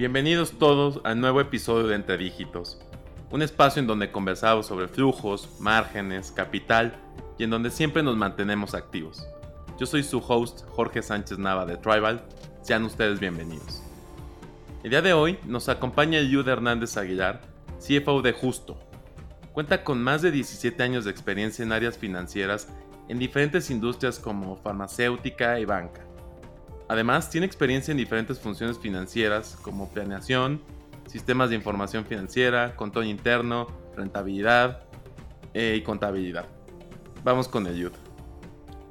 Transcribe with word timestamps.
Bienvenidos 0.00 0.52
todos 0.52 0.98
al 1.04 1.20
nuevo 1.20 1.42
episodio 1.42 1.86
de 1.86 1.94
Entre 1.94 2.16
Dígitos, 2.16 2.80
un 3.30 3.42
espacio 3.42 3.80
en 3.80 3.86
donde 3.86 4.10
conversamos 4.10 4.64
sobre 4.64 4.88
flujos, 4.88 5.60
márgenes, 5.60 6.32
capital 6.32 6.96
y 7.36 7.44
en 7.44 7.50
donde 7.50 7.70
siempre 7.70 8.02
nos 8.02 8.16
mantenemos 8.16 8.74
activos. 8.74 9.28
Yo 9.78 9.84
soy 9.84 10.02
su 10.02 10.24
host 10.26 10.62
Jorge 10.70 11.02
Sánchez 11.02 11.36
Nava 11.36 11.66
de 11.66 11.76
Tribal, 11.76 12.24
sean 12.62 12.84
ustedes 12.84 13.20
bienvenidos. 13.20 13.82
El 14.82 14.88
día 14.88 15.02
de 15.02 15.12
hoy 15.12 15.38
nos 15.44 15.68
acompaña 15.68 16.22
Yud 16.22 16.48
Hernández 16.48 16.96
Aguilar, 16.96 17.42
CFO 17.78 18.22
de 18.22 18.32
Justo. 18.32 18.78
Cuenta 19.52 19.84
con 19.84 20.02
más 20.02 20.22
de 20.22 20.30
17 20.30 20.82
años 20.82 21.04
de 21.04 21.10
experiencia 21.10 21.62
en 21.62 21.72
áreas 21.72 21.98
financieras 21.98 22.68
en 23.08 23.18
diferentes 23.18 23.68
industrias 23.68 24.18
como 24.18 24.56
farmacéutica 24.56 25.60
y 25.60 25.66
banca. 25.66 26.00
Además, 26.90 27.30
tiene 27.30 27.46
experiencia 27.46 27.92
en 27.92 27.98
diferentes 27.98 28.40
funciones 28.40 28.76
financieras 28.76 29.56
como 29.62 29.92
planeación, 29.92 30.60
sistemas 31.06 31.50
de 31.50 31.54
información 31.54 32.04
financiera, 32.04 32.74
control 32.74 33.04
interno, 33.04 33.68
rentabilidad 33.94 34.82
eh, 35.54 35.76
y 35.78 35.84
contabilidad. 35.84 36.46
Vamos 37.22 37.46
con 37.46 37.68
el 37.68 37.76
Yud. 37.76 37.92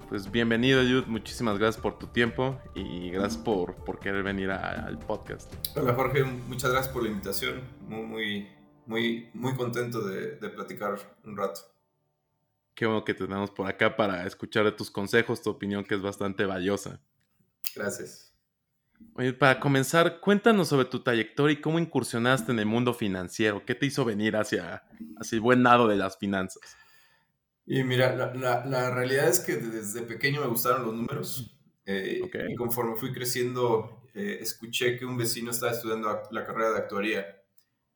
Pues 0.07 0.31
bienvenido 0.31 0.81
Yud, 0.81 1.07
muchísimas 1.07 1.59
gracias 1.59 1.83
por 1.83 1.99
tu 1.99 2.07
tiempo 2.07 2.57
y 2.73 3.09
gracias 3.09 3.35
por, 3.35 3.75
por 3.75 3.99
querer 3.99 4.23
venir 4.23 4.49
al 4.49 4.97
podcast. 4.99 5.53
Hola 5.75 5.93
Jorge, 5.93 6.23
muchas 6.23 6.71
gracias 6.71 6.93
por 6.93 7.03
la 7.03 7.09
invitación. 7.09 7.63
Muy, 7.85 8.03
muy, 8.03 8.47
muy, 8.85 9.29
muy 9.33 9.55
contento 9.55 10.07
de, 10.07 10.37
de 10.37 10.47
platicar 10.47 10.97
un 11.25 11.35
rato. 11.35 11.59
Qué 12.75 12.85
bueno 12.85 13.03
que 13.03 13.13
te 13.13 13.25
tenemos 13.25 13.51
por 13.51 13.67
acá 13.67 13.97
para 13.97 14.25
escuchar 14.25 14.63
de 14.63 14.71
tus 14.71 14.89
consejos, 14.89 15.41
tu 15.41 15.49
opinión 15.49 15.83
que 15.83 15.95
es 15.95 16.01
bastante 16.01 16.45
valiosa. 16.45 17.01
Gracias. 17.75 18.29
Oye, 19.15 19.33
para 19.33 19.59
comenzar, 19.59 20.19
cuéntanos 20.19 20.69
sobre 20.69 20.85
tu 20.85 21.01
trayectoria 21.01 21.53
y 21.53 21.61
cómo 21.61 21.79
incursionaste 21.79 22.51
en 22.51 22.59
el 22.59 22.65
mundo 22.65 22.93
financiero. 22.93 23.65
¿Qué 23.65 23.75
te 23.75 23.85
hizo 23.85 24.05
venir 24.05 24.35
hacia, 24.35 24.83
hacia 25.17 25.35
el 25.35 25.41
buen 25.41 25.63
lado 25.63 25.87
de 25.87 25.95
las 25.95 26.17
finanzas? 26.17 26.77
Y 27.65 27.83
mira, 27.83 28.15
la, 28.15 28.65
la, 28.65 28.91
realidad 28.91 29.27
es 29.27 29.39
que 29.39 29.57
desde 29.57 30.01
pequeño 30.01 30.41
me 30.41 30.47
gustaron 30.47 30.85
los 30.85 30.95
números. 30.95 31.55
Eh, 31.85 32.21
y 32.49 32.55
conforme 32.55 32.95
fui 32.95 33.13
creciendo, 33.13 34.03
eh, 34.13 34.39
escuché 34.41 34.97
que 34.97 35.05
un 35.05 35.17
vecino 35.17 35.51
estaba 35.51 35.71
estudiando 35.71 36.21
la 36.31 36.45
carrera 36.45 36.71
de 36.71 36.77
actuaría 36.77 37.41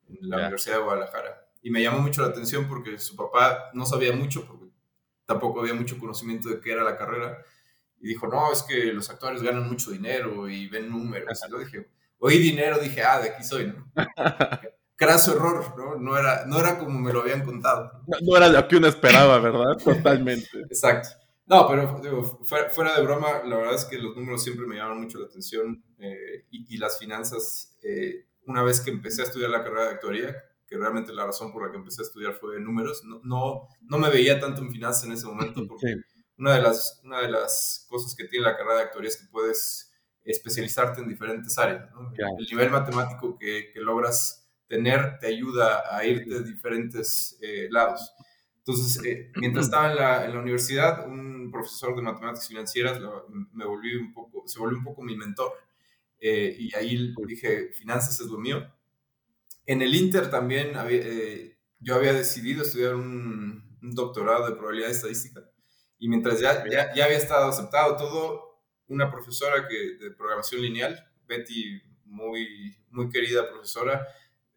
en 0.07 0.29
la 0.29 0.37
Universidad 0.37 0.77
de 0.77 0.83
Guadalajara. 0.83 1.47
Y 1.61 1.69
me 1.69 1.81
llamó 1.81 1.99
mucho 1.99 2.21
la 2.21 2.27
atención 2.27 2.67
porque 2.67 2.97
su 2.99 3.15
papá 3.15 3.71
no 3.73 3.85
sabía 3.85 4.13
mucho, 4.13 4.45
porque 4.45 4.65
tampoco 5.25 5.61
había 5.61 5.73
mucho 5.73 5.97
conocimiento 5.97 6.49
de 6.49 6.59
qué 6.59 6.71
era 6.71 6.83
la 6.83 6.97
carrera 6.97 7.43
y 8.03 8.09
dijo, 8.09 8.27
no, 8.27 8.51
es 8.51 8.61
que 8.63 8.91
los 8.91 9.09
actores 9.09 9.41
ganan 9.41 9.65
mucho 9.65 9.89
dinero 9.89 10.49
y 10.49 10.67
ven 10.67 10.89
números. 10.89 11.39
Y 11.47 11.49
yo 11.49 11.57
dije, 11.57 11.87
oí 12.19 12.37
dinero, 12.37 12.77
dije, 12.77 13.01
ah, 13.01 13.21
de 13.21 13.29
aquí 13.29 13.45
soy, 13.45 13.67
¿no? 13.67 13.89
Craso 14.97 15.37
error, 15.37 15.73
¿no? 15.77 15.95
No 15.95 16.17
era, 16.17 16.45
no 16.45 16.59
era 16.59 16.77
como 16.77 16.99
me 16.99 17.13
lo 17.13 17.21
habían 17.21 17.45
contado. 17.45 18.03
No, 18.21 18.35
era 18.35 18.49
lo 18.49 18.67
que 18.67 18.75
uno 18.75 18.87
esperaba, 18.87 19.39
¿verdad? 19.39 19.77
Totalmente. 19.81 20.49
Exacto. 20.69 21.11
No, 21.45 21.65
pero 21.65 22.01
digo, 22.03 22.41
fuera, 22.43 22.97
de 22.97 23.03
broma, 23.03 23.41
la 23.45 23.55
verdad 23.55 23.75
es 23.75 23.85
que 23.85 23.97
los 23.97 24.13
números 24.17 24.43
siempre 24.43 24.67
me 24.67 24.75
llaman 24.75 24.99
mucho 24.99 25.19
la 25.19 25.27
atención 25.27 25.81
eh, 25.97 26.45
y, 26.51 26.75
las 26.77 26.99
finanzas, 26.99 27.77
eh, 27.83 28.27
una 28.45 28.63
vez 28.63 28.81
que 28.81 28.91
empecé 28.91 29.21
a 29.21 29.25
estudiar 29.25 29.49
la 29.49 29.63
carrera 29.63 29.85
de 29.85 29.91
actuaría, 29.91 30.35
que 30.67 30.77
realmente 30.77 31.13
la 31.13 31.25
razón 31.25 31.53
por 31.53 31.65
la 31.65 31.71
que 31.71 31.77
empecé 31.77 32.01
a 32.01 32.05
estudiar 32.05 32.33
fue 32.33 32.59
números, 32.59 33.03
no, 33.05 33.21
no, 33.23 33.69
no 33.81 33.97
me 33.97 34.09
veía 34.09 34.41
tanto 34.41 34.61
en 34.61 34.71
finanzas 34.71 35.05
en 35.05 35.13
ese 35.13 35.25
momento 35.25 35.65
porque 35.67 36.01
una 36.37 36.55
de 36.55 36.61
las, 36.61 37.01
una 37.03 37.21
de 37.21 37.29
las 37.29 37.85
cosas 37.89 38.15
que 38.15 38.25
tiene 38.25 38.45
la 38.45 38.57
carrera 38.57 38.77
de 38.77 38.83
actuaría 38.83 39.09
es 39.09 39.17
que 39.17 39.27
puedes 39.27 39.93
especializarte 40.25 41.01
en 41.01 41.09
diferentes 41.09 41.57
áreas. 41.57 41.89
El 42.17 42.45
nivel 42.45 42.69
matemático 42.69 43.37
que, 43.37 43.71
que, 43.73 43.79
logras 43.79 44.47
tener 44.67 45.19
te 45.19 45.27
ayuda 45.27 45.83
a 45.95 46.05
irte 46.05 46.29
de 46.29 46.43
diferentes 46.43 47.37
eh, 47.41 47.67
lados. 47.69 48.13
Entonces, 48.57 49.03
eh, 49.03 49.31
mientras 49.35 49.65
estaba 49.65 49.91
en 49.91 49.97
la, 49.97 50.25
en 50.25 50.33
la, 50.33 50.39
universidad, 50.39 51.07
un 51.07 51.51
profesor 51.51 51.95
de 51.95 52.01
matemáticas 52.01 52.47
financieras 52.47 52.99
me 53.51 53.65
volví 53.65 53.95
un 53.95 54.13
poco, 54.13 54.47
se 54.47 54.57
volvió 54.59 54.77
un 54.77 54.83
poco 54.85 55.03
mi 55.03 55.17
mentor. 55.17 55.51
Eh, 56.19 56.55
y 56.57 56.73
ahí 56.75 57.13
dije, 57.27 57.73
finanzas 57.73 58.19
es 58.21 58.27
lo 58.27 58.37
mío. 58.37 58.65
En 59.65 59.81
el 59.81 59.93
Inter 59.93 60.29
también 60.29 60.71
yo 61.79 61.95
había 61.95 62.13
decidido 62.13 62.63
estudiar 62.63 62.95
un, 62.95 63.77
un 63.81 63.91
doctorado 63.91 64.47
de 64.47 64.55
probabilidad 64.55 64.89
estadística 64.89 65.43
y 66.03 66.09
mientras 66.09 66.37
ya, 66.37 66.65
ya, 66.69 66.93
ya, 66.93 67.05
había 67.05 67.15
estado 67.15 67.47
aceptado 67.47 67.95
todo, 67.95 68.59
una 68.89 69.09
profesora 69.09 69.69
que, 69.69 69.95
de 70.03 70.11
programación 70.11 70.61
lineal, 70.61 71.01
Betty, 71.25 71.81
muy, 72.03 72.75
muy 72.89 73.07
querida 73.07 73.49
profesora, 73.49 74.05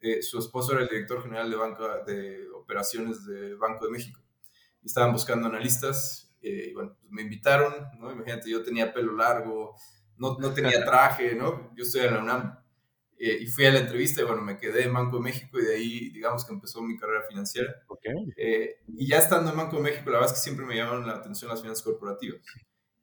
eh, 0.01 0.23
su 0.23 0.41
esposo 0.41 0.73
era 0.73 0.83
el 0.83 0.89
director 0.89 1.23
general 1.23 1.49
de, 1.49 1.57
banca, 1.57 2.03
de 2.05 2.49
operaciones 2.51 3.25
de 3.27 3.55
Banco 3.55 3.85
de 3.85 3.93
México. 3.93 4.21
Estaban 4.83 5.13
buscando 5.13 5.47
analistas 5.47 6.37
eh, 6.43 6.71
y 6.71 6.75
bueno, 6.75 6.97
pues 6.99 7.13
me 7.13 7.23
invitaron, 7.23 7.73
¿no? 8.01 8.11
Imagínate, 8.11 8.51
yo 8.51 8.65
tenía 8.65 8.93
pelo 8.93 9.15
largo, 9.15 9.77
no, 10.17 10.37
no 10.41 10.53
tenía 10.53 10.85
traje, 10.85 11.37
¿no? 11.37 11.73
Yo 11.77 11.85
estoy 11.85 12.07
en 12.07 12.15
la 12.15 12.23
UNAM. 12.23 12.59
Eh, 13.19 13.39
y 13.41 13.47
fui 13.47 13.65
a 13.65 13.73
la 13.73 13.79
entrevista 13.79 14.21
y 14.21 14.25
bueno, 14.25 14.43
me 14.43 14.59
quedé 14.59 14.85
en 14.85 14.93
Banco 14.93 15.17
de 15.17 15.23
México 15.23 15.59
y 15.59 15.65
de 15.65 15.75
ahí, 15.75 16.11
digamos 16.11 16.45
que 16.45 16.53
empezó 16.53 16.83
mi 16.83 16.99
carrera 16.99 17.23
financiera. 17.29 17.75
Okay. 17.89 18.13
Eh, 18.37 18.77
y 18.89 19.09
ya 19.09 19.19
estando 19.19 19.51
en 19.51 19.57
Banco 19.57 19.77
de 19.77 19.83
México, 19.83 20.11
la 20.11 20.19
verdad 20.19 20.33
es 20.33 20.39
que 20.39 20.45
siempre 20.45 20.67
me 20.67 20.77
llamaron 20.77 21.07
la 21.07 21.15
atención 21.15 21.51
las 21.51 21.63
finanzas 21.63 21.83
corporativas. 21.83 22.41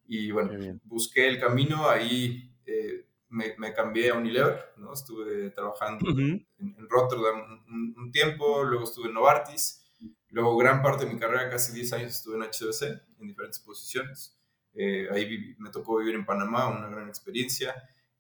Y 0.06 0.32
bueno, 0.32 0.80
busqué 0.84 1.28
el 1.28 1.40
camino, 1.40 1.90
ahí 1.90 2.54
eh, 2.66 3.08
me, 3.30 3.56
me, 3.58 3.74
cambié 3.74 4.12
a 4.12 4.16
Unilever, 4.16 4.74
¿no? 4.78 4.94
Estuve 4.94 5.50
trabajando 5.50 6.08
en, 6.10 6.46
Rotterdam 6.90 7.64
un, 7.98 8.12
tiempo, 8.12 8.64
luego 8.64 8.84
estuve 8.84 9.08
en 9.08 9.16
Novartis, 9.16 9.84
luego 10.30 10.56
gran 10.58 10.84
parte 10.84 11.06
de 11.06 11.14
mi 11.14 11.20
carrera, 11.20 11.50
casi 11.50 11.74
10 11.74 11.94
años, 11.94 12.12
estuve 12.12 12.36
en 12.36 12.44
HBC, 12.44 13.02
en 13.20 13.28
diferentes 13.28 13.60
posiciones. 13.60 14.38
ahí 15.12 15.56
me 15.58 15.72
tocó 15.72 15.98
vivir 15.98 16.14
en 16.14 16.26
Panamá, 16.26 16.68
una 16.68 16.90
gran 16.90 17.08
experiencia. 17.08 17.74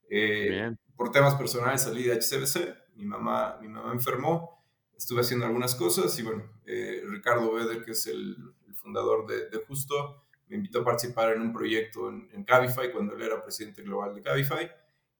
Bien 0.09 0.79
por 0.95 1.11
temas 1.11 1.35
personales 1.35 1.81
salí 1.81 2.03
de 2.03 2.13
HCBC, 2.13 2.95
mi 2.95 3.05
mamá, 3.05 3.57
mi 3.61 3.67
mamá 3.67 3.91
enfermó, 3.91 4.63
estuve 4.95 5.21
haciendo 5.21 5.45
algunas 5.45 5.75
cosas 5.75 6.17
y 6.19 6.23
bueno, 6.23 6.43
eh, 6.65 7.03
Ricardo 7.07 7.51
Beder, 7.53 7.83
que 7.83 7.91
es 7.91 8.07
el, 8.07 8.37
fundador 8.75 9.25
de, 9.27 9.63
Justo, 9.65 10.25
me 10.49 10.57
invitó 10.57 10.81
a 10.81 10.83
participar 10.83 11.31
en 11.31 11.41
un 11.41 11.53
proyecto 11.53 12.09
en, 12.09 12.43
Cabify 12.43 12.91
cuando 12.91 13.15
él 13.15 13.21
era 13.21 13.41
presidente 13.41 13.81
global 13.81 14.13
de 14.13 14.21
Cabify 14.21 14.69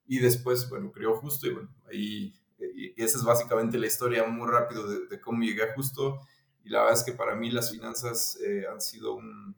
y 0.06 0.18
después, 0.18 0.68
bueno, 0.68 0.92
creó 0.92 1.16
Justo 1.16 1.46
y 1.46 1.50
bueno, 1.50 1.74
ahí, 1.88 2.34
y 2.58 3.02
esa 3.02 3.16
es 3.16 3.24
básicamente 3.24 3.78
la 3.78 3.86
historia 3.86 4.24
muy 4.24 4.46
rápido 4.50 4.86
de, 4.86 5.18
cómo 5.20 5.42
llegué 5.42 5.62
a 5.62 5.74
Justo 5.74 6.20
y 6.62 6.68
la 6.68 6.80
verdad 6.80 6.98
es 6.98 7.04
que 7.04 7.12
para 7.12 7.34
mí 7.34 7.50
las 7.50 7.70
finanzas 7.70 8.38
eh, 8.44 8.64
han 8.70 8.80
sido 8.80 9.14
un... 9.14 9.56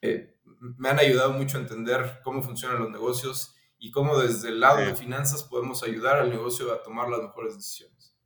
Eh, 0.00 0.36
me 0.78 0.88
han 0.88 0.98
ayudado 0.98 1.32
mucho 1.32 1.58
a 1.58 1.60
entender 1.60 2.20
cómo 2.24 2.42
funcionan 2.42 2.80
los 2.80 2.90
negocios 2.90 3.51
y 3.82 3.90
cómo 3.90 4.16
desde 4.16 4.50
el 4.50 4.60
lado 4.60 4.78
de 4.78 4.94
finanzas 4.94 5.42
podemos 5.42 5.82
ayudar 5.82 6.18
al 6.18 6.30
negocio 6.30 6.72
a 6.72 6.84
tomar 6.84 7.08
las 7.08 7.20
mejores 7.20 7.56
decisiones. 7.56 8.16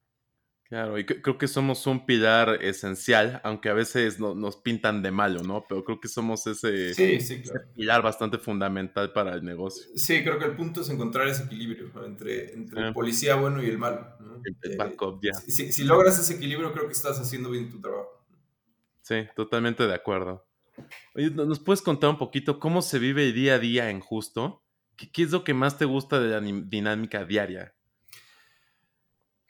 Claro, 0.65 0.99
y 0.99 1.07
creo 1.07 1.39
que 1.39 1.49
somos 1.49 1.87
un 1.87 2.05
pilar 2.05 2.63
esencial, 2.63 3.41
aunque 3.43 3.71
a 3.71 3.73
veces 3.73 4.21
nos 4.21 4.57
pintan 4.59 5.01
de 5.01 5.13
malo, 5.13 5.43
¿no? 5.45 5.65
Pero 5.67 5.83
creo 5.83 5.99
que 5.99 6.09
somos 6.09 6.47
ese, 6.47 6.93
pilar 7.75 8.03
bastante 8.03 8.37
fundamental 8.37 9.15
para 9.15 9.33
el 9.33 9.45
negocio. 9.45 9.83
Sí, 9.95 10.23
creo 10.23 10.39
que 10.39 10.45
el 10.45 10.57
punto 10.57 10.83
es 10.83 10.91
encontrar 10.91 11.27
ese 11.27 11.45
equilibrio 11.45 11.91
entre, 12.05 12.53
entre 12.53 12.89
el 12.89 12.93
policía 12.93 13.37
bueno 13.37 13.63
y 13.63 13.67
el 13.71 13.79
malo. 13.79 14.09
El 14.45 14.73
eh, 14.73 14.77
backup, 14.77 15.23
ya. 15.23 15.33
Si, 15.33 15.73
si, 15.73 15.85
logras 15.85 16.19
ese 16.19 16.35
equilibrio, 16.35 16.71
creo 16.75 16.87
que 16.87 16.93
estás 16.93 17.19
haciendo 17.19 17.49
bien 17.49 17.71
tu 17.71 17.81
trabajo. 17.81 18.27
Sí, 19.01 19.27
totalmente 19.35 19.87
de 19.87 19.95
acuerdo. 19.95 20.47
Oye, 21.15 21.31
¿nos 21.31 21.61
puedes 21.61 21.81
contar 21.81 22.11
un 22.11 22.19
poquito 22.19 22.59
cómo 22.61 22.83
se 22.83 22.99
vive 22.99 23.33
día 23.33 23.55
a 23.55 23.59
día 23.59 23.89
en 23.89 24.01
Justo? 24.01 24.66
¿Qué, 24.97 25.23
es 25.23 25.31
lo 25.31 25.45
que 25.45 25.55
más 25.55 25.77
te 25.77 25.85
gusta 25.85 26.19
de 26.21 26.29
la 26.29 26.41
dinámica 26.41 27.25
diaria? 27.25 27.75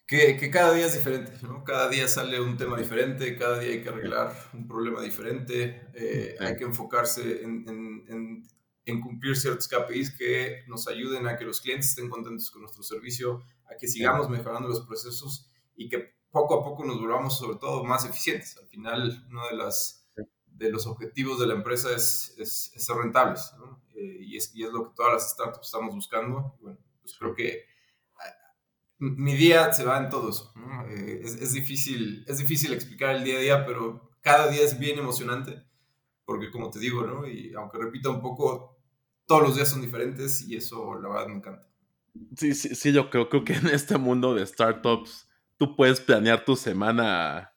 Que, 0.07 0.37
que, 0.37 0.51
cada 0.51 0.73
día 0.73 0.87
es 0.87 0.95
diferente, 0.95 1.33
¿no? 1.43 1.65
Cada 1.65 1.89
día 1.89 2.07
sale 2.07 2.41
un 2.41 2.57
tema 2.57 2.77
diferente, 2.77 3.37
cada 3.37 3.59
día 3.59 3.73
hay 3.73 3.83
que 3.83 3.89
arreglar 3.89 4.33
un 4.53 4.69
problema 4.69 5.01
diferente, 5.03 5.89
eh, 5.95 6.37
hay 6.39 6.57
que 6.57 6.65
enfocarse 6.65 7.43
en, 7.43 7.65
en, 8.09 8.43
en, 8.85 9.01
cumplir 9.01 9.37
ciertos 9.37 9.67
KPIs 9.67 10.17
que 10.17 10.63
nos 10.69 10.87
ayuden 10.87 11.27
a 11.27 11.37
que 11.37 11.45
los 11.45 11.61
clientes 11.61 11.89
estén 11.89 12.09
contentos 12.09 12.53
con 12.53 12.63
nuestro 12.63 12.85
servicio, 12.85 13.43
a 13.69 13.77
que 13.77 13.89
sigamos 13.89 14.31
mejorando 14.31 14.69
los 14.69 14.87
procesos 14.87 15.51
y 15.75 15.89
que 15.89 16.15
poco 16.31 16.61
a 16.61 16.65
poco 16.65 16.85
nos 16.85 17.01
volvamos 17.01 17.37
sobre 17.37 17.59
todo 17.59 17.83
más 17.83 18.05
eficientes. 18.05 18.57
Al 18.59 18.69
final, 18.69 19.27
uno 19.29 19.49
de, 19.51 19.57
las, 19.57 20.07
de 20.47 20.71
los 20.71 20.87
objetivos 20.87 21.41
de 21.41 21.49
la 21.49 21.55
empresa 21.55 21.91
es, 21.91 22.33
es, 22.39 22.71
es 22.77 22.85
ser 22.85 22.97
rentables, 22.97 23.53
¿no? 23.59 23.76
Eh, 24.07 24.19
y, 24.21 24.37
es, 24.37 24.55
y, 24.55 24.65
es, 24.65 24.71
lo 24.73 24.89
que 24.89 24.95
todas 24.95 25.15
las 25.15 25.31
startups 25.31 25.67
estamos 25.67 25.95
buscando. 25.95 26.57
Bueno, 26.61 26.79
pues 27.01 27.17
creo 27.19 27.35
que 27.35 27.65
mi 28.99 29.35
día 29.35 29.73
se 29.73 29.85
va 29.85 29.99
en 29.99 30.09
todo 30.09 30.31
eso. 30.31 30.53
Eh, 30.89 31.21
es, 31.23 31.35
es, 31.35 31.53
difícil, 31.53 32.25
es 32.27 32.39
difícil 32.39 32.73
explicar 32.73 33.17
el 33.17 33.25
día 33.25 33.37
a 33.37 33.41
día, 33.41 33.67
pero 33.67 34.11
cada 34.23 34.49
día 34.49 34.63
es 34.63 34.79
bien 34.79 34.99
emocionante, 34.99 35.63
porque 36.25 36.51
como 36.51 36.71
te 36.71 36.79
digo, 36.79 37.07
¿no? 37.07 37.27
y 37.27 37.53
aunque 37.55 37.79
repita 37.79 38.11
un 38.11 38.21
poco, 38.21 38.79
todos 39.27 39.43
los 39.43 39.57
días 39.57 39.69
son 39.69 39.83
diferentes 39.83 40.43
y 40.49 40.57
eso 40.57 40.99
la 41.01 41.09
verdad 41.09 41.27
me 41.29 41.35
encanta. 41.35 41.69
Sí, 42.37 42.55
sí, 42.55 42.75
sí, 42.75 42.93
yo 42.93 43.11
creo, 43.11 43.29
creo 43.29 43.45
que 43.45 43.55
en 43.55 43.67
este 43.67 43.99
mundo 43.99 44.35
de 44.35 44.47
startups 44.47 45.29
tú 45.59 45.77
puedes 45.77 46.01
planear 46.01 46.45
tu 46.45 46.57
semana, 46.57 47.53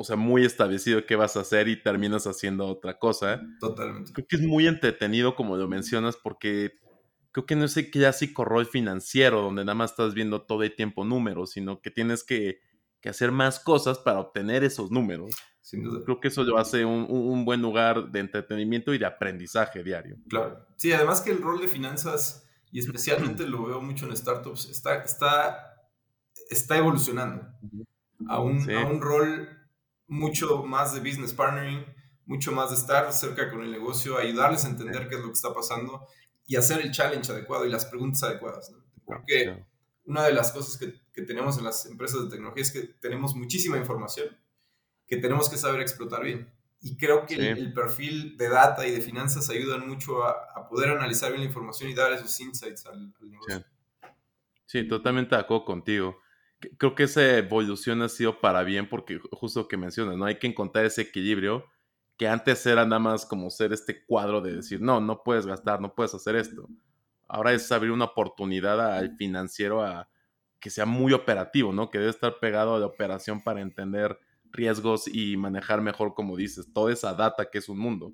o 0.00 0.04
sea, 0.04 0.16
muy 0.16 0.46
establecido 0.46 1.04
qué 1.04 1.14
vas 1.14 1.36
a 1.36 1.40
hacer 1.40 1.68
y 1.68 1.82
terminas 1.82 2.26
haciendo 2.26 2.66
otra 2.66 2.98
cosa. 2.98 3.42
Totalmente. 3.60 4.14
Creo 4.14 4.26
que 4.26 4.36
es 4.36 4.42
muy 4.42 4.66
entretenido, 4.66 5.34
como 5.34 5.58
lo 5.58 5.68
mencionas, 5.68 6.16
porque 6.16 6.72
creo 7.32 7.44
que 7.44 7.54
no 7.54 7.66
es 7.66 7.74
que 7.74 7.98
ya 7.98 8.10
rol 8.38 8.64
financiero, 8.64 9.42
donde 9.42 9.62
nada 9.62 9.74
más 9.74 9.90
estás 9.90 10.14
viendo 10.14 10.40
todo 10.40 10.62
el 10.62 10.74
tiempo 10.74 11.04
números, 11.04 11.50
sino 11.50 11.82
que 11.82 11.90
tienes 11.90 12.24
que, 12.24 12.60
que 13.02 13.10
hacer 13.10 13.30
más 13.30 13.60
cosas 13.60 13.98
para 13.98 14.20
obtener 14.20 14.64
esos 14.64 14.90
números. 14.90 15.36
Sin 15.60 15.84
duda. 15.84 16.00
Creo 16.02 16.18
que 16.18 16.28
eso 16.28 16.44
lo 16.44 16.56
hace 16.56 16.86
un, 16.86 17.06
un, 17.10 17.44
buen 17.44 17.60
lugar 17.60 18.10
de 18.10 18.20
entretenimiento 18.20 18.94
y 18.94 18.98
de 18.98 19.04
aprendizaje 19.04 19.84
diario. 19.84 20.16
Claro. 20.30 20.66
Sí, 20.78 20.94
además 20.94 21.20
que 21.20 21.30
el 21.30 21.42
rol 21.42 21.60
de 21.60 21.68
finanzas, 21.68 22.48
y 22.72 22.80
especialmente 22.80 23.46
lo 23.46 23.66
veo 23.66 23.82
mucho 23.82 24.06
en 24.06 24.16
startups, 24.16 24.70
está, 24.70 25.04
está, 25.04 25.74
está 26.48 26.78
evolucionando 26.78 27.46
a 28.30 28.40
un, 28.40 28.70
a 28.70 28.86
un 28.86 29.02
rol 29.02 29.59
mucho 30.10 30.62
más 30.64 30.92
de 30.92 31.00
business 31.00 31.32
partnering, 31.32 31.86
mucho 32.26 32.52
más 32.52 32.70
de 32.70 32.76
estar 32.76 33.10
cerca 33.12 33.50
con 33.50 33.62
el 33.62 33.70
negocio, 33.70 34.18
ayudarles 34.18 34.66
a 34.66 34.68
entender 34.68 35.08
qué 35.08 35.14
es 35.14 35.20
lo 35.22 35.28
que 35.28 35.32
está 35.32 35.54
pasando 35.54 36.06
y 36.46 36.56
hacer 36.56 36.80
el 36.80 36.90
challenge 36.90 37.32
adecuado 37.32 37.64
y 37.64 37.70
las 37.70 37.86
preguntas 37.86 38.22
adecuadas. 38.24 38.74
Porque 39.04 39.64
una 40.04 40.24
de 40.24 40.32
las 40.32 40.52
cosas 40.52 40.76
que, 40.76 40.92
que, 41.12 41.22
tenemos 41.22 41.56
en 41.56 41.64
las 41.64 41.86
empresas 41.86 42.24
de 42.24 42.28
tecnología 42.28 42.62
es 42.62 42.70
que 42.70 42.82
tenemos 43.00 43.34
muchísima 43.34 43.78
información 43.78 44.36
que 45.10 45.16
tenemos 45.16 45.50
que 45.50 45.56
saber 45.56 45.80
explotar 45.80 46.22
bien. 46.22 46.48
Y 46.80 46.96
creo 46.96 47.26
que 47.26 47.34
el, 47.34 47.74
perfil 47.74 48.38
de 48.38 48.48
data 48.48 48.86
y 48.86 48.92
de 48.92 49.02
finanzas 49.02 49.50
ayudan 49.50 49.86
mucho 49.86 50.24
a, 50.24 50.66
poder 50.70 50.90
analizar 50.90 51.30
bien 51.30 51.42
la 51.42 51.48
información 51.48 51.90
y 51.90 51.94
dar 51.94 52.12
esos 52.12 52.40
insights 52.40 52.86
al, 52.86 53.12
negocio. 53.20 53.64
Sí. 54.64 54.86
totalmente 54.86 55.34
de 55.34 55.40
acuerdo 55.42 55.64
contigo. 55.64 56.16
Creo 56.78 56.94
que 56.94 57.04
esa 57.04 57.38
evolución 57.38 58.02
ha 58.02 58.08
sido 58.08 58.40
para 58.40 58.62
bien 58.62 58.88
porque 58.88 59.18
justo 59.32 59.66
que 59.66 59.76
mencionas, 59.76 60.16
¿no? 60.16 60.26
Hay 60.26 60.38
que 60.38 60.46
encontrar 60.46 60.84
ese 60.84 61.02
equilibrio 61.02 61.64
que 62.16 62.28
antes 62.28 62.66
era 62.66 62.84
nada 62.84 62.98
más 62.98 63.24
como 63.24 63.50
ser 63.50 63.72
este 63.72 64.04
cuadro 64.04 64.42
de 64.42 64.56
decir, 64.56 64.82
no, 64.82 65.00
no 65.00 65.22
puedes 65.22 65.46
gastar, 65.46 65.80
no 65.80 65.94
puedes 65.94 66.14
hacer 66.14 66.36
esto. 66.36 66.68
Ahora 67.26 67.52
es 67.52 67.72
abrir 67.72 67.92
una 67.92 68.04
oportunidad 68.06 68.94
al 68.94 69.16
financiero 69.16 69.82
a 69.82 70.10
que 70.60 70.68
sea 70.68 70.84
muy 70.84 71.14
operativo, 71.14 71.72
¿no? 71.72 71.90
Que 71.90 71.98
debe 71.98 72.10
estar 72.10 72.38
pegado 72.38 72.74
a 72.74 72.78
la 72.78 72.86
operación 72.86 73.42
para 73.42 73.62
entender 73.62 74.18
riesgos 74.52 75.08
y 75.08 75.36
manejar 75.36 75.80
mejor, 75.80 76.14
como 76.14 76.36
dices, 76.36 76.70
toda 76.72 76.92
esa 76.92 77.14
data 77.14 77.48
que 77.50 77.58
es 77.58 77.68
un 77.68 77.78
mundo. 77.78 78.12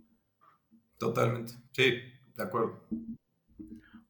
Totalmente, 0.98 1.54
sí, 1.72 2.00
de 2.36 2.42
acuerdo. 2.42 2.86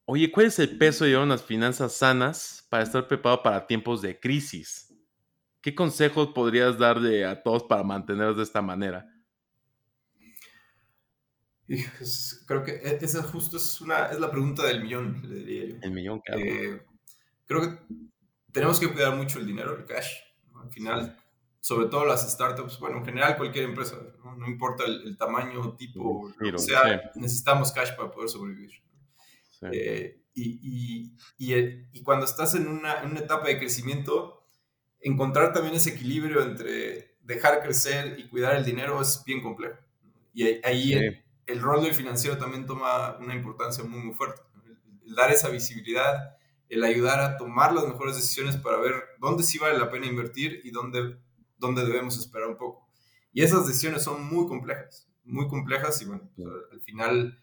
Oye, 0.08 0.30
¿cuál 0.30 0.46
es 0.46 0.58
el 0.60 0.78
peso 0.78 1.04
de 1.04 1.16
unas 1.16 1.42
finanzas 1.42 1.92
sanas 1.92 2.64
para 2.70 2.84
estar 2.84 3.08
preparado 3.08 3.42
para 3.42 3.66
tiempos 3.66 4.00
de 4.02 4.18
crisis? 4.18 4.94
¿Qué 5.60 5.74
consejos 5.74 6.28
podrías 6.28 6.78
darle 6.78 7.24
a 7.24 7.42
todos 7.42 7.64
para 7.64 7.82
mantenerlos 7.82 8.36
de 8.36 8.44
esta 8.44 8.62
manera? 8.62 9.12
creo 12.46 12.62
que 12.62 12.70
e, 12.70 12.98
esa 13.00 13.24
justo 13.24 13.56
es, 13.56 13.80
una, 13.80 14.06
es 14.06 14.20
la 14.20 14.30
pregunta 14.30 14.64
del 14.64 14.80
millón, 14.80 15.22
le 15.28 15.34
diría 15.40 15.66
yo. 15.66 15.76
El 15.82 15.90
millón, 15.90 16.20
claro. 16.20 16.40
Eh, 16.40 16.86
creo 17.44 17.62
que 17.62 17.78
tenemos 18.52 18.78
que 18.78 18.92
cuidar 18.92 19.16
mucho 19.16 19.40
el 19.40 19.46
dinero, 19.46 19.76
el 19.76 19.86
cash. 19.86 20.20
Al 20.54 20.70
final, 20.70 21.18
sobre 21.60 21.88
todo 21.88 22.06
las 22.06 22.30
startups, 22.30 22.78
bueno, 22.78 22.98
en 22.98 23.04
general 23.04 23.36
cualquier 23.36 23.64
empresa, 23.64 23.96
no, 24.22 24.46
importa 24.46 24.84
el, 24.84 25.16
tamaño, 25.18 25.74
tipo, 25.74 26.32
o 26.54 26.58
sea, 26.58 27.10
necesitamos 27.16 27.72
cash 27.72 27.96
para 27.96 28.12
poder 28.12 28.28
sobrevivir. 28.28 28.86
Eh, 29.72 30.22
y, 30.34 31.12
y, 31.38 31.88
y, 31.92 32.02
cuando 32.02 32.26
estás 32.26 32.54
en 32.54 32.68
una, 32.68 33.02
en 33.02 33.12
una 33.12 33.20
etapa 33.20 33.48
de 33.48 33.58
crecimiento, 33.58 34.46
encontrar 35.00 35.52
también 35.52 35.74
ese 35.74 35.90
equilibrio 35.90 36.42
entre 36.42 37.16
dejar 37.22 37.62
crecer 37.62 38.18
y 38.18 38.28
cuidar 38.28 38.56
el 38.56 38.64
dinero 38.64 39.00
es 39.00 39.22
bien 39.24 39.42
complejo. 39.42 39.78
Y 40.32 40.44
ahí 40.64 40.94
el 41.46 41.60
rol 41.60 41.82
del 41.82 41.94
financiero 41.94 42.36
también 42.36 42.66
toma 42.66 43.16
una 43.18 43.34
importancia 43.34 43.82
muy, 43.84 44.00
muy 44.00 44.14
fuerte. 44.14 44.42
El, 45.04 45.14
dar 45.14 45.30
esa 45.30 45.48
visibilidad, 45.48 46.36
el 46.68 46.84
ayudar 46.84 47.20
a 47.20 47.36
tomar 47.36 47.72
las 47.72 47.86
mejores 47.86 48.16
decisiones 48.16 48.56
para 48.56 48.78
ver 48.78 48.94
dónde 49.18 49.44
sí 49.44 49.58
vale 49.58 49.78
la 49.78 49.90
pena 49.90 50.06
invertir 50.06 50.60
y 50.64 50.70
dónde, 50.70 51.16
dónde 51.56 51.84
debemos 51.84 52.18
esperar 52.18 52.48
un 52.48 52.56
poco. 52.56 52.88
Y 53.32 53.42
esas 53.42 53.66
decisiones 53.66 54.02
son 54.02 54.24
muy 54.24 54.46
complejas, 54.46 55.08
muy 55.24 55.46
complejas 55.48 56.00
y 56.02 56.06
bueno, 56.06 56.28
pues, 56.34 56.48
al 56.72 56.80
final 56.80 57.38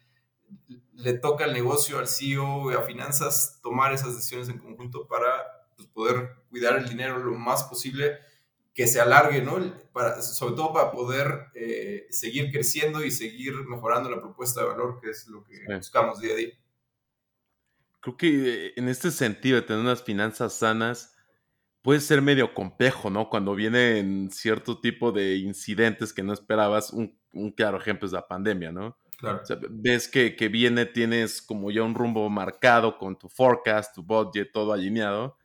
le 0.94 1.14
toca 1.14 1.46
al 1.46 1.54
negocio, 1.54 2.00
al 2.00 2.08
CEO 2.08 2.72
y 2.72 2.76
a 2.76 2.82
finanzas 2.82 3.60
tomar 3.62 3.94
esas 3.94 4.16
decisiones 4.16 4.50
en 4.50 4.60
conjunto 4.60 5.08
para 5.08 5.30
pues, 5.76 5.88
poder 5.90 6.36
cuidar 6.50 6.78
el 6.78 6.88
dinero 6.88 7.20
lo 7.20 7.34
más 7.34 7.64
posible 7.64 8.20
que 8.74 8.88
se 8.88 9.00
alargue, 9.00 9.42
¿no? 9.42 9.58
Para, 9.92 10.22
sobre 10.22 10.56
todo 10.56 10.74
para 10.74 10.92
poder 10.92 11.48
eh, 11.54 12.08
seguir 12.10 12.52
creciendo 12.52 13.04
y 13.04 13.12
seguir 13.12 13.54
mejorando 13.68 14.10
la 14.10 14.20
propuesta 14.20 14.62
de 14.62 14.68
valor, 14.68 15.00
que 15.00 15.12
es 15.12 15.28
lo 15.28 15.44
que 15.44 15.64
buscamos 15.76 16.20
día 16.20 16.34
a 16.34 16.38
día. 16.38 16.54
Creo 18.00 18.18
que 18.18 18.28
eh, 18.68 18.74
en 18.76 18.90
este 18.90 19.12
sentido 19.12 19.58
de 19.58 19.62
tener 19.62 19.82
unas 19.82 20.04
finanzas 20.04 20.54
sanas 20.54 21.16
puede 21.84 22.00
ser 22.00 22.22
medio 22.22 22.54
complejo, 22.56 23.12
¿no? 23.12 23.30
Cuando 23.30 23.54
vienen 23.54 24.32
cierto 24.32 24.80
tipo 24.80 25.12
de 25.12 25.36
incidentes 25.36 26.14
que 26.14 26.24
no 26.24 26.34
esperabas, 26.34 26.92
un, 26.92 27.20
claro 27.56 27.78
ejemplo 27.78 28.08
es 28.08 28.14
la 28.14 28.28
pandemia, 28.28 28.72
¿no? 28.72 28.98
Claro. 29.24 29.42
ves 29.70 30.10
que, 30.10 30.36
que 30.36 30.50
viene, 30.50 30.86
tienes 30.86 31.42
como 31.42 31.72
ya 31.72 31.82
un 31.82 31.96
rumbo 31.96 32.30
marcado 32.30 32.98
con 32.98 33.18
tu 33.18 33.30
forecast, 33.30 33.96
tu 33.96 34.04
budget, 34.04 34.52
todo 34.52 34.74
alineado 34.74 35.38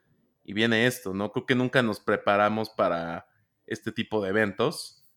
y 0.43 0.53
viene 0.53 0.89
esto, 0.89 1.15
¿no? 1.15 1.31
Creo 1.31 1.47
que 1.47 1.55
nunca 1.55 1.81
nos 1.81 2.01
preparamos 2.01 2.71
para 2.71 3.29
este 3.67 3.93
tipo 3.93 4.21
de 4.21 4.31
eventos 4.31 5.09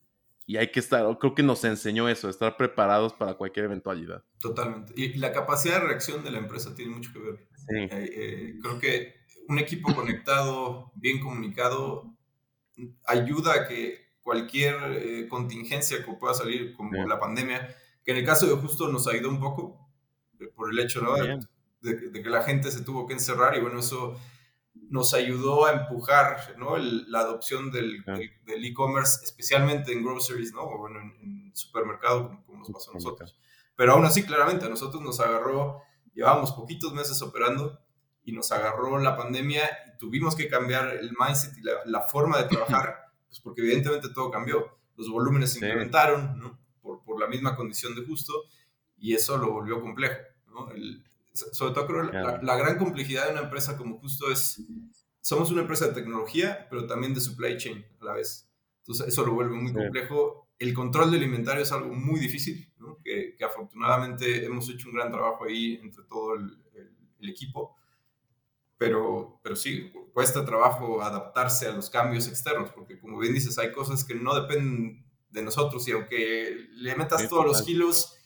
y 0.46 0.58
hay 0.58 0.70
que 0.70 0.78
estar, 0.78 1.18
creo 1.18 1.34
que 1.34 1.42
nos 1.42 1.64
enseñó 1.64 2.08
eso, 2.08 2.28
estar 2.28 2.56
preparados 2.56 3.12
para 3.14 3.34
cualquier 3.34 3.64
eventualidad. 3.64 4.22
Totalmente. 4.38 4.92
Y 4.96 5.14
la 5.14 5.32
capacidad 5.32 5.80
de 5.80 5.88
reacción 5.88 6.22
de 6.22 6.30
la 6.30 6.38
empresa 6.38 6.72
tiene 6.72 6.94
mucho 6.94 7.12
que 7.12 7.18
ver. 7.18 7.48
Sí. 7.56 7.76
Eh, 7.76 7.90
eh, 7.90 8.54
creo 8.62 8.78
que 8.78 9.14
un 9.48 9.58
equipo 9.58 9.92
conectado, 9.92 10.92
bien 10.94 11.18
comunicado, 11.18 12.14
ayuda 13.06 13.54
a 13.54 13.66
que 13.66 14.12
cualquier 14.22 14.76
eh, 15.02 15.26
contingencia 15.26 16.04
que 16.04 16.12
pueda 16.12 16.34
salir, 16.34 16.74
como 16.74 16.92
la 17.08 17.18
pandemia, 17.18 17.74
que 18.04 18.12
en 18.12 18.18
el 18.18 18.24
caso 18.24 18.46
de 18.46 18.54
justo 18.54 18.88
nos 18.88 19.06
ayudó 19.08 19.28
un 19.28 19.40
poco 19.40 19.88
por 20.54 20.72
el 20.72 20.78
hecho 20.78 21.00
¿no? 21.02 21.14
de, 21.14 21.38
de, 21.80 22.22
que 22.22 22.30
la 22.30 22.42
gente 22.42 22.70
se 22.70 22.82
tuvo 22.82 23.06
que 23.06 23.14
encerrar 23.14 23.56
y 23.56 23.60
bueno, 23.60 23.80
eso 23.80 24.16
nos 24.74 25.14
ayudó 25.14 25.66
a 25.66 25.72
empujar 25.72 26.54
¿no? 26.58 26.76
la 26.76 27.20
adopción 27.20 27.70
del 27.70 28.04
e-commerce, 28.46 29.24
especialmente 29.24 29.92
en 29.92 30.04
groceries, 30.04 30.52
¿no? 30.52 30.62
o 30.62 30.78
bueno, 30.78 31.00
en, 31.00 31.50
supermercado, 31.54 32.42
como, 32.46 32.58
nos 32.58 32.70
pasó 32.70 32.90
a 32.90 32.94
nosotros. 32.94 33.36
Pero 33.76 33.92
aún 33.92 34.04
así, 34.04 34.22
claramente, 34.22 34.64
a 34.66 34.68
nosotros 34.68 35.02
nos 35.02 35.20
agarró, 35.20 35.82
llevábamos 36.14 36.52
poquitos 36.52 36.92
meses 36.92 37.20
operando 37.22 37.78
y 38.24 38.32
nos 38.32 38.52
agarró 38.52 38.98
la 38.98 39.16
pandemia 39.16 39.64
y 39.86 39.98
tuvimos 39.98 40.36
que 40.36 40.48
cambiar 40.48 40.88
el 40.88 41.14
mindset 41.18 41.56
y 41.58 41.62
la, 41.62 42.00
forma 42.02 42.38
de 42.38 42.48
trabajar, 42.48 43.12
pues 43.28 43.40
porque 43.40 43.62
evidentemente 43.62 44.08
todo 44.10 44.30
cambió. 44.30 44.78
Los 44.96 45.08
volúmenes 45.10 45.52
se 45.52 45.58
incrementaron 45.58 46.38
¿no? 46.38 46.61
Por, 46.82 47.02
por, 47.04 47.20
la 47.20 47.28
misma 47.28 47.56
condición 47.56 47.94
de 47.94 48.04
justo 48.04 48.44
y 48.98 49.14
eso 49.14 49.38
lo 49.38 49.52
volvió 49.52 49.80
complejo. 49.80 50.16
¿no? 50.48 50.70
El, 50.72 51.04
sobre 51.32 51.74
todo 51.74 51.86
creo 51.86 52.02
la, 52.04 52.40
la, 52.42 52.56
gran 52.56 52.76
complejidad 52.76 53.26
de 53.26 53.32
una 53.32 53.42
empresa 53.42 53.76
como 53.76 53.98
justo 53.98 54.30
es, 54.30 54.60
somos 55.20 55.50
una 55.50 55.62
empresa 55.62 55.88
de 55.88 55.94
tecnología, 55.94 56.66
pero 56.68 56.86
también 56.86 57.14
de 57.14 57.20
supply 57.20 57.56
chain 57.56 57.84
a 58.00 58.04
la 58.04 58.12
vez. 58.14 58.48
Entonces 58.80 59.08
eso 59.08 59.24
lo 59.24 59.34
vuelve 59.34 59.56
muy 59.56 59.72
complejo. 59.72 60.48
El 60.58 60.74
control 60.74 61.10
del 61.10 61.22
inventario 61.22 61.62
es 61.62 61.72
algo 61.72 61.94
muy 61.94 62.20
difícil, 62.20 62.70
¿no? 62.78 62.98
que, 63.02 63.34
que, 63.36 63.44
afortunadamente 63.44 64.44
hemos 64.44 64.68
hecho 64.68 64.88
un 64.88 64.94
gran 64.96 65.10
trabajo 65.10 65.44
ahí 65.44 65.78
entre 65.82 66.02
todo 66.04 66.34
el, 66.34 66.58
el, 67.18 67.28
equipo. 67.28 67.76
Pero, 68.76 69.40
pero 69.44 69.54
sí, 69.54 69.92
cuesta 70.12 70.44
trabajo 70.44 71.02
adaptarse 71.02 71.68
a 71.68 71.72
los 71.72 71.88
cambios 71.88 72.26
externos, 72.26 72.70
porque 72.72 72.98
como 72.98 73.18
bien 73.18 73.32
dices, 73.32 73.56
hay 73.58 73.72
cosas 73.72 74.04
que 74.04 74.16
no 74.16 74.34
dependen 74.34 75.01
de 75.32 75.42
nosotros 75.42 75.86
y 75.88 75.92
aunque 75.92 76.68
le 76.74 76.94
metas 76.94 77.28
todos 77.28 77.44
los 77.44 77.62
kilos, 77.62 78.16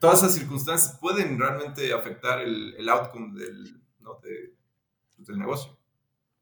Todas 0.00 0.18
esas 0.18 0.34
circunstancias 0.34 0.98
pueden 1.00 1.38
realmente 1.38 1.94
afectar 1.94 2.42
el, 2.42 2.74
el 2.76 2.88
outcome 2.90 3.40
del, 3.40 3.80
¿no? 4.00 4.18
Pues, 4.20 5.26
del 5.26 5.38
negocio. 5.38 5.78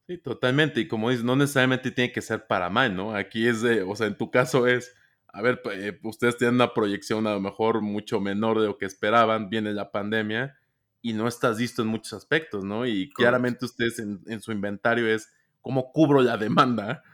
Sí, 0.08 0.18
totalmente. 0.18 0.80
Y 0.80 0.88
como 0.88 1.10
dices, 1.10 1.24
no 1.24 1.36
necesariamente 1.36 1.92
tiene 1.92 2.10
que 2.10 2.22
ser 2.22 2.48
para 2.48 2.70
mal, 2.70 2.96
¿no? 2.96 3.14
Aquí 3.14 3.46
es 3.46 3.62
de, 3.62 3.82
o 3.82 3.94
sea, 3.94 4.08
en 4.08 4.18
tu 4.18 4.32
caso 4.32 4.66
es, 4.66 4.92
a 5.28 5.42
ver, 5.42 5.62
eh, 5.72 6.00
ustedes 6.02 6.38
tienen 6.38 6.56
una 6.56 6.74
proyección 6.74 7.28
a 7.28 7.34
lo 7.34 7.40
mejor 7.40 7.82
mucho 7.82 8.20
menor 8.20 8.60
de 8.60 8.66
lo 8.66 8.78
que 8.78 8.86
esperaban, 8.86 9.48
viene 9.48 9.72
la 9.72 9.92
pandemia 9.92 10.58
y 11.00 11.12
no 11.12 11.28
estás 11.28 11.58
listo 11.58 11.82
en 11.82 11.88
muchos 11.88 12.14
aspectos, 12.14 12.64
¿no? 12.64 12.84
Y 12.84 13.10
claramente 13.10 13.64
ustedes 13.64 14.00
en, 14.00 14.22
en, 14.26 14.40
su 14.40 14.50
inventario 14.50 15.06
es 15.06 15.32
cómo 15.60 15.92
cubro 15.92 16.20
la 16.20 16.36
demanda 16.36 17.04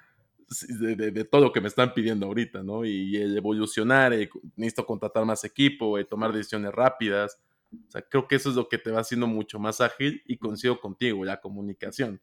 de, 0.49 1.25
todo 1.25 1.41
lo 1.41 1.53
que 1.53 1.61
me 1.61 1.69
están 1.69 1.93
pidiendo 1.93 2.27
ahorita, 2.27 2.63
¿no? 2.63 2.85
Y, 2.85 3.17
el 3.17 3.37
evolucionar, 3.37 4.13
eh, 4.13 4.29
necesito 4.57 4.87
contratar 4.87 5.25
más 5.25 5.45
equipo, 5.45 5.99
eh, 5.99 6.05
tomar 6.05 6.33
decisiones 6.33 6.73
rápidas, 6.73 7.41
O 7.73 7.91
sea, 7.91 8.03
creo 8.03 8.29
que 8.29 8.37
eso 8.37 8.51
es 8.51 8.57
lo 8.57 8.69
que 8.69 8.79
te 8.79 8.91
va 8.91 9.01
haciendo 9.01 9.27
mucho 9.27 9.59
más 9.59 9.81
ágil 9.81 10.23
y 10.27 10.37
coincido 10.39 10.81
contigo, 10.81 11.25
la 11.25 11.41
comunicación. 11.41 12.21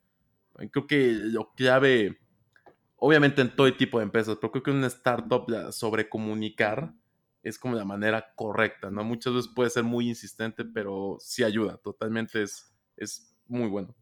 Creo 0.72 0.88
que 0.88 1.12
lo 1.12 1.54
clave, 1.56 2.20
obviamente 2.96 3.42
en 3.42 3.56
todo 3.56 3.74
tipo 3.76 3.98
de 4.00 4.06
empresas, 4.06 4.38
pero 4.40 4.52
creo 4.52 4.64
que 4.64 4.72
en 4.72 4.78
una 4.78 4.88
startup 4.88 5.46
sobre 5.72 6.08
comunicar 6.08 6.94
es 7.42 7.60
como 7.60 7.76
la 7.76 7.86
manera 7.86 8.34
correcta, 8.36 8.90
¿no? 8.90 9.04
Muchas 9.04 9.34
veces 9.34 9.52
puede 9.54 9.70
ser 9.70 9.84
muy 9.84 10.08
insistente, 10.08 10.64
pero 10.64 11.18
sí 11.20 11.44
ayuda, 11.44 11.78
totalmente 11.78 12.44
es, 12.44 12.74
es 12.96 13.36
muy 13.48 13.68
bueno. 13.68 13.96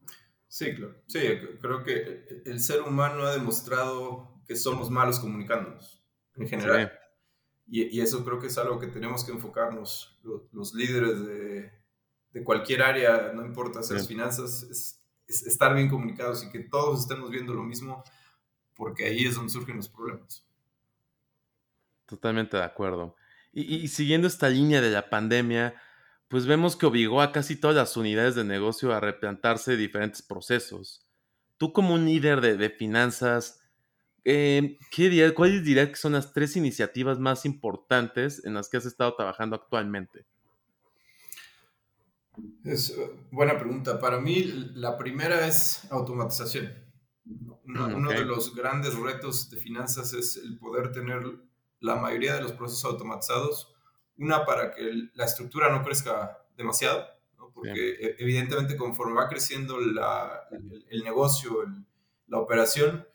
Sí, 0.52 0.76
claro. 0.76 1.02
Sí, 1.08 1.20
creo 1.62 1.82
que 1.82 2.44
el 2.46 2.60
ser 2.60 2.82
humano 2.82 3.24
ha 3.24 3.32
demostrado 3.32 4.44
que 4.46 4.58
somos 4.58 4.90
malos 4.90 5.18
comunicándonos, 5.18 6.04
en 6.36 6.50
general. 6.50 6.92
Y, 7.66 8.02
eso 8.02 8.26
creo 8.26 8.38
que 8.38 8.48
es 8.48 8.58
algo 8.58 8.78
que 8.78 8.88
tenemos 8.88 9.24
que 9.24 9.32
enfocarnos, 9.32 10.20
los, 10.52 10.74
líderes 10.74 11.26
de, 11.26 11.72
de, 12.34 12.44
cualquier 12.44 12.84
área, 12.84 13.32
no 13.34 13.46
importa 13.46 13.80
hacer 13.80 14.02
finanzas, 14.02 14.64
es, 14.64 15.02
estar 15.48 15.74
bien 15.74 15.88
comunicados 15.88 16.44
y 16.44 16.52
que 16.52 16.60
todos 16.60 17.00
estemos 17.00 17.30
viendo 17.30 17.54
lo 17.54 17.64
mismo, 17.64 18.04
porque 18.76 19.06
ahí 19.06 19.26
es 19.26 19.36
donde 19.36 19.54
surgen 19.54 19.78
los 19.78 19.88
problemas. 19.88 20.46
Totalmente 22.08 22.58
de 22.58 22.64
acuerdo. 22.64 23.16
Y, 23.54 23.74
y, 23.74 23.88
siguiendo 23.88 24.28
esta 24.28 24.50
línea 24.50 24.82
de 24.82 24.92
la 24.92 25.10
pandemia, 25.10 25.82
pues 26.32 26.48
vemos 26.48 26.78
que 26.78 26.86
obligó 26.86 27.22
a 27.22 27.34
casi 27.34 27.58
todas 27.58 27.76
las 27.76 27.98
unidades 27.98 28.36
de 28.36 28.46
negocio 28.46 28.94
a 28.94 29.02
replantarse 29.02 29.76
diferentes 29.76 30.22
procesos. 30.22 31.06
Tú 31.58 31.74
como 31.74 31.94
un 31.94 32.06
líder 32.06 32.40
de, 32.40 32.56
de 32.56 32.70
finanzas, 32.70 33.60
eh, 34.24 34.78
¿qué 34.92 35.34
¿cuáles 35.36 35.66
dirías 35.66 35.90
que 35.90 35.96
son 35.96 36.14
las 36.14 36.32
tres 36.32 36.56
iniciativas 36.56 37.20
más 37.20 37.46
importantes 37.46 38.46
en 38.46 38.54
las 38.54 38.70
que 38.70 38.78
has 38.78 38.86
estado 38.86 39.14
trabajando 39.14 39.58
actualmente? 39.58 40.26
Es 42.64 42.92
uh, 42.98 43.12
buena 43.32 43.58
pregunta. 43.58 44.00
Para 44.00 44.20
mí, 44.20 44.44
la 44.74 44.98
primera 44.98 45.46
es 45.46 45.92
automatización. 45.92 46.74
Mm, 47.26 47.96
uno, 47.96 48.10
de 48.10 48.24
los 48.26 48.56
grandes 48.56 48.96
retos 48.96 49.50
de 49.50 49.58
finanzas 49.58 50.14
es 50.14 50.38
el 50.38 50.58
poder 50.58 50.94
tener 50.94 51.24
la 51.82 51.96
mayoría 51.96 52.36
de 52.36 52.42
los 52.42 52.54
procesos 52.54 52.86
automatizados. 52.86 53.71
Una, 54.22 54.46
para 54.46 54.72
que 54.72 55.10
la 55.16 55.26
estructura 55.26 55.72
no 55.72 55.84
crezca 55.84 56.46
demasiado, 56.56 57.08
porque 57.56 57.90
e, 57.90 58.16
evidentemente 58.20 58.78
conforme 58.78 59.16
va 59.16 59.28
creciendo 59.28 59.80
el, 59.80 61.04
negocio, 61.04 61.66
la 62.28 62.38
operación, 62.38 63.08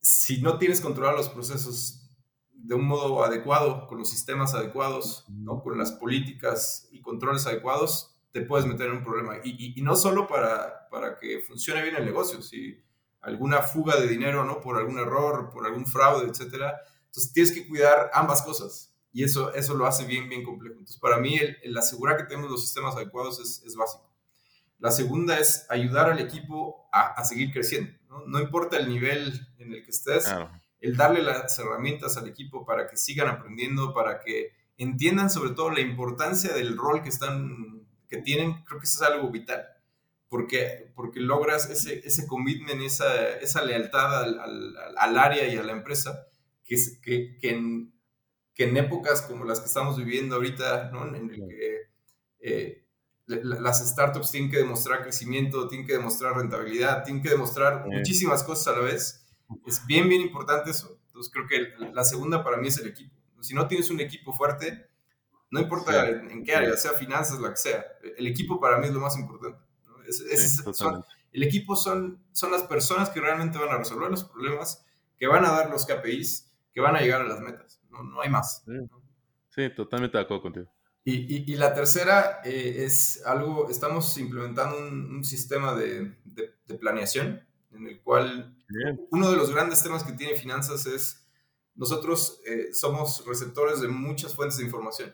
si 0.00 0.42
no 0.42 0.58
tienes 0.58 0.82
controlados 0.82 1.18
los 1.18 1.28
procesos 1.30 2.10
de 2.52 2.74
un 2.74 2.84
modo 2.84 3.24
adecuado, 3.24 3.86
con 3.86 3.98
los 3.98 4.10
sistemas 4.10 4.54
adecuados, 4.54 5.24
¿no? 5.30 5.62
con 5.62 5.78
las 5.78 5.92
políticas 5.92 6.88
y 6.92 7.00
controles 7.00 7.46
adecuados, 7.46 8.14
te 8.32 8.42
puedes 8.42 8.66
meter 8.66 8.88
en 8.88 8.98
un 8.98 9.04
problema. 9.04 9.36
Y, 9.42 9.80
no 9.80 9.96
solo 9.96 10.28
para, 10.28 10.88
para 10.90 11.18
que 11.18 11.40
funcione 11.40 11.82
bien 11.82 11.96
el 11.96 12.04
negocio, 12.04 12.42
si 12.42 12.78
alguna 13.22 13.62
fuga 13.62 13.98
de 13.98 14.08
dinero, 14.08 14.44
¿no? 14.44 14.60
Por 14.60 14.76
algún 14.76 14.98
error, 14.98 15.50
por 15.50 15.66
algún 15.66 15.86
fraude, 15.86 16.28
etcétera. 16.28 16.80
Entonces 17.06 17.32
tienes 17.32 17.52
que 17.52 17.66
cuidar 17.68 18.10
ambas 18.12 18.42
cosas 18.42 18.91
y 19.12 19.24
eso, 19.24 19.52
eso 19.54 19.74
lo 19.74 19.86
hace 19.86 20.04
bien, 20.04 20.28
bien 20.28 20.42
complejo. 20.42 20.74
Entonces 20.74 20.98
para 20.98 21.18
mí 21.18 21.38
el, 21.62 21.76
asegurar 21.76 22.16
que 22.16 22.24
tenemos 22.24 22.50
los 22.50 22.62
sistemas 22.62 22.96
adecuados 22.96 23.40
es, 23.40 23.62
es, 23.66 23.74
básico. 23.76 24.10
La 24.78 24.90
segunda 24.90 25.38
es 25.38 25.66
ayudar 25.68 26.10
al 26.10 26.18
equipo 26.18 26.88
a, 26.92 27.12
a 27.12 27.24
seguir 27.24 27.52
creciendo. 27.52 27.92
¿no? 28.26 28.40
importa 28.40 28.76
el 28.76 28.88
nivel 28.88 29.46
en 29.58 29.74
el 29.74 29.84
que 29.84 29.90
estés, 29.90 30.26
el 30.80 30.96
darle 30.96 31.22
las 31.22 31.58
herramientas 31.58 32.16
al 32.16 32.28
equipo 32.28 32.66
para 32.66 32.88
que 32.88 32.96
sigan 32.96 33.28
aprendiendo, 33.28 33.94
para 33.94 34.20
que 34.20 34.52
entiendan 34.76 35.30
sobre 35.30 35.50
todo 35.50 35.70
la 35.70 35.80
importancia 35.80 36.52
del 36.52 36.76
rol 36.76 37.02
que 37.02 37.08
están, 37.08 37.86
que 38.08 38.18
tienen, 38.18 38.64
creo 38.64 38.80
que 38.80 38.86
eso 38.86 39.04
es 39.04 39.10
algo 39.10 39.30
vital. 39.30 39.64
Porque, 40.28 40.90
porque 40.94 41.20
logras 41.20 41.68
ese, 41.68 42.00
ese 42.06 42.26
commitment, 42.26 42.80
esa, 42.80 43.36
esa 43.38 43.62
lealtad 43.62 44.22
al, 44.22 44.40
al, 44.40 44.76
al, 44.96 45.18
área 45.18 45.46
y 45.46 45.56
a 45.58 45.62
la 45.62 45.72
empresa, 45.72 46.26
que, 46.64 46.76
que, 47.02 47.36
que, 47.38 47.50
en, 47.50 47.91
que 48.62 48.68
en 48.68 48.76
épocas 48.76 49.22
como 49.22 49.44
las 49.44 49.60
que 49.60 49.66
estamos 49.66 49.96
viviendo 49.96 50.36
ahorita, 50.36 50.90
¿no? 50.92 51.06
en 51.06 51.30
el 51.30 51.48
que 51.48 51.90
eh, 52.40 52.84
las 53.26 53.88
startups 53.88 54.30
tienen 54.30 54.50
que 54.50 54.58
demostrar 54.58 55.02
crecimiento, 55.02 55.68
tienen 55.68 55.86
que 55.86 55.94
demostrar 55.94 56.36
rentabilidad, 56.36 57.04
tienen 57.04 57.22
que 57.22 57.30
demostrar 57.30 57.86
muchísimas 57.86 58.42
cosas 58.42 58.68
a 58.68 58.78
la 58.78 58.84
vez. 58.84 59.26
Es 59.66 59.84
bien, 59.86 60.08
bien 60.08 60.20
importante 60.20 60.70
eso. 60.70 60.98
Entonces 61.06 61.32
creo 61.32 61.46
que 61.46 61.86
la 61.92 62.04
segunda 62.04 62.42
para 62.42 62.56
mí 62.56 62.68
es 62.68 62.78
el 62.78 62.88
equipo. 62.88 63.14
Si 63.40 63.54
no 63.54 63.66
tienes 63.66 63.90
un 63.90 64.00
equipo 64.00 64.32
fuerte, 64.32 64.88
no 65.50 65.60
importa 65.60 66.08
en, 66.08 66.44
qué 66.44 66.54
área, 66.54 66.76
sea 66.76 66.92
finanzas, 66.92 67.40
la 67.40 67.50
que 67.50 67.56
sea, 67.56 67.84
el 68.16 68.26
equipo 68.26 68.60
para 68.60 68.78
mí 68.78 68.86
es 68.86 68.92
lo 68.92 69.00
más 69.00 69.16
importante. 69.16 69.58
el 71.32 71.42
equipo 71.42 71.76
son, 71.76 72.22
son 72.32 72.50
las 72.50 72.62
personas 72.62 73.10
que 73.10 73.20
realmente 73.20 73.58
van 73.58 73.70
a 73.70 73.78
resolver 73.78 74.10
los 74.10 74.24
problemas, 74.24 74.84
que 75.18 75.26
van 75.26 75.44
a 75.44 75.50
dar 75.50 75.70
los 75.70 75.86
KPIs, 75.86 76.50
que 76.72 76.80
van 76.80 76.96
a 76.96 77.00
llegar 77.00 77.20
a 77.20 77.24
las 77.24 77.40
metas. 77.40 77.81
No, 77.92 78.02
no 78.02 78.20
hay 78.20 78.30
más. 78.30 78.64
Sí, 79.50 79.70
totalmente 79.76 80.18
de 80.18 80.24
acuerdo 80.24 80.42
contigo. 80.42 80.66
Y, 81.04 81.52
y, 81.52 81.56
la 81.56 81.74
tercera 81.74 82.40
eh, 82.44 82.84
es 82.84 83.24
algo, 83.26 83.68
estamos 83.68 84.16
implementando 84.18 84.78
un, 84.78 85.24
sistema 85.24 85.74
de, 85.74 86.16
de, 86.24 86.74
planeación 86.78 87.44
en 87.72 87.86
el 87.88 88.00
cual 88.00 88.56
uno 89.10 89.30
de 89.30 89.36
los 89.36 89.50
grandes 89.52 89.82
temas 89.82 90.04
que 90.04 90.12
tiene 90.12 90.36
finanzas 90.36 90.86
es 90.86 91.22
nosotros 91.74 92.40
eh, 92.46 92.72
somos 92.72 93.24
receptores 93.26 93.80
de 93.80 93.88
muchas 93.88 94.34
fuentes 94.34 94.58
de 94.58 94.64
información. 94.64 95.12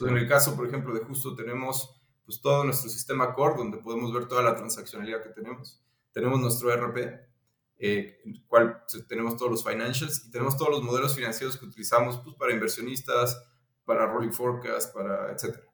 En 0.00 0.16
el 0.16 0.28
caso, 0.28 0.56
por 0.56 0.66
ejemplo, 0.66 0.92
de 0.92 1.00
Justo 1.00 1.34
tenemos 1.34 2.00
pues 2.24 2.40
todo 2.40 2.64
nuestro 2.64 2.90
sistema 2.90 3.32
core 3.34 3.56
donde 3.56 3.78
podemos 3.78 4.12
ver 4.12 4.26
toda 4.26 4.42
la 4.42 4.56
transaccionalidad 4.56 5.22
que 5.22 5.30
tenemos. 5.30 5.80
Tenemos 6.12 6.40
nuestro 6.40 6.70
RP, 6.74 7.20
eh, 7.86 8.18
en 8.24 8.32
el 8.32 8.42
cual 8.46 8.82
tenemos 9.06 9.36
todos 9.36 9.50
los 9.50 9.62
financials 9.62 10.24
y 10.24 10.30
tenemos 10.30 10.56
todos 10.56 10.70
los 10.70 10.82
modelos 10.82 11.14
financieros 11.14 11.58
que 11.58 11.66
utilizamos 11.66 12.18
pues, 12.24 12.34
para 12.36 12.54
inversionistas, 12.54 13.38
para 13.84 14.06
rolling 14.06 14.32
forecast, 14.32 14.94
para 14.94 15.30
etcétera. 15.30 15.64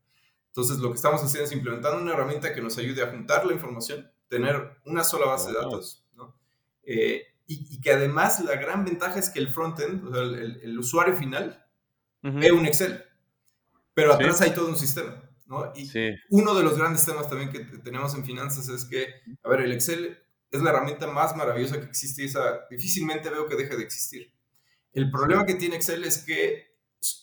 Entonces, 0.49 0.79
lo 0.79 0.88
que 0.90 0.97
estamos 0.97 1.23
haciendo 1.23 1.45
es 1.45 1.52
implementando 1.52 2.02
una 2.02 2.14
herramienta 2.14 2.52
que 2.52 2.61
nos 2.61 2.76
ayude 2.79 3.05
a 3.05 3.12
juntar 3.12 3.47
la 3.47 3.52
información, 3.52 4.11
tener 4.26 4.81
una 4.87 5.05
sola 5.05 5.26
base 5.26 5.52
de 5.52 5.59
datos, 5.59 6.05
¿no? 6.17 6.37
Eh, 6.83 7.23
y, 7.47 7.81
que 7.81 7.93
además 7.93 8.40
la 8.40 8.57
gran 8.57 8.85
ventaja 8.85 9.21
es 9.21 9.31
que 9.31 9.38
el 9.38 9.50
frontend, 9.50 10.05
o 10.05 10.12
sea, 10.12 10.23
el, 10.23 10.61
el, 10.64 10.79
usuario 10.81 11.14
final, 11.14 11.64
ve 12.23 12.50
un 12.50 12.67
Excel, 12.67 13.05
pero 13.95 14.14
atrás 14.14 14.40
hay 14.40 14.52
todo 14.52 14.69
un 14.69 14.76
sistema, 14.76 15.31
¿no? 15.47 15.73
Y 15.76 15.88
uno 16.31 16.57
de 16.57 16.64
los 16.64 16.76
grandes 16.76 17.07
temas 17.07 17.29
también 17.29 17.50
que 17.50 17.61
tenemos 17.79 18.17
en 18.17 18.25
finanzas 18.25 18.69
es 18.69 18.85
que, 18.85 19.07
a 19.45 19.49
ver, 19.49 19.61
el 19.61 19.73
Excel 19.73 20.19
es 20.50 20.62
la 20.62 20.71
herramienta 20.71 21.07
más 21.07 21.37
maravillosa 21.37 21.80
que 21.80 21.87
existe 21.87 22.23
y 22.23 22.26
esa 22.26 22.66
difícilmente 22.69 23.30
veo 23.30 23.47
que 23.47 23.57
deje 23.57 23.76
de 23.76 23.83
existir. 23.83 24.33
El 24.92 25.11
problema 25.11 25.47
que 25.47 25.54
tiene 25.54 25.76
Excel 25.76 26.04
es 26.04 26.19
que 26.19 26.71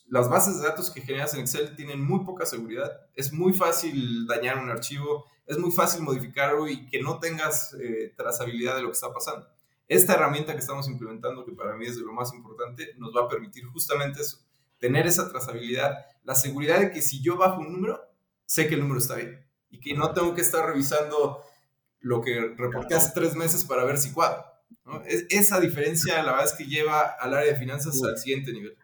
las 0.08 0.30
bases 0.30 0.60
de 0.60 0.68
datos 0.68 0.90
que 0.90 1.02
generas 1.02 1.34
en 1.34 1.42
Excel 1.42 1.76
tienen 1.76 2.02
muy 2.02 2.24
poca 2.24 2.46
seguridad. 2.46 2.92
Es 3.14 3.34
muy 3.34 3.54
fácil 3.54 4.26
dañar 4.26 4.58
un 4.58 4.70
archivo, 4.70 5.26
es 5.46 5.58
muy 5.58 5.72
fácil 5.72 6.02
modificarlo 6.02 6.68
y 6.68 6.88
que 6.88 7.02
no 7.02 7.20
tengas 7.20 7.74
eh, 7.74 8.14
trazabilidad 8.16 8.76
de 8.76 8.82
lo 8.82 8.88
que 8.88 8.94
está 8.94 9.14
pasando. 9.14 9.48
Esta 9.88 10.14
herramienta 10.14 10.54
que 10.54 10.60
estamos 10.60 10.88
implementando, 10.90 11.46
que 11.46 11.54
para 11.54 11.76
mí 11.76 11.86
es 11.86 11.98
de 11.98 12.04
lo 12.04 12.14
más 12.14 12.34
importante, 12.34 12.94
nos 12.98 13.16
va 13.16 13.24
a 13.24 13.28
permitir 13.28 13.66
justamente 13.66 14.22
eso, 14.22 14.40
tener 14.80 15.08
esa 15.08 15.30
trazabilidad, 15.30 15.98
la 16.24 16.36
seguridad 16.36 16.80
de 16.80 16.92
que 16.92 17.02
si 17.02 17.22
yo 17.22 17.38
bajo 17.38 17.62
un 17.62 17.72
número, 17.72 18.02
sé 18.46 18.68
que 18.68 18.76
el 18.76 18.82
número 18.82 19.00
está 19.00 19.16
bien 19.16 19.46
y 19.70 19.80
que 19.80 19.94
no 19.94 20.14
tengo 20.14 20.34
que 20.34 20.42
estar 20.42 20.66
revisando 20.66 21.42
lo 22.00 22.22
que 22.22 22.54
reporté 22.58 22.96
hace 22.96 23.12
tres 23.14 23.36
meses 23.36 23.66
para 23.66 23.84
ver 23.84 23.98
si 23.98 24.12
cuadra. 24.12 24.62
esa 25.30 25.60
diferencia, 25.60 26.22
la 26.24 26.32
verdad 26.32 26.46
es 26.46 26.54
que 26.54 26.66
lleva 26.66 27.02
al 27.02 27.34
área 27.34 27.54
de 27.54 27.60
finanzas 27.60 28.02
al 28.04 28.18
siguiente 28.18 28.54
nivel 28.54 28.78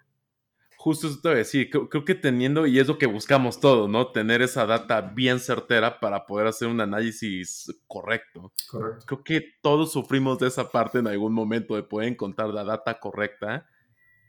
justo 0.83 1.07
eso 1.07 1.17
te 1.21 1.29
voy 1.29 1.35
a 1.35 1.37
decir, 1.37 1.69
creo, 1.69 2.03
que 2.03 2.13
teniendo, 2.13 2.67
y 2.67 2.77
es 2.77 2.89
lo 2.89 2.97
que 2.97 3.05
buscamos 3.05 3.61
todos, 3.61 3.89
¿no? 3.89 4.11
Tener 4.11 4.41
esa 4.41 4.65
data 4.65 4.99
bien 4.99 5.39
certera 5.39 6.01
para 6.01 6.25
poder 6.25 6.47
hacer 6.47 6.67
un 6.67 6.81
análisis 6.81 7.73
correcto. 7.87 8.51
Correcto. 8.69 9.05
Creo 9.05 9.23
que 9.23 9.53
todos 9.61 9.93
sufrimos 9.93 10.39
de 10.39 10.49
esa 10.49 10.71
parte 10.71 10.99
en 10.99 11.07
algún 11.07 11.31
momento 11.31 11.77
de 11.77 11.83
poder 11.83 12.09
encontrar 12.09 12.49
la 12.49 12.65
data 12.65 12.99
correcta 12.99 13.65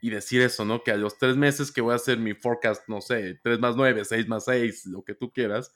y 0.01 0.11
decir 0.11 0.43
eso, 0.43 0.65
¿no? 0.65 0.85
Que 0.85 0.93
a 0.93 0.97
los 0.97 1.19
tres 1.19 1.37
meses 1.37 1.73
que 1.73 1.81
voy 1.81 1.93
a 1.93 1.97
hacer 1.97 2.19
mi 2.19 2.35
forecast, 2.35 2.89
no 2.89 3.01
sé, 3.01 3.41
3 3.43 3.59
más 3.59 3.75
9, 3.75 4.05
6 4.05 4.29
más 4.29 4.45
6, 4.45 4.87
lo 4.87 5.03
que 5.03 5.17
tú 5.17 5.33
quieras, 5.33 5.75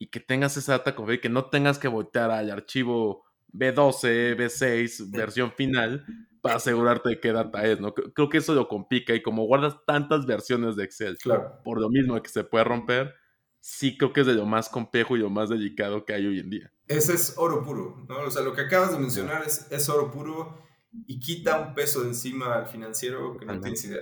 y 0.00 0.06
que 0.06 0.18
tengas 0.18 0.56
esa 0.56 0.78
data 0.78 0.96
que 1.20 1.28
no 1.28 1.44
tengas 1.50 1.78
que 1.78 1.86
voltear 1.86 2.30
al 2.30 2.50
archivo 2.50 3.22
B12, 3.52 4.34
B6, 4.34 5.10
versión 5.10 5.52
final, 5.52 6.06
para 6.40 6.54
asegurarte 6.56 7.10
de 7.10 7.20
qué 7.20 7.32
data 7.32 7.66
es, 7.66 7.80
¿no? 7.80 7.92
Creo 7.92 8.30
que 8.30 8.38
eso 8.38 8.54
lo 8.54 8.66
complica 8.66 9.14
y 9.14 9.22
como 9.22 9.44
guardas 9.44 9.76
tantas 9.86 10.24
versiones 10.24 10.74
de 10.74 10.84
Excel, 10.84 11.18
por 11.62 11.78
lo 11.78 11.90
mismo 11.90 12.20
que 12.22 12.30
se 12.30 12.44
puede 12.44 12.64
romper, 12.64 13.14
sí 13.60 13.98
creo 13.98 14.14
que 14.14 14.22
es 14.22 14.26
de 14.26 14.32
lo 14.32 14.46
más 14.46 14.70
complejo 14.70 15.16
y 15.16 15.20
lo 15.20 15.28
más 15.28 15.50
delicado 15.50 16.06
que 16.06 16.14
hay 16.14 16.26
hoy 16.26 16.40
en 16.40 16.48
día. 16.48 16.72
Ese 16.88 17.12
es 17.12 17.34
oro 17.36 17.62
puro, 17.62 18.02
¿no? 18.08 18.20
O 18.20 18.30
sea, 18.30 18.40
lo 18.40 18.54
que 18.54 18.62
acabas 18.62 18.92
de 18.92 18.98
mencionar 18.98 19.42
es, 19.46 19.70
es 19.70 19.86
oro 19.90 20.10
puro 20.10 20.62
y 21.06 21.20
quita 21.20 21.60
un 21.60 21.74
peso 21.74 22.00
de 22.00 22.08
encima 22.08 22.54
al 22.54 22.68
financiero 22.68 23.36
que 23.36 23.44
no 23.44 23.60
tienes 23.60 23.84
idea. 23.84 24.00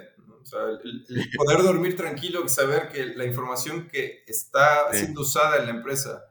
Sea, 0.49 0.61
el, 0.83 1.05
poder 1.37 1.63
dormir 1.63 1.97
tranquilo 1.97 2.45
y 2.45 2.49
saber 2.49 2.89
que 2.89 3.07
la 3.15 3.25
información 3.25 3.89
que 3.89 4.25
está 4.27 4.93
siendo 4.93 5.23
usada 5.23 5.59
en 5.59 5.67
la 5.67 5.71
empresa 5.71 6.25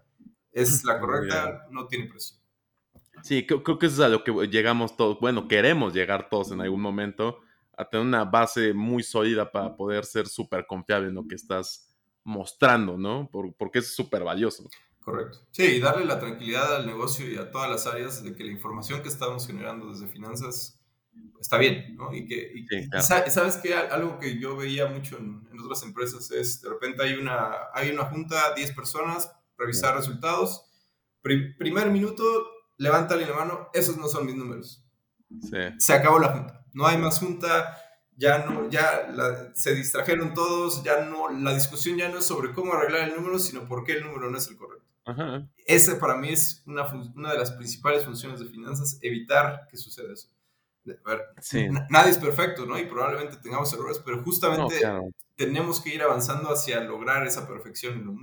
es 0.51 0.83
la 0.83 0.99
correcta, 0.99 1.67
no 1.69 1.87
tiene 1.87 2.05
precio. 2.05 2.37
Sí, 3.23 3.45
creo, 3.45 3.63
que 3.63 3.85
eso 3.85 3.95
es 3.95 3.99
a 4.01 4.09
lo 4.09 4.23
que 4.23 4.31
llegamos 4.47 4.95
todos, 4.95 5.19
bueno, 5.19 5.47
queremos 5.47 5.93
llegar 5.93 6.29
todos 6.29 6.51
en 6.51 6.61
algún 6.61 6.81
momento 6.81 7.39
a 7.75 7.89
tener 7.89 8.05
una 8.05 8.25
base 8.25 8.73
muy 8.73 9.03
sólida 9.03 9.51
para 9.51 9.75
poder 9.75 10.05
ser 10.05 10.27
súper 10.27 10.65
confiable 10.65 11.09
en 11.09 11.15
lo 11.15 11.27
que 11.27 11.35
estás 11.35 11.95
mostrando, 12.23 12.97
¿no? 12.97 13.29
porque 13.57 13.79
es 13.79 13.95
súper 13.95 14.23
valioso. 14.23 14.67
Correcto. 14.99 15.39
Sí, 15.51 15.63
y 15.63 15.79
darle 15.79 16.03
la 16.03 16.19
tranquilidad 16.19 16.75
al 16.75 16.85
negocio 16.85 17.31
y 17.31 17.37
a 17.37 17.49
todas 17.49 17.69
las 17.69 17.87
áreas 17.87 18.23
de 18.23 18.35
que 18.35 18.43
la 18.43 18.51
información 18.51 19.01
que 19.01 19.07
estamos 19.07 19.47
generando 19.47 19.89
desde 19.89 20.07
finanzas 20.07 20.77
está 21.39 21.57
bien, 21.57 21.95
¿no? 21.95 22.13
Y 22.13 22.25
que, 22.25 22.65
sabes 23.01 23.57
que 23.57 23.73
algo 23.73 24.19
que 24.19 24.39
yo 24.39 24.55
veía 24.57 24.87
mucho 24.87 25.17
en, 25.17 25.47
otras 25.59 25.83
empresas 25.83 26.31
es, 26.31 26.61
de 26.61 26.69
repente 26.69 27.03
hay 27.03 27.13
una, 27.13 27.51
hay 27.73 27.89
una 27.89 28.05
junta, 28.05 28.53
10 28.55 28.73
personas, 28.73 29.31
revisar 29.57 29.95
resultados, 29.95 30.65
primer 31.21 31.89
minuto, 31.89 32.23
levántale 32.77 33.25
la 33.25 33.33
mano, 33.33 33.69
esos 33.73 33.97
no 33.97 34.07
son 34.07 34.25
mis 34.25 34.35
números. 34.35 34.83
Se 35.77 35.93
acabó 35.93 36.19
la 36.19 36.29
junta, 36.29 36.65
no 36.73 36.87
hay 36.87 36.97
más 36.97 37.19
junta, 37.19 37.75
ya 38.15 38.45
no, 38.45 38.69
ya 38.69 39.51
se 39.53 39.75
distrajeron 39.75 40.33
todos, 40.33 40.83
ya 40.83 41.05
no, 41.05 41.29
la 41.29 41.53
discusión 41.53 41.97
ya 41.97 42.09
no 42.09 42.19
es 42.19 42.25
sobre 42.25 42.53
cómo 42.53 42.73
arreglar 42.73 43.09
el 43.09 43.15
número, 43.15 43.39
sino 43.39 43.67
por 43.67 43.83
qué 43.83 43.93
el 43.93 44.03
número 44.03 44.29
no 44.29 44.37
es 44.37 44.47
el 44.47 44.57
correcto. 44.57 44.85
Ese 45.65 45.95
para 45.95 46.17
mí 46.17 46.29
es 46.29 46.63
una, 46.65 46.85
una, 47.15 47.31
de 47.31 47.39
las 47.39 47.51
principales 47.51 48.03
funciones 48.03 48.41
de 48.41 48.47
finanzas, 48.47 48.99
evitar 49.01 49.67
que 49.69 49.77
suceda 49.77 50.11
eso. 50.11 50.27
Nadie 51.89 52.11
es 52.11 52.17
perfecto, 52.17 52.65
¿no? 52.65 52.77
Y 52.79 52.85
probablemente 52.85 53.37
tengamos 53.37 53.71
errores, 53.73 54.01
pero 54.03 54.23
justamente 54.23 54.81
tenemos 55.35 55.81
que 55.81 55.93
ir 55.93 56.01
avanzando 56.01 56.49
hacia 56.49 56.81
lograr 56.81 57.25
esa 57.25 57.47
perfección 57.47 57.99
en 57.99 58.05
los 58.05 58.15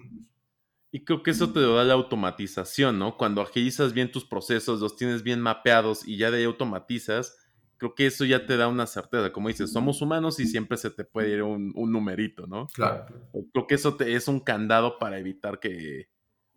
Y 0.90 1.04
creo 1.04 1.22
que 1.22 1.30
eso 1.30 1.52
te 1.52 1.60
da 1.60 1.84
la 1.84 1.94
automatización, 1.94 2.98
¿no? 2.98 3.16
Cuando 3.16 3.40
agilizas 3.42 3.92
bien 3.92 4.10
tus 4.10 4.24
procesos, 4.24 4.80
los 4.80 4.96
tienes 4.96 5.22
bien 5.22 5.40
mapeados 5.40 6.06
y 6.06 6.16
ya 6.16 6.30
de 6.30 6.38
ahí 6.38 6.44
automatizas, 6.44 7.36
creo 7.76 7.94
que 7.94 8.06
eso 8.06 8.24
ya 8.24 8.46
te 8.46 8.56
da 8.56 8.68
una 8.68 8.86
certeza. 8.86 9.32
Como 9.32 9.48
dices, 9.48 9.72
somos 9.72 10.00
humanos 10.02 10.40
y 10.40 10.46
siempre 10.46 10.76
se 10.76 10.90
te 10.90 11.04
puede 11.04 11.30
ir 11.30 11.42
un, 11.42 11.72
un 11.74 11.92
numerito, 11.92 12.46
¿no? 12.46 12.66
Claro. 12.68 13.06
Creo 13.52 13.66
que 13.66 13.74
eso 13.74 13.96
te, 13.96 14.14
es 14.14 14.28
un 14.28 14.40
candado 14.40 14.98
para 14.98 15.18
evitar 15.18 15.60
que, 15.60 16.08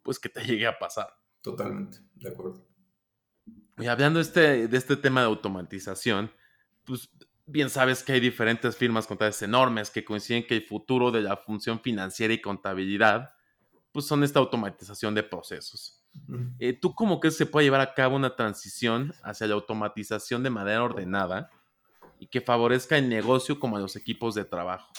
pues 0.04 0.20
que 0.20 0.30
te 0.30 0.42
llegue 0.44 0.68
a 0.68 0.80
pasar. 0.80 1.10
Totalmente, 1.42 2.00
de 2.16 2.30
acuerdo. 2.30 2.66
Y 3.78 3.88
hablando 3.88 4.20
este, 4.20 4.68
de 4.68 4.78
este 4.78 4.96
tema 4.96 5.22
de 5.22 5.28
automatización, 5.28 6.32
pues 6.84 7.10
bien 7.46 7.70
sabes 7.70 8.04
que 8.04 8.14
hay 8.14 8.20
diferentes 8.20 8.76
firmas 8.76 9.08
contables 9.08 9.42
enormes 9.42 9.90
que 9.90 10.04
coinciden 10.04 10.46
que 10.46 10.56
el 10.56 10.64
futuro 10.64 11.12
de 11.12 11.22
la 11.22 11.38
función 11.38 11.80
financiera 11.80 12.34
y 12.34 12.42
contabilidad, 12.42 13.34
pues 13.92 14.06
son 14.06 14.24
esta 14.24 14.40
automatización 14.40 15.14
de 15.16 15.24
procesos. 15.24 16.04
Eh, 16.60 16.74
¿Tú 16.74 16.96
cómo 16.96 17.20
que 17.20 17.30
se 17.30 17.46
puede 17.46 17.66
llevar 17.66 17.82
a 17.82 17.94
cabo 17.94 18.16
una 18.16 18.36
transición 18.36 19.14
hacia 19.24 19.46
la 19.46 19.54
automatización 19.54 20.42
de 20.42 20.50
manera 20.50 20.84
ordenada 20.84 21.52
y 22.20 22.28
que 22.28 22.42
favorezca 22.42 22.98
el 22.98 23.08
negocio 23.08 23.60
como 23.60 23.78
a 23.78 23.80
los 23.80 23.96
equipos 23.96 24.34
de 24.34 24.44
trabajo? 24.44 24.92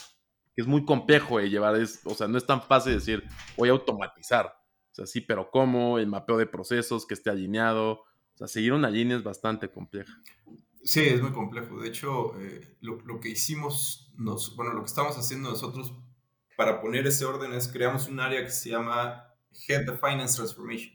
Que 0.55 0.63
es 0.63 0.69
muy 0.69 0.85
complejo 0.85 1.39
de 1.39 1.51
llevar, 1.51 1.75
o 2.05 2.15
sea, 2.15 2.29
no 2.29 2.39
es 2.39 2.47
tan 2.47 2.63
fácil 2.63 2.95
decir, 2.95 3.25
voy 3.57 3.69
a 3.69 3.73
automatizar 3.73 4.59
sea, 4.99 5.07
sí, 5.07 5.21
pero 5.21 5.51
¿cómo? 5.51 5.99
El 5.99 6.09
mapeo 6.09 6.37
de 6.37 6.47
procesos, 6.47 7.07
que 7.07 7.15
esté 7.15 7.31
alineado. 7.31 8.05
O 8.39 8.47
sea, 8.47 8.47
seguir 8.47 8.73
una 8.73 8.89
línea 8.89 9.17
es 9.17 9.25
bastante 9.25 9.69
compleja. 9.69 10.13
Sí, 10.85 11.01
es 11.01 11.21
muy 11.21 11.33
complejo. 11.33 11.81
De 11.81 11.89
hecho, 11.89 12.41
eh, 12.41 12.77
lo, 12.81 13.01
lo, 13.01 13.19
que 13.19 13.31
hicimos, 13.31 14.13
nos, 14.17 14.55
bueno, 14.55 14.73
lo 14.75 14.83
que 14.83 14.87
estamos 14.87 15.19
haciendo 15.19 15.51
nosotros 15.51 15.93
para 16.57 16.81
poner 16.81 17.05
ese 17.09 17.25
orden 17.25 17.53
es 17.53 17.67
creamos 17.67 18.07
un 18.07 18.21
área 18.21 18.45
que 18.45 18.53
se 18.53 18.71
llama 18.71 19.35
Head 19.67 19.89
of 19.89 19.99
Finance 20.01 20.37
Transformation, 20.37 20.95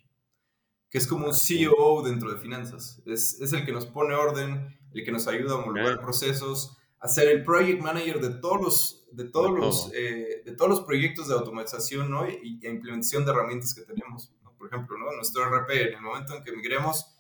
que 0.89 0.97
es 0.97 1.06
como 1.06 1.27
un 1.27 1.34
CEO 1.34 2.01
dentro 2.01 2.32
de 2.32 2.39
finanzas. 2.39 3.03
Es, 3.06 3.41
es 3.41 3.51
el 3.51 3.65
que 3.65 3.73
nos 3.73 3.88
pone 3.88 4.15
orden, 4.15 4.79
el 4.93 5.03
que 5.03 5.12
nos 5.12 5.27
ayuda 5.27 5.56
a 5.56 5.58
homologar 5.58 5.99
procesos, 5.99 6.77
a 7.01 7.10
ser 7.10 7.27
el 7.27 7.43
project 7.43 7.82
manager 7.82 8.21
de 8.21 8.29
todos 8.39 8.62
los 8.62 9.03
de 9.12 9.25
todos, 9.25 9.51
los, 9.51 9.91
eh, 9.93 10.41
de 10.45 10.53
todos 10.53 10.69
los 10.71 10.82
proyectos 10.82 11.27
de 11.27 11.36
automatización 11.36 12.10
¿no? 12.10 12.27
y, 12.27 12.60
implementación 12.63 13.25
de 13.25 13.32
herramientas 13.32 13.75
que 13.75 13.82
tenemos. 13.82 14.34
Por 14.58 14.67
ejemplo, 14.67 14.97
¿no? 14.97 15.12
nuestro 15.12 15.45
RP, 15.45 15.89
en 15.89 15.95
el 15.95 16.01
momento 16.01 16.36
en 16.36 16.43
que 16.43 16.51
migremos, 16.51 17.12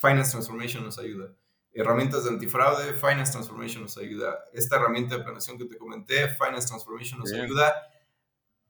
Finance 0.00 0.32
Transformation 0.32 0.84
nos 0.84 0.98
ayuda. 0.98 1.32
Herramientas 1.72 2.24
de 2.24 2.30
antifraude, 2.30 2.94
Finance 2.94 3.32
Transformation 3.32 3.82
nos 3.82 3.96
ayuda. 3.98 4.38
Esta 4.52 4.76
herramienta 4.76 5.16
de 5.16 5.22
planeación 5.22 5.58
que 5.58 5.64
te 5.64 5.76
comenté, 5.76 6.28
Finance 6.28 6.68
Transformation 6.68 7.20
nos 7.20 7.32
ayuda 7.32 7.72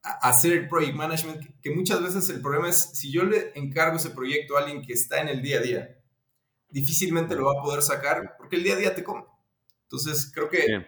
a 0.01 0.29
hacer 0.29 0.53
el 0.53 0.67
project 0.67 0.95
management, 0.95 1.61
que 1.61 1.71
muchas 1.71 2.01
veces 2.01 2.29
el 2.29 2.41
problema 2.41 2.69
es, 2.69 2.77
si 2.93 3.11
yo 3.11 3.23
le 3.23 3.51
encargo 3.55 3.97
ese 3.97 4.11
proyecto 4.11 4.55
a 4.55 4.61
alguien 4.61 4.81
que 4.81 4.93
está 4.93 5.21
en 5.21 5.27
el 5.27 5.41
día 5.41 5.59
a 5.59 5.61
día, 5.61 5.97
difícilmente 6.69 7.35
lo 7.35 7.45
va 7.45 7.59
a 7.59 7.63
poder 7.63 7.81
sacar 7.81 8.35
porque 8.37 8.55
el 8.55 8.63
día 8.63 8.73
a 8.73 8.77
día 8.77 8.95
te 8.95 9.03
come. 9.03 9.25
Entonces, 9.83 10.31
creo 10.33 10.49
que 10.49 10.85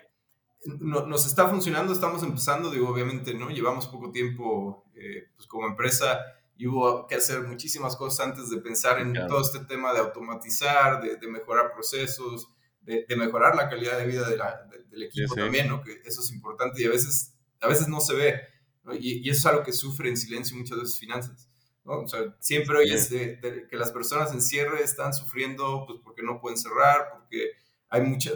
no, 0.66 1.06
nos 1.08 1.26
está 1.26 1.48
funcionando, 1.50 1.92
estamos 1.92 2.24
empezando, 2.24 2.70
digo, 2.70 2.88
obviamente, 2.88 3.34
¿no? 3.34 3.50
Llevamos 3.50 3.88
poco 3.88 4.12
tiempo 4.12 4.86
eh, 4.94 5.30
pues 5.36 5.48
como 5.48 5.68
empresa 5.68 6.20
y 6.62 6.68
hubo 6.68 7.08
que 7.08 7.16
hacer 7.16 7.42
muchísimas 7.42 7.96
cosas 7.96 8.28
antes 8.28 8.52
de 8.52 8.58
pensar 8.58 9.02
en 9.02 9.14
todo 9.28 9.42
este 9.42 9.62
tema 9.62 9.94
de 9.94 10.00
automatizar, 10.00 11.02
de, 11.02 11.28
mejorar 11.28 11.74
procesos, 11.74 12.50
de, 12.82 13.04
mejorar 13.18 13.56
la 13.56 13.68
calidad 13.68 13.98
de 13.98 14.06
vida 14.06 14.30
del 14.30 15.04
equipo 15.04 15.34
también, 15.34 15.70
¿no? 15.70 15.82
Que 15.82 16.00
eso 16.06 16.22
es 16.22 16.32
importante 16.32 16.80
y 16.84 16.86
a 16.86 16.92
veces, 16.92 17.34
a 17.62 17.68
veces 17.68 17.88
no 17.88 18.00
se 18.00 18.14
ve, 18.14 18.42
¿no? 18.84 18.94
y, 18.94 19.28
eso 19.28 19.40
es 19.40 19.46
algo 19.48 19.64
que 19.64 19.74
sufre 19.74 20.10
en 20.10 20.16
silencio 20.16 20.56
muchas 20.56 20.78
veces 20.78 21.00
finanzas. 21.00 21.50
¿no? 21.84 22.02
O 22.02 22.08
sea, 22.08 22.20
siempre 22.40 22.78
oyes 22.78 23.08
que 23.10 23.68
las 23.76 23.92
personas 23.92 24.32
en 24.32 24.40
cierre 24.44 24.84
están 24.84 25.16
sufriendo 25.16 25.86
pues, 25.88 26.00
porque 26.04 26.22
no 26.22 26.40
pueden 26.40 26.60
cerrar, 26.60 27.10
porque 27.12 27.54
hay 27.90 28.02
mucha, 28.04 28.34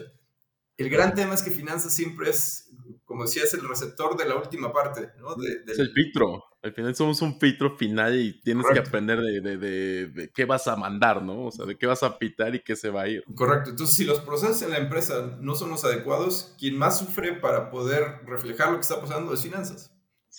el 0.77 0.89
gran 0.89 1.13
tema 1.13 1.35
es 1.35 1.43
que 1.43 1.51
finanzas 1.51 1.95
siempre 1.95 2.31
es, 2.31 2.71
como 3.05 3.25
decía, 3.25 3.43
es 3.43 3.53
el 3.53 3.69
receptor 3.69 4.17
de 4.17 4.25
la 4.27 4.35
última 4.35 4.73
parte, 4.73 5.11
¿no? 5.19 5.35
Es 5.67 5.77
el 5.77 5.91
filtro. 5.93 6.43
Al 6.65 6.73
final 6.73 6.95
somos 6.95 7.21
un 7.21 7.39
filtro 7.39 7.77
final 7.77 8.19
y 8.19 8.41
tienes 8.41 8.65
que 8.73 8.79
aprender 8.79 9.19
de, 9.19 10.31
qué 10.33 10.45
vas 10.45 10.67
a 10.67 10.75
mandar, 10.75 11.21
¿no? 11.21 11.45
O 11.45 11.51
sea, 11.51 11.65
de 11.65 11.77
qué 11.77 11.85
vas 11.85 12.01
a 12.01 12.17
pitar 12.17 12.55
y 12.55 12.59
qué 12.59 12.75
se 12.75 12.89
va 12.89 13.03
a 13.03 13.07
ir. 13.07 13.23
Correcto. 13.35 13.69
Entonces, 13.69 13.95
si 13.95 14.03
los 14.03 14.19
procesos 14.21 14.63
en 14.63 14.71
la 14.71 14.79
empresa 14.79 15.37
no 15.39 15.53
son 15.53 15.69
los 15.69 15.85
adecuados, 15.85 16.55
quien 16.57 16.75
más 16.75 16.97
sufre 16.97 17.33
para 17.33 17.69
poder 17.69 18.21
reflejar 18.25 18.71
lo 18.71 18.77
que 18.77 18.81
está 18.81 18.99
pasando 18.99 19.31
es 19.31 19.43
finanzas. 19.43 19.91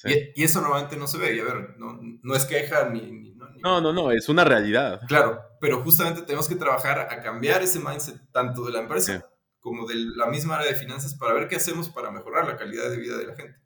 Y, 0.05 0.43
eso 0.43 0.61
normalmente 0.61 0.97
no 0.97 1.07
se 1.07 1.17
ve. 1.17 1.37
Y 1.37 1.39
a 1.39 1.45
ver, 1.45 1.77
no, 1.79 2.01
no 2.01 2.35
es 2.35 2.45
queja 2.45 2.89
ni, 2.91 3.37
no, 3.63 3.81
no, 3.81 3.93
no, 3.93 4.11
es 4.11 4.29
una 4.29 4.45
realidad. 4.45 5.01
Claro, 5.07 5.41
pero 5.61 5.81
justamente 5.83 6.23
tenemos 6.23 6.49
que 6.49 6.57
trabajar 6.57 6.99
a 6.99 7.21
cambiar 7.21 7.63
ese 7.63 7.79
mindset 7.79 8.21
tanto 8.33 8.65
de 8.65 8.73
la 8.73 8.81
empresa 8.81 9.29
como 9.61 9.87
de 9.87 9.95
la 9.95 10.27
misma 10.27 10.57
área 10.57 10.73
de 10.73 10.79
finanzas 10.79 11.15
para 11.15 11.35
ver 11.35 11.49
qué 11.49 11.57
hacemos 11.57 11.89
para 11.89 12.11
mejorar 12.11 12.47
la 12.47 12.57
calidad 12.57 12.91
de 12.91 12.97
vida 12.97 13.17
de 13.17 13.27
la 13.27 13.35
gente. 13.37 13.57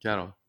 Claro. 0.00 0.39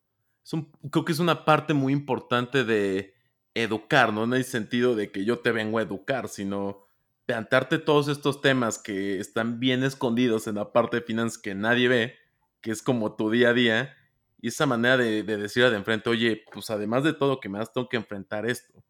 Es 0.43 0.51
creo 0.91 1.05
que 1.05 1.11
es 1.11 1.19
una 1.19 1.45
parte 1.45 1.73
muy 1.73 1.93
importante 1.93 2.63
de 2.63 3.13
educar, 3.53 4.13
¿no? 4.13 4.25
No 4.25 4.35
hay 4.35 4.43
sentido 4.43 4.95
de 4.95 5.11
que 5.11 5.25
yo 5.25 5.39
te 5.39 5.51
vengo 5.51 5.79
a 5.79 5.83
educar, 5.83 6.29
sino 6.29 6.85
plantearte 7.25 7.77
todos 7.77 8.07
estos 8.07 8.41
temas 8.41 8.77
que 8.77 9.19
están 9.19 9.59
bien 9.59 9.83
escondidos 9.83 10.47
en 10.47 10.55
la 10.55 10.73
parte 10.73 10.97
de 10.97 11.03
finanzas 11.03 11.37
que 11.37 11.55
nadie 11.55 11.87
ve, 11.87 12.15
que 12.61 12.71
es 12.71 12.81
como 12.81 13.15
tu 13.15 13.29
día 13.29 13.49
a 13.49 13.53
día, 13.53 13.95
y 14.41 14.47
esa 14.47 14.65
manera 14.65 14.97
de, 14.97 15.23
de 15.23 15.37
decir 15.37 15.69
de 15.69 15.75
enfrente, 15.75 16.09
oye, 16.09 16.43
pues 16.51 16.69
además 16.69 17.03
de 17.03 17.13
todo 17.13 17.39
que 17.39 17.49
me 17.49 17.59
das, 17.59 17.71
tengo 17.71 17.87
que 17.87 17.97
enfrentar 17.97 18.45
esto. 18.49 18.83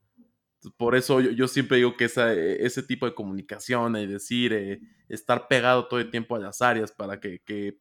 Por 0.77 0.95
eso 0.95 1.19
yo, 1.19 1.47
siempre 1.47 1.77
digo 1.77 1.97
que 1.97 2.05
e, 2.05 2.65
ese 2.65 2.83
tipo 2.83 3.05
de 3.05 3.15
comunicación 3.15 3.95
y 3.97 4.05
decir, 4.05 4.53
eh, 4.53 4.79
estar 5.09 5.47
pegado 5.47 5.87
todo 5.87 5.99
el 5.99 6.11
tiempo 6.11 6.35
a 6.35 6.39
las 6.39 6.61
áreas 6.61 6.91
para 6.91 7.19
que, 7.19 7.77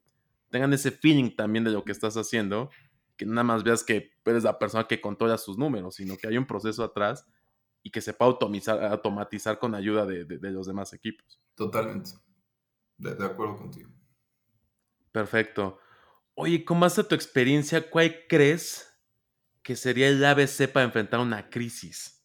tengan 0.51 0.73
ese 0.73 0.91
feeling 0.91 1.31
también 1.37 1.63
de 1.63 1.71
lo 1.71 1.85
que 1.85 1.93
estás 1.93 2.17
haciendo, 2.17 2.71
que 3.21 3.27
nada 3.27 3.45
más 3.45 3.63
veas 3.63 3.85
que 3.85 4.15
eres 4.25 4.45
la 4.45 4.59
persona 4.59 4.89
que 4.89 4.99
controla 4.99 5.37
sus 5.37 5.59
números, 5.59 5.97
sino 5.97 6.17
que 6.17 6.27
hay 6.27 6.39
un 6.39 6.47
proceso 6.47 6.83
atrás 6.83 7.27
y 7.83 7.91
que 7.91 8.01
se 8.01 8.15
pueda 8.15 8.31
automatizar, 8.31 8.83
automatizar 8.83 9.59
con 9.59 9.75
ayuda 9.75 10.07
de, 10.07 10.51
los 10.51 10.67
demás 10.67 10.95
equipos. 10.95 11.39
Totalmente. 11.55 12.13
De, 12.97 13.15
de, 13.15 13.27
acuerdo 13.27 13.59
contigo. 13.59 13.91
Perfecto. 15.13 15.79
Oye, 16.33 16.65
con 16.65 16.81
base 16.81 17.03
a 17.03 17.09
tu 17.09 17.15
experiencia, 17.15 17.91
¿cuál 17.91 18.17
crees 18.27 18.91
que 19.63 19.77
sería 19.77 20.09
el 20.09 20.25
ABC 20.25 20.67
para 20.73 20.87
enfrentar 20.87 21.21
una 21.21 21.51
crisis? 21.51 22.25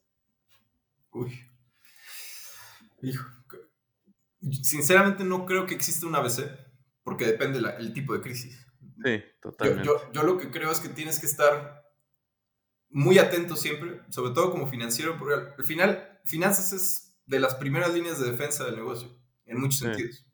Uy. 1.11 1.37
Sinceramente 4.63 5.25
no 5.25 5.45
creo 5.45 5.65
que 5.65 5.75
exista 5.75 6.07
un 6.07 6.15
ABC, 6.15 6.57
porque 7.03 7.25
depende 7.25 7.59
el 7.79 7.91
tipo 7.91 8.13
de 8.13 8.21
crisis. 8.21 8.64
Sí, 9.03 9.23
totalmente. 9.41 9.89
Yo, 10.13 10.23
lo 10.23 10.37
que 10.37 10.49
creo 10.51 10.71
es 10.71 10.79
que 10.79 10.89
tienes 10.89 11.19
que 11.19 11.25
estar 11.25 11.83
muy 12.89 13.19
atento 13.19 13.55
siempre, 13.55 14.01
sobre 14.09 14.33
todo 14.33 14.51
como 14.51 14.67
financiero, 14.67 15.17
porque 15.17 15.53
al 15.57 15.65
final 15.65 16.19
finanzas 16.23 16.71
es 16.73 17.17
de 17.25 17.39
las 17.39 17.55
primeras 17.55 17.93
líneas 17.93 18.19
de 18.19 18.31
defensa 18.31 18.65
del 18.65 18.75
negocio, 18.75 19.09
en 19.45 19.59
muchos 19.59 19.79
sentidos. 19.79 20.25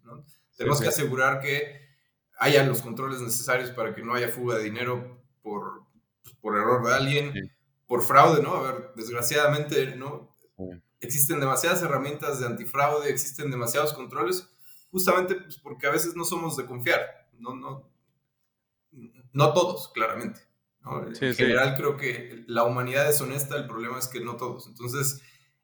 Tenemos 0.55 0.81
que 0.81 0.89
asegurar 0.89 1.39
que 1.39 1.81
haya 2.37 2.63
los 2.65 2.81
controles 2.81 3.21
necesarios 3.21 3.71
para 3.71 3.95
que 3.95 4.03
no 4.03 4.13
haya 4.13 4.27
fuga 4.27 4.57
de 4.57 4.63
dinero 4.63 5.23
por, 5.41 5.85
pues, 6.23 6.35
por 6.35 6.55
error 6.55 6.85
de 6.85 6.93
alguien, 6.93 7.51
por 7.87 8.03
fraude, 8.03 8.41
¿no? 8.41 8.55
A 8.55 8.71
ver, 8.71 8.91
desgraciadamente, 8.95 9.95
¿no? 9.95 10.35
Existen 10.99 11.39
demasiadas 11.39 11.81
herramientas 11.81 12.39
de 12.39 12.45
antifraude, 12.45 13.09
existen 13.09 13.49
demasiados 13.49 13.93
controles, 13.93 14.47
justamente 14.91 15.35
pues, 15.35 15.57
porque 15.57 15.87
a 15.87 15.91
veces 15.91 16.15
no 16.15 16.25
somos 16.25 16.55
de 16.57 16.65
confiar, 16.65 17.01
no, 17.39 17.55
no, 17.55 17.90
no 19.33 19.53
todos, 19.53 19.89
claramente. 19.93 20.41
en 21.21 21.35
general 21.35 21.75
creo 21.75 21.97
que 21.97 22.43
la 22.47 22.63
humanidad 22.63 23.09
es 23.09 23.21
honesta, 23.21 23.55
el 23.57 23.67
problema 23.67 23.99
es 23.99 24.07
que 24.07 24.19
no 24.19 24.37
todos. 24.37 24.67
Entonces, 24.67 25.21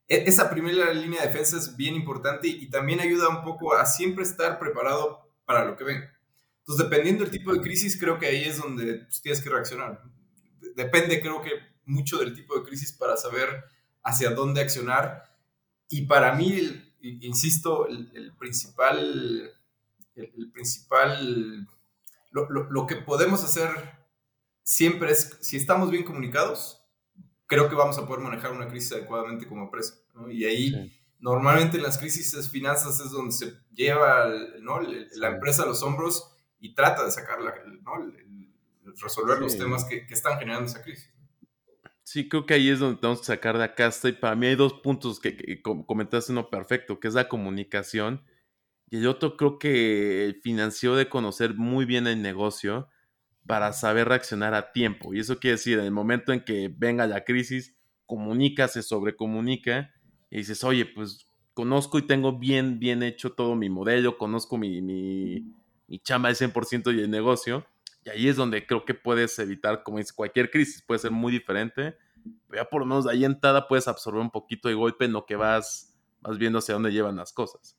e, 0.08 0.23
esa 0.27 0.49
primera 0.49 0.93
línea 0.93 1.21
de 1.21 1.27
defensa 1.27 1.58
es 1.58 1.75
bien 1.75 1.95
importante 1.95 2.47
y, 2.47 2.69
también 2.69 2.99
ayuda 2.99 3.30
un 3.30 3.43
poco 3.43 3.75
a 3.75 3.86
siempre 3.86 4.23
estar 4.23 4.60
preparado 4.60 5.30
para 5.45 5.65
lo 5.65 5.75
que 5.75 5.84
venga. 5.84 6.13
Entonces, 6.60 6.89
dependiendo 6.89 7.23
del 7.23 7.32
tipo 7.32 7.53
de 7.53 7.62
crisis, 7.62 7.97
creo 7.99 8.19
que 8.19 8.27
ahí 8.27 8.43
es 8.43 8.58
donde 8.58 9.06
pues, 9.06 9.21
tienes 9.21 9.41
que 9.41 9.49
reaccionar. 9.49 10.03
Depende, 10.75 11.21
creo 11.21 11.41
que, 11.41 11.51
mucho 11.86 12.19
del 12.19 12.34
tipo 12.34 12.58
de 12.58 12.65
crisis 12.65 12.91
para 12.91 13.17
saber 13.17 13.63
hacia 14.03 14.32
dónde 14.32 14.62
accionar. 14.62 15.23
Y 15.89 16.06
para 16.06 16.34
mí, 16.34 16.84
insisto, 17.01 17.88
el, 17.88 18.34
principal, 18.38 19.51
el, 20.15 20.51
principal, 20.51 21.67
lo, 22.32 22.50
lo, 22.50 22.88
que 22.88 22.96
podemos 22.96 23.44
hacer 23.44 23.70
siempre 24.63 25.12
es, 25.12 25.38
si 25.42 25.58
estamos 25.58 25.92
bien 25.92 26.04
comunicados, 26.04 26.84
creo 27.46 27.70
que 27.70 27.76
vamos 27.76 27.98
a 27.98 28.06
poder 28.06 28.24
manejar 28.24 28.52
una 28.52 28.68
crisis 28.68 28.94
adecuadamente 28.94 29.48
como 29.48 29.63
empresa. 29.63 29.96
Y 30.30 30.46
ahí, 30.46 30.92
normalmente 31.20 31.78
en 31.78 31.84
las 31.84 31.98
crisis 31.98 32.32
de 32.32 32.44
finanzas 32.44 33.00
es 33.00 33.12
donde 33.12 33.32
se 33.32 33.54
lleva 33.74 34.28
¿no? 34.62 34.82
la 34.82 35.30
empresa 35.30 35.63
a 35.63 35.68
los 35.68 35.82
hombros 35.84 36.36
y 36.60 36.74
trata 36.74 37.06
de 37.06 37.12
sacar 37.12 37.40
¿no? 37.40 37.92
resolver 39.02 39.40
los 39.40 39.58
temas 39.58 39.86
que, 39.86 40.06
que, 40.06 40.13
están 40.13 40.38
generando 40.40 40.66
esa 40.66 40.82
crisis. 40.82 41.12
Sí, 42.08 42.30
creo 42.30 42.46
que 42.46 42.54
ahí 42.54 42.70
es 42.70 42.80
donde 42.80 43.02
tenemos 43.02 43.20
que 43.20 43.26
sacar 43.26 43.58
de 43.58 43.66
acá. 43.66 43.92
Y 44.04 44.12
para 44.13 44.34
mí 44.36 44.48
hay 44.48 44.56
dos 44.56 44.76
puntos 44.76 45.20
que, 45.20 45.62
comentaste 45.62 46.32
uno 46.32 46.50
perfecto, 46.50 47.02
que 47.02 47.10
es 47.10 47.13
la 47.13 47.28
comunicación. 47.28 48.24
Y 48.89 48.97
el 48.97 49.08
otro 49.08 49.36
creo 49.36 49.60
que 49.60 50.26
el 50.26 50.41
financiero 50.41 50.95
de 50.95 51.10
conocer 51.10 51.56
muy 51.56 51.86
bien 51.86 52.08
el 52.08 52.21
negocio 52.21 52.88
para 53.45 53.73
saber 53.73 54.08
reaccionar 54.08 54.54
a 54.54 54.71
tiempo. 54.71 55.13
Y 55.13 55.19
eso 55.19 55.39
quiere 55.39 55.58
decir, 55.58 55.80
en 55.80 55.86
el 55.86 55.91
momento 55.91 56.34
en 56.34 56.43
que 56.43 56.71
venga 56.76 57.08
la 57.08 57.23
crisis, 57.23 57.76
comunica, 58.06 58.67
se 58.67 58.84
sobrecomunica 58.84 59.93
y 60.30 60.38
dices, 60.38 60.63
oye, 60.63 60.86
pues 60.86 61.28
conozco 61.54 61.97
y 61.97 62.04
tengo 62.04 62.38
bien, 62.38 62.80
bien 62.80 63.04
hecho 63.04 63.32
todo 63.32 63.56
mi 63.56 63.69
modelo, 63.69 64.17
conozco 64.17 64.58
mi, 64.58 64.82
mi, 64.82 65.54
mi 65.88 66.00
chamba 66.00 66.30
al 66.30 66.36
100% 66.36 66.95
y 66.95 67.02
el 67.02 67.10
negocio. 67.10 67.65
Y 68.06 68.10
ahí 68.10 68.28
es 68.28 68.36
donde 68.36 68.65
creo 68.65 68.86
que 68.86 68.93
puedes 68.93 69.38
evitar, 69.39 69.84
como 69.84 69.97
dice, 69.97 70.13
cualquier 70.15 70.50
crisis 70.50 70.82
puede 70.82 71.00
ser 71.00 71.12
muy 71.12 71.32
diferente. 71.32 71.97
Pero 72.47 72.63
ya 72.63 72.69
por 72.69 72.82
lo 72.82 72.86
menos 72.86 73.08
ahí 73.08 73.26
entrada 73.26 73.67
puedes 73.67 73.88
absorber 73.88 74.21
un 74.21 74.32
poquito 74.32 74.67
de 74.69 74.76
golpe 74.76 75.06
en 75.06 75.13
lo 75.13 75.26
que 75.26 75.36
vas, 75.36 75.97
vas 76.21 76.38
viendo 76.38 76.60
hacia 76.60 76.73
dónde 76.73 76.91
llevan 76.91 77.15
las 77.15 77.34
cosas. 77.34 77.78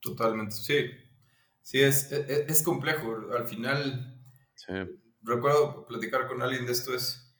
Totalmente, 0.00 0.54
sí. 0.54 0.90
Sí, 1.62 1.80
es, 1.80 2.10
es, 2.10 2.28
e, 2.28 2.46
es 2.48 2.62
complejo. 2.62 3.16
Al 3.36 3.46
final, 3.46 4.20
Recuerdo 5.22 5.86
platicar 5.86 6.26
con 6.26 6.40
alguien 6.42 6.66
de 6.66 6.72
esto, 6.72 6.94
es 6.94 7.34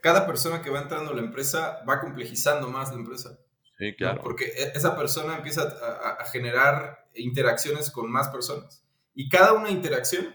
cada 0.00 0.26
persona 0.26 0.62
que 0.62 0.70
va 0.70 0.82
entrando 0.82 1.10
a 1.10 1.14
la 1.14 1.22
empresa 1.22 1.82
va 1.88 2.00
complejizando 2.00 2.68
más 2.68 2.90
la 2.90 2.96
empresa. 2.96 3.38
Sí, 3.78 3.94
claro. 3.96 4.22
Porque 4.22 4.44
e, 4.44 4.72
esa 4.74 4.96
persona 4.96 5.36
empieza 5.36 5.62
a, 5.62 6.24
generar 6.26 7.08
interacciones 7.14 7.90
con 7.90 8.10
más 8.10 8.28
personas. 8.28 8.84
Y 9.14 9.28
cada 9.28 9.54
una 9.54 9.70
interacción 9.70 10.34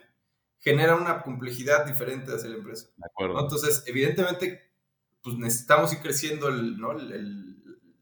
genera 0.59 0.95
una 0.95 1.21
complejidad 1.21 1.85
diferente 1.85 2.33
hacia 2.33 2.49
la 2.49 2.57
empresa. 2.57 2.87
De 2.97 3.05
acuerdo. 3.05 3.39
Entonces, 3.39 3.83
evidentemente, 3.85 4.71
pues 5.21 5.37
necesitamos 5.37 5.93
ir 5.93 5.99
creciendo 5.99 6.47
el, 6.47 6.77
¿no? 6.77 6.93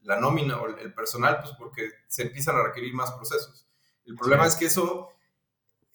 la 0.02 0.20
nómina 0.20 0.60
o 0.60 0.68
el 0.68 0.94
personal, 0.94 1.40
pues 1.42 1.54
porque 1.58 1.90
se 2.08 2.22
empiezan 2.22 2.56
a 2.56 2.64
requerir 2.64 2.94
más 2.94 3.12
procesos. 3.12 3.65
El 4.06 4.14
problema 4.14 4.46
es 4.46 4.56
que 4.56 4.66
eso 4.66 5.10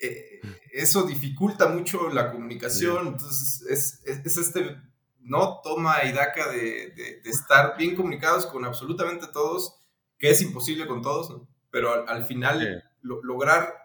eh, 0.01 0.41
eso 0.73 1.03
dificulta 1.03 1.67
mucho 1.67 2.09
la 2.09 2.31
comunicación, 2.31 3.07
entonces 3.07 3.61
es, 3.69 4.01
es, 4.03 4.37
este, 4.37 4.75
¿no? 5.19 5.61
Toma 5.63 6.03
y 6.05 6.11
daca 6.11 6.51
de, 6.51 6.89
de, 6.91 7.21
estar 7.29 7.77
bien 7.77 7.95
comunicados 7.95 8.47
con 8.47 8.65
absolutamente 8.65 9.27
todos, 9.31 9.79
que 10.17 10.31
es 10.31 10.41
imposible 10.41 10.87
con 10.87 11.03
todos, 11.03 11.41
Pero 11.69 12.07
al, 12.07 12.25
final 12.25 12.83
lograr 13.01 13.75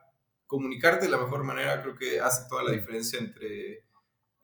comunicarte 0.46 1.04
de 1.04 1.10
la 1.10 1.18
mejor 1.18 1.44
manera 1.44 1.82
creo 1.82 1.96
que 1.96 2.18
hace 2.18 2.48
toda 2.48 2.62
la 2.62 2.72
diferencia 2.72 3.18
entre, 3.18 3.84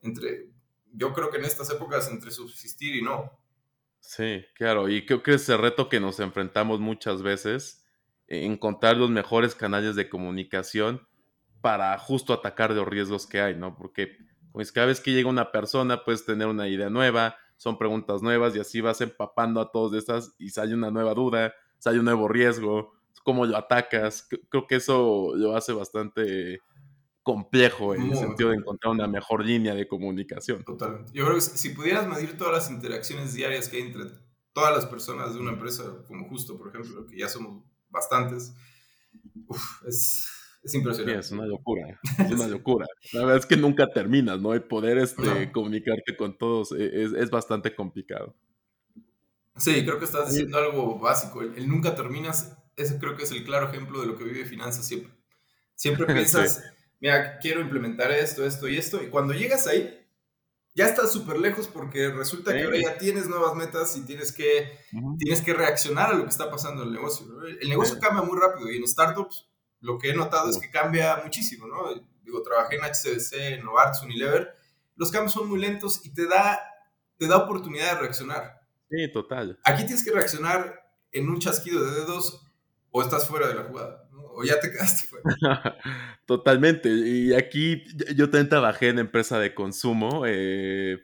entre, 0.01 0.49
yo 0.91 1.11
creo 1.11 1.31
que 1.31 1.37
en 1.37 1.45
estas 1.45 1.71
épocas, 1.71 2.07
entre 2.09 2.29
subsistir 2.29 2.95
y 2.95 3.01
no. 3.01 3.31
Sí, 3.99 4.45
claro, 4.53 4.89
y 4.89 5.07
creo 5.07 5.23
que 5.23 5.33
ese 5.35 5.57
reto 5.57 5.89
que 5.89 5.99
nos 5.99 6.19
enfrentamos 6.19 6.79
muchas 6.79 7.23
veces, 7.23 7.82
encontrar 8.33 8.97
los 8.97 9.09
mejores 9.09 9.55
canales 9.55 9.95
de 9.95 10.09
comunicación, 10.09 11.07
para 11.63 11.97
justo 11.97 12.33
atacar 12.33 12.71
los 12.71 12.85
riesgos 12.85 13.25
que 13.25 13.39
hay, 13.39 13.55
¿no? 13.55 13.77
Porque 13.77 14.17
pues 14.51 14.73
cada 14.73 14.87
vez 14.87 14.99
que 14.99 15.13
llega 15.13 15.29
una 15.29 15.51
persona 15.53 16.03
puedes 16.03 16.25
tener 16.25 16.47
una 16.47 16.67
idea 16.67 16.89
nueva, 16.89 17.37
son 17.55 17.77
preguntas 17.77 18.21
nuevas 18.21 18.53
y 18.53 18.59
así 18.59 18.81
vas 18.81 18.99
empapando 18.99 19.61
a 19.61 19.71
todos 19.71 19.93
de 19.93 19.99
estas 19.99 20.35
y 20.37 20.49
sale 20.49 20.73
una 20.73 20.91
nueva 20.91 21.13
duda, 21.13 21.53
sale 21.79 21.99
un 21.99 22.05
nuevo 22.05 22.27
riesgo, 22.27 22.91
cómo 23.23 23.45
lo 23.45 23.55
atacas. 23.55 24.27
Creo 24.49 24.67
que 24.67 24.75
eso 24.75 25.31
lo 25.35 25.55
hace 25.55 25.71
bastante 25.71 26.59
complejo 27.23 27.95
en 27.95 28.11
el 28.11 28.17
sentido 28.17 28.49
de 28.49 28.57
encontrar 28.57 28.91
una 28.91 29.07
mejor 29.07 29.45
línea 29.45 29.73
de 29.73 29.87
comunicación. 29.87 30.65
Totalmente. 30.65 31.13
Yo 31.13 31.23
creo 31.23 31.35
que 31.35 31.41
si 31.41 31.69
pudieras 31.69 32.07
medir 32.09 32.37
todas 32.37 32.53
las 32.53 32.69
interacciones 32.69 33.33
diarias 33.33 33.69
que 33.69 33.77
hay 33.77 33.83
entre 33.83 34.03
todas 34.51 34.75
las 34.75 34.85
personas 34.85 35.33
de 35.33 35.39
una 35.39 35.51
empresa, 35.51 36.03
como 36.09 36.27
justo, 36.27 36.57
por 36.57 36.67
ejemplo, 36.67 37.07
que 37.07 37.17
ya 37.17 37.29
somos 37.29 37.63
bastantes, 37.93 38.53
es, 39.87 40.27
es 40.63 40.73
impresionante. 40.73 41.19
es 41.19 41.31
una 41.31 41.45
locura, 41.45 41.99
es 42.19 42.31
una 42.31 42.47
locura. 42.47 42.87
La 43.13 43.21
verdad 43.21 43.37
es 43.37 43.45
que 43.45 43.55
nunca 43.55 43.87
terminas, 43.87 44.41
¿no? 44.41 44.53
El 44.53 44.63
poder 44.63 44.97
este, 44.97 45.51
comunicarte 45.51 46.17
con 46.17 46.37
todos 46.37 46.73
e, 46.73 47.03
es, 47.03 47.29
bastante 47.29 47.73
complicado. 47.73 48.35
Sí, 49.55 49.85
creo 49.85 49.99
que 49.99 50.05
estás 50.05 50.29
diciendo 50.29 50.57
algo 50.57 50.99
básico. 50.99 51.41
El, 51.41 51.69
nunca 51.69 51.95
terminas, 51.95 52.57
ese 52.75 52.97
creo 52.97 53.15
que 53.15 53.23
es 53.23 53.31
el 53.31 53.43
claro 53.45 53.69
ejemplo 53.69 54.01
de 54.01 54.07
lo 54.07 54.17
que 54.17 54.23
vive 54.23 54.45
finanzas 54.45 54.85
siempre. 54.85 55.13
Siempre 55.75 56.05
piensas, 56.13 56.63
mira, 56.99 57.37
quiero 57.39 57.61
implementar 57.61 58.11
esto, 58.11 58.45
esto 58.45 58.67
y 58.67 58.77
esto, 58.77 59.01
y 59.03 59.07
cuando 59.07 59.33
llegas 59.33 59.67
ahí, 59.67 60.02
ya 60.75 60.85
estás 60.85 61.11
súper 61.11 61.37
lejos 61.37 61.67
porque 61.67 62.09
resulta 62.09 62.53
que 62.53 62.63
ahora 62.63 62.77
ya 62.81 62.97
tienes 62.97 63.27
nuevas 63.27 63.55
metas 63.55 63.95
y 63.95 64.05
tienes 64.05 64.31
que, 64.31 64.79
tienes 65.19 65.41
que 65.41 65.53
reaccionar 65.53 66.11
a 66.11 66.13
lo 66.13 66.23
que 66.23 66.29
está 66.29 66.49
pasando 66.49 66.81
en 66.81 66.89
el 66.89 66.93
negocio. 66.95 67.25
El 67.61 67.69
negocio 67.69 67.99
cambia 67.99 68.23
muy 68.23 68.39
rápido 68.39 68.71
y 68.71 68.77
en 68.77 68.87
startups 68.87 69.49
lo 69.81 69.97
que 69.97 70.09
he 70.09 70.15
notado 70.15 70.49
es 70.49 70.57
que 70.57 70.71
cambia 70.71 71.21
muchísimo, 71.23 71.67
¿no? 71.67 71.83
Digo, 72.23 72.41
trabajé 72.41 72.77
en 72.77 72.83
HCBC, 72.83 73.33
en 73.57 73.65
Novartis, 73.65 74.01
Unilever, 74.01 74.55
los 74.95 75.11
cambios 75.11 75.33
son 75.33 75.49
muy 75.49 75.59
lentos 75.59 76.05
y 76.05 76.13
te 76.13 76.27
da, 76.27 76.59
te 77.17 77.27
da 77.27 77.37
oportunidad 77.37 77.95
de 77.95 78.01
reaccionar. 78.01 78.61
Sí, 78.89 79.11
total. 79.11 79.59
Aquí 79.63 79.83
tienes 79.83 80.03
que 80.03 80.11
reaccionar 80.11 80.87
en 81.11 81.29
un 81.29 81.39
chasquido 81.39 81.83
de 81.83 81.99
dedos 81.99 82.47
o 82.91 83.01
estás 83.01 83.27
fuera 83.27 83.47
de 83.47 83.55
la 83.55 83.63
jugada. 83.63 84.07
O 84.35 84.43
ya 84.43 84.59
te 84.59 84.71
quedaste 84.71 85.07
fuera. 85.07 85.23
Totalmente. 86.25 86.89
Y 86.89 87.33
aquí 87.33 87.83
yo 88.15 88.29
también 88.29 88.49
trabajé 88.49 88.89
en 88.89 88.99
empresa 88.99 89.39
de 89.39 89.53
consumo, 89.53 90.23
eh, 90.25 90.99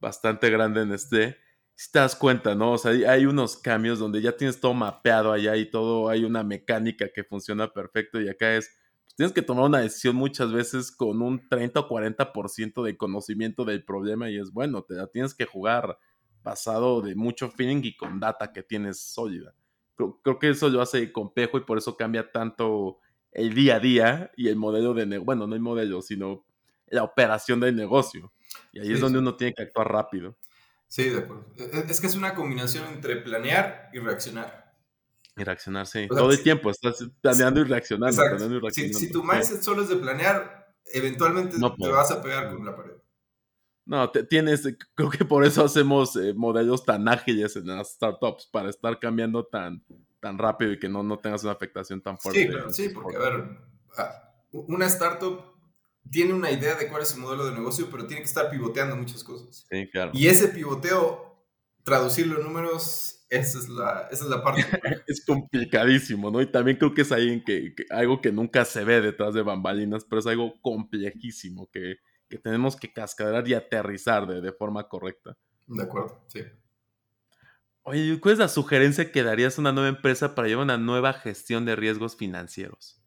bastante 0.00 0.50
grande 0.50 0.82
en 0.82 0.92
este 0.92 1.38
si 1.74 1.90
te 1.90 1.98
das 1.98 2.14
cuenta, 2.14 2.54
¿no? 2.54 2.72
O 2.72 2.78
sea, 2.78 2.92
hay 3.10 3.26
unos 3.26 3.56
cambios 3.56 3.98
donde 3.98 4.20
ya 4.20 4.36
tienes 4.36 4.60
todo 4.60 4.74
mapeado 4.74 5.32
allá 5.32 5.56
y 5.56 5.68
todo, 5.70 6.08
hay 6.08 6.24
una 6.24 6.44
mecánica 6.44 7.08
que 7.12 7.24
funciona 7.24 7.72
perfecto 7.72 8.20
y 8.20 8.28
acá 8.28 8.54
es, 8.56 8.70
pues, 9.02 9.16
tienes 9.16 9.32
que 9.32 9.42
tomar 9.42 9.64
una 9.64 9.80
decisión 9.80 10.16
muchas 10.16 10.52
veces 10.52 10.92
con 10.92 11.22
un 11.22 11.48
30 11.48 11.80
o 11.80 11.88
40% 11.88 12.84
de 12.84 12.96
conocimiento 12.96 13.64
del 13.64 13.84
problema 13.84 14.30
y 14.30 14.38
es 14.38 14.52
bueno, 14.52 14.82
te 14.82 14.94
la 14.94 15.08
tienes 15.08 15.34
que 15.34 15.46
jugar 15.46 15.98
basado 16.42 17.00
de 17.02 17.14
mucho 17.14 17.50
feeling 17.50 17.80
y 17.82 17.96
con 17.96 18.20
data 18.20 18.52
que 18.52 18.62
tienes 18.62 19.00
sólida. 19.00 19.54
Creo, 19.96 20.38
que 20.38 20.50
eso 20.50 20.68
lo 20.68 20.80
hace 20.80 21.12
complejo 21.12 21.58
y 21.58 21.64
por 21.64 21.78
eso 21.78 21.96
cambia 21.96 22.30
tanto 22.30 22.98
el 23.30 23.54
día 23.54 23.76
a 23.76 23.80
día 23.80 24.30
y 24.36 24.48
el 24.48 24.56
modelo 24.56 24.94
de 24.94 25.06
negocio, 25.06 25.24
bueno, 25.24 25.46
no 25.46 25.54
el 25.54 25.60
modelo, 25.60 26.02
sino 26.02 26.44
la 26.88 27.04
operación 27.04 27.60
del 27.60 27.76
negocio. 27.76 28.32
Y 28.72 28.80
ahí 28.80 28.92
es 28.92 29.00
donde 29.00 29.18
uno 29.18 29.36
tiene 29.36 29.54
que 29.54 29.62
actuar 29.62 29.90
rápido. 29.90 30.36
Sí, 30.88 31.08
de 31.08 31.20
acuerdo. 31.20 31.46
E, 31.56 31.84
es 31.88 32.00
que 32.00 32.06
es 32.06 32.14
una 32.14 32.34
combinación 32.34 32.86
entre 32.92 33.16
planear 33.16 33.90
y 33.92 33.98
reaccionar. 33.98 34.74
Y 35.36 35.44
reaccionar, 35.44 35.86
sí. 35.86 36.06
Todo 36.08 36.30
el 36.30 36.42
tiempo 36.42 36.70
estás 36.70 37.08
planeando 37.20 37.60
y 37.60 37.64
reaccionando. 37.64 38.22
Si, 38.70 39.10
tu 39.10 39.24
mindset 39.24 39.62
solo 39.62 39.82
es 39.82 39.88
de 39.88 39.96
planear, 39.96 40.74
eventualmente 40.92 41.56
te 41.56 41.88
vas 41.88 42.10
a 42.10 42.22
pegar 42.22 42.54
con 42.54 42.64
la 42.64 42.76
pared. 42.76 43.01
No, 43.84 44.10
tienes, 44.10 44.62
creo 44.94 45.10
que 45.10 45.24
por 45.24 45.44
eso 45.44 45.64
hacemos 45.64 46.14
eh, 46.16 46.32
modelos 46.34 46.84
tan 46.84 47.08
ágiles 47.08 47.56
en 47.56 47.66
las 47.66 47.94
startups, 47.94 48.46
para 48.46 48.70
estar 48.70 48.98
cambiando 49.00 49.44
tan, 49.44 49.84
tan 50.20 50.38
rápido 50.38 50.72
y 50.72 50.78
que 50.78 50.88
no, 50.88 51.02
no 51.02 51.18
tengas 51.18 51.42
una 51.42 51.52
afectación 51.52 52.00
tan 52.00 52.18
fuerte. 52.18 52.42
Sí, 52.42 52.48
claro, 52.48 52.70
sí, 52.70 52.88
porque 52.90 53.16
a 53.16 53.20
ver, 53.20 53.58
ah, 53.98 54.34
una 54.52 54.86
startup 54.86 55.52
tiene 56.10 56.32
una 56.32 56.50
idea 56.50 56.76
de 56.76 56.88
cuál 56.88 57.02
es 57.02 57.08
su 57.08 57.18
modelo 57.18 57.44
de 57.44 57.52
negocio, 57.52 57.88
pero 57.90 58.06
tiene 58.06 58.22
que 58.22 58.28
estar 58.28 58.50
pivoteando 58.50 58.96
muchas 58.96 59.24
cosas. 59.24 59.66
Sí, 59.68 59.88
claro. 59.90 60.12
Y 60.14 60.26
ese 60.26 60.48
pivoteo, 60.48 61.44
traducirlo 61.82 62.38
en 62.38 62.44
números, 62.44 63.26
esa 63.30 63.58
es 63.58 63.68
la, 63.68 64.08
esa 64.10 64.24
es 64.24 64.30
la 64.30 64.42
parte. 64.42 64.62
es 65.06 65.24
complicadísimo, 65.24 66.30
¿no? 66.30 66.40
Y 66.40 66.50
también 66.50 66.76
creo 66.76 66.92
que 66.92 67.02
es 67.02 67.12
ahí 67.12 67.30
en 67.30 67.44
que, 67.44 67.74
algo 67.90 68.20
que 68.20 68.30
nunca 68.30 68.64
se 68.64 68.84
ve 68.84 69.00
detrás 69.00 69.34
de 69.34 69.42
bambalinas, 69.42 70.04
pero 70.04 70.20
es 70.20 70.26
algo 70.26 70.60
complejísimo 70.60 71.70
que, 71.70 71.96
que 72.32 72.38
tenemos 72.38 72.76
que 72.76 72.90
cascadear 72.90 73.46
y 73.46 73.52
aterrizar 73.52 74.26
de, 74.26 74.40
de 74.40 74.52
forma 74.54 74.88
correcta. 74.88 75.36
De 75.66 75.82
acuerdo, 75.82 76.24
sí. 76.28 76.40
Oye, 77.82 78.18
¿cuál 78.20 78.32
es 78.32 78.38
la 78.38 78.48
sugerencia 78.48 79.12
que 79.12 79.22
darías 79.22 79.58
a 79.58 79.60
una 79.60 79.72
nueva 79.72 79.90
empresa 79.90 80.34
para 80.34 80.48
llevar 80.48 80.64
una 80.64 80.78
nueva 80.78 81.12
gestión 81.12 81.66
de 81.66 81.76
riesgos 81.76 82.16
financieros? 82.16 82.98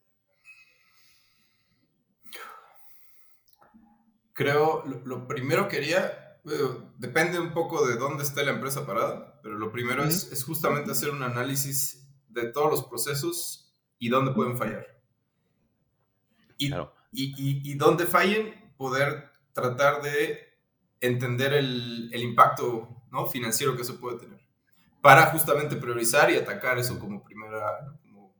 Creo, 4.33 4.83
lo, 4.85 5.27
primero 5.27 5.67
que 5.69 5.77
haría, 5.77 6.39
depende 6.99 7.39
un 7.39 7.51
poco 7.51 7.87
de 7.87 7.95
dónde 7.95 8.21
esté 8.21 8.45
la 8.45 8.51
empresa 8.51 8.85
parada, 8.85 9.39
pero 9.41 9.57
lo 9.57 9.71
primero 9.71 10.03
es, 10.03 10.43
justamente 10.43 10.91
hacer 10.91 11.09
un 11.09 11.23
análisis 11.23 12.07
de 12.29 12.51
todos 12.51 12.69
los 12.69 12.83
procesos 12.83 13.73
y 13.97 14.09
dónde 14.09 14.33
pueden 14.33 14.55
fallar. 14.55 14.85
Y, 16.59 16.71
y, 16.71 17.71
y, 17.71 17.73
dónde 17.73 18.05
fallen, 18.05 18.64
poder 18.77 19.31
tratar 19.53 20.01
de 20.01 20.57
entender 21.01 21.53
el, 21.53 22.09
el 22.13 22.21
impacto 22.21 23.03
¿no? 23.11 23.27
financiero 23.27 23.75
que 23.75 23.83
eso 23.83 23.99
puede 23.99 24.19
tener 24.19 24.45
para 25.05 25.27
justamente 25.27 25.75
priorizar 25.75 26.31
y 26.31 26.35
atacar 26.35 26.79
eso 26.79 26.97
como 26.97 27.23
primera, 27.23 27.95
como, 28.01 28.33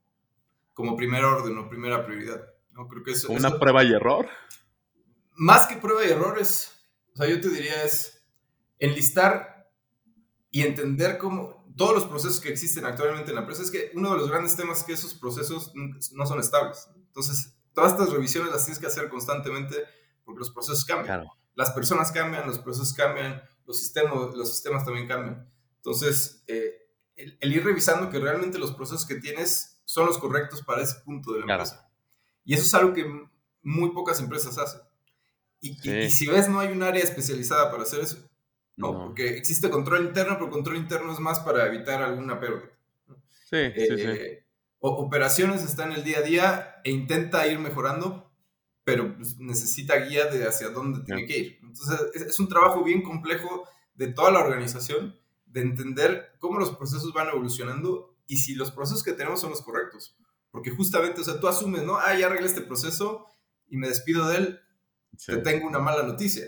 como 0.74 0.98
primer 0.98 1.24
orden 1.24 1.56
o 1.60 1.70
primera 1.70 2.04
prioridad. 2.04 2.44
¿no? 2.72 2.88
Creo 2.88 3.04
que 3.04 3.12
eso, 3.12 3.32
¿Una 3.32 3.60
prueba 3.60 3.84
y 3.84 3.94
error? 3.94 4.28
Más 5.36 5.68
que 5.68 5.76
prueba 5.76 6.04
y 6.04 6.10
errores, 6.10 6.76
o 7.14 7.18
sea, 7.18 7.28
yo 7.28 7.40
te 7.40 7.50
diría 7.50 7.84
es 7.84 8.20
enlistar 8.80 9.70
y 10.50 10.64
entender 10.64 11.20
cómo 11.20 11.72
todos 11.78 11.94
los 11.94 12.06
procesos 12.06 12.40
que 12.40 12.50
existen 12.50 12.84
actualmente 12.84 13.30
en 13.30 13.36
la 13.36 13.42
empresa. 13.42 13.62
Es 13.62 13.70
que 13.70 13.92
uno 13.94 14.14
de 14.14 14.18
los 14.18 14.32
grandes 14.32 14.56
temas 14.56 14.80
es 14.80 14.86
que 14.86 14.94
esos 14.94 15.14
procesos 15.14 15.72
no 15.76 16.26
son 16.26 16.40
estables. 16.40 16.90
Entonces, 16.96 17.56
todas 17.76 17.92
estas 17.92 18.10
revisiones 18.10 18.52
las 18.52 18.66
tienes 18.66 18.80
que 18.80 18.88
hacer 18.88 19.08
constantemente 19.10 19.86
porque 20.26 20.40
los 20.40 20.52
procesos 20.52 20.84
cambian. 20.84 21.26
Las 21.54 21.72
personas 21.72 22.12
cambian, 22.12 22.46
los 22.46 22.60
procesos 22.60 22.94
cambian, 22.94 23.42
los 23.66 23.80
sistemas, 23.80 24.36
los 24.36 24.52
sistemas 24.52 24.84
también 24.84 25.08
cambian. 25.08 25.50
Entonces, 25.78 26.44
eh, 26.48 26.90
el, 27.16 27.54
ir 27.54 27.64
revisando 27.64 28.10
que 28.10 28.20
realmente 28.20 28.58
los 28.58 28.74
procesos 28.74 29.06
que 29.06 29.16
tienes 29.16 29.82
son 29.86 30.08
los 30.08 30.18
correctos 30.18 30.64
para 30.64 30.82
ese 30.82 30.96
punto 31.06 31.32
de 31.32 31.40
la 31.40 31.54
empresa. 31.54 31.90
Y 32.44 32.54
eso 32.54 32.64
es 32.64 32.74
algo 32.74 32.94
que 32.94 33.06
muy 33.62 33.92
pocas 33.92 34.20
empresas 34.20 34.58
hacen. 34.58 34.82
Y, 35.62 36.10
si 36.10 36.28
ves, 36.28 36.50
no 36.50 36.60
hay 36.60 36.72
un 36.72 36.84
área 36.84 37.04
especializada 37.04 37.72
para 37.72 37.84
hacer 37.84 38.02
eso. 38.02 38.18
No, 38.76 39.06
porque 39.06 39.38
existe 39.38 39.70
control 39.70 40.06
interno, 40.06 40.38
pero 40.38 40.52
control 40.52 40.76
interno 40.76 41.14
es 41.14 41.20
más 41.20 41.40
para 41.40 41.66
evitar 41.66 42.02
alguna 42.02 42.40
pérdida. 42.40 42.70
Sí, 43.50 43.72
sí, 43.74 43.88
sí. 43.88 44.02
Eh, 44.02 44.46
operaciones 44.80 45.64
está 45.64 45.86
en 45.86 45.94
el 45.94 46.04
día 46.04 46.20
a 46.20 46.22
día 46.22 46.76
e 46.84 46.92
intenta 46.92 47.48
ir 47.48 47.58
mejorando, 47.60 48.25
pero 48.86 49.16
pues, 49.18 49.38
necesita 49.40 49.98
guía 49.98 50.28
de 50.28 50.48
hacia 50.48 50.70
dónde 50.70 51.04
tiene 51.04 51.26
que 51.26 51.38
ir. 51.38 51.60
Entonces, 51.64 52.00
es, 52.14 52.40
un 52.40 52.48
trabajo 52.48 52.84
bien 52.84 53.02
complejo 53.02 53.68
de 53.96 54.08
toda 54.14 54.32
la 54.32 54.40
organización 54.40 55.20
de 55.48 55.62
entender 55.62 56.36
cómo 56.40 56.60
los 56.60 56.76
procesos 56.76 57.12
van 57.12 57.28
evolucionando 57.28 58.16
y 58.28 58.38
si 58.38 58.54
los 58.54 58.72
procesos 58.72 59.04
que 59.04 59.14
tenemos 59.14 59.42
son 59.42 59.50
los 59.50 59.64
correctos. 59.64 60.16
Porque 60.52 60.70
justamente, 60.70 61.20
o 61.20 61.24
sea, 61.24 61.40
tú 61.40 61.48
asumes, 61.48 61.84
¿no? 61.84 61.98
Ah, 61.98 62.16
ya 62.18 62.28
arreglé 62.28 62.46
este 62.46 62.62
proceso 62.62 63.26
y 63.68 63.76
me 63.78 63.88
despido 63.88 64.28
de 64.28 64.38
él, 64.38 64.60
te 65.26 65.38
tengo 65.38 65.68
una 65.68 65.80
mala 65.80 66.04
noticia. 66.04 66.46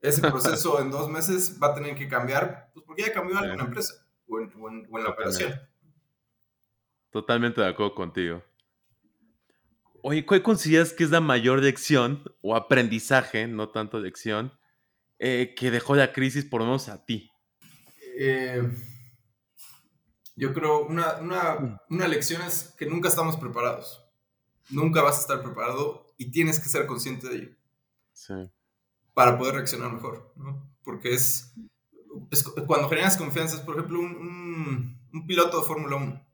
Ese 0.00 0.20
proceso 0.20 0.80
en 0.80 0.92
dos 0.92 1.10
meses 1.10 1.58
va 1.60 1.68
a 1.68 1.74
tener 1.74 1.96
que 1.96 2.08
cambiar, 2.08 2.70
pues 2.72 2.86
porque 2.86 3.02
ya 3.02 3.12
cambió 3.12 3.36
algo 3.36 3.52
en 3.52 3.58
la 3.58 3.64
empresa 3.64 3.94
o 4.28 4.38
en, 4.38 4.88
la 5.02 5.10
operación. 5.10 5.60
Totalmente 7.10 7.60
de 7.60 7.66
acuerdo 7.66 7.96
contigo. 7.96 8.44
Oye, 10.02 10.24
¿cuál 10.24 10.42
consideras 10.42 10.92
que 10.92 11.04
es 11.04 11.10
la 11.10 11.20
mayor 11.20 11.62
lección 11.62 12.24
o 12.42 12.56
aprendizaje, 12.56 13.46
no 13.46 13.70
tanto 13.70 13.98
lección, 13.98 14.52
eh, 15.18 15.54
que 15.56 15.70
dejó 15.70 15.94
la 15.94 16.12
crisis 16.12 16.44
por 16.44 16.60
lo 16.60 16.66
menos 16.66 16.88
a 16.88 17.04
ti? 17.04 17.30
Eh, 18.16 18.62
yo 20.36 20.54
creo 20.54 20.86
una, 20.86 21.16
una, 21.16 21.80
una 21.90 22.08
lección 22.08 22.40
es 22.42 22.74
que 22.78 22.86
nunca 22.86 23.08
estamos 23.08 23.36
preparados. 23.36 24.04
Nunca 24.70 25.02
vas 25.02 25.18
a 25.18 25.20
estar 25.20 25.42
preparado 25.42 26.06
y 26.16 26.30
tienes 26.30 26.60
que 26.60 26.68
ser 26.68 26.86
consciente 26.86 27.28
de 27.28 27.36
ello. 27.36 27.56
Sí. 28.12 28.34
Para 29.14 29.36
poder 29.36 29.54
reaccionar 29.56 29.92
mejor, 29.92 30.32
¿no? 30.36 30.70
Porque 30.82 31.12
es, 31.12 31.52
cuando 32.66 32.88
generas 32.88 33.16
confianza, 33.16 33.56
es 33.56 33.62
por 33.62 33.74
ejemplo 33.74 34.00
un, 34.00 34.98
un, 35.12 35.26
piloto 35.26 35.60
de 35.60 35.66
Fórmula 35.66 35.96
1. 35.96 36.26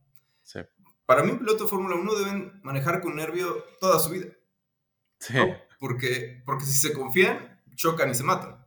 Sí. 1.07 1.13
Para 1.13 1.23
mí 1.23 1.31
un 1.31 1.39
piloto 1.39 1.65
de 1.65 1.71
Fórmula 1.71 1.97
1 1.97 2.15
deben 2.17 2.61
manejar 2.63 3.01
con 3.01 3.17
nervio 3.17 3.65
toda 3.81 3.99
su 3.99 4.11
vida. 4.11 4.27
Sí. 5.21 5.39
Porque, 5.79 6.43
porque 6.45 6.65
si 6.65 6.75
se 6.75 6.93
confían, 6.93 7.63
chocan 7.75 8.11
y 8.11 8.15
se 8.15 8.25
matan. 8.25 8.67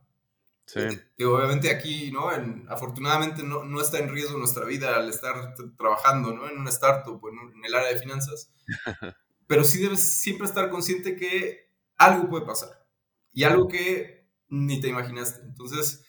Y 1.16 1.24
obviamente 1.24 1.70
aquí, 1.70 2.12
¿no? 2.12 2.28
afortunadamente 2.68 3.42
no, 3.42 3.64
no, 3.64 3.80
está 3.80 3.98
en 3.98 4.08
riesgo 4.08 4.38
nuestra 4.38 4.64
vida 4.64 4.96
al 4.96 5.08
estar 5.08 5.54
trabajando, 5.76 6.32
¿no? 6.32 6.48
En 6.48 6.58
una 6.58 6.70
startup 6.70 7.20
en, 7.28 7.56
en 7.56 7.64
el 7.64 7.74
área 7.74 7.92
de 7.92 7.98
finanzas. 7.98 8.52
Pero 9.48 9.64
sí 9.64 9.82
debes 9.82 10.00
siempre 10.00 10.46
estar 10.46 10.70
consciente 10.70 11.16
que 11.16 11.68
algo 11.96 12.28
puede 12.28 12.46
pasar. 12.46 12.86
Y 13.32 13.42
algo 13.42 13.66
que 13.66 14.28
ni 14.48 14.80
te 14.80 14.88
imaginaste. 14.88 15.42
Entonces, 15.42 16.04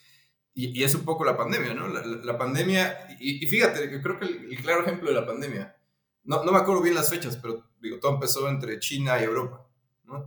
y, 0.54 0.80
y 0.80 0.84
es 0.84 0.94
un 0.96 1.06
poco 1.06 1.24
la 1.24 1.38
pandemia, 1.38 1.74
¿no? 1.74 1.88
La, 1.88 2.06
la, 2.06 2.38
pandemia, 2.38 3.18
y, 3.20 3.46
fíjate, 3.48 4.02
creo 4.02 4.20
que 4.20 4.26
el, 4.26 4.62
claro 4.62 4.82
ejemplo 4.82 5.10
de 5.10 5.16
la 5.16 5.26
pandemia, 5.26 5.76
no, 6.24 6.44
no 6.44 6.52
me 6.52 6.60
acuerdo 6.60 6.82
bien 6.82 6.96
las 6.96 7.10
fechas, 7.10 7.38
pero 7.38 7.64
digo, 7.82 8.00
todo 8.00 8.14
empezó 8.14 8.48
entre 8.50 8.80
China 8.80 9.20
y 9.20 9.24
Europa. 9.24 9.68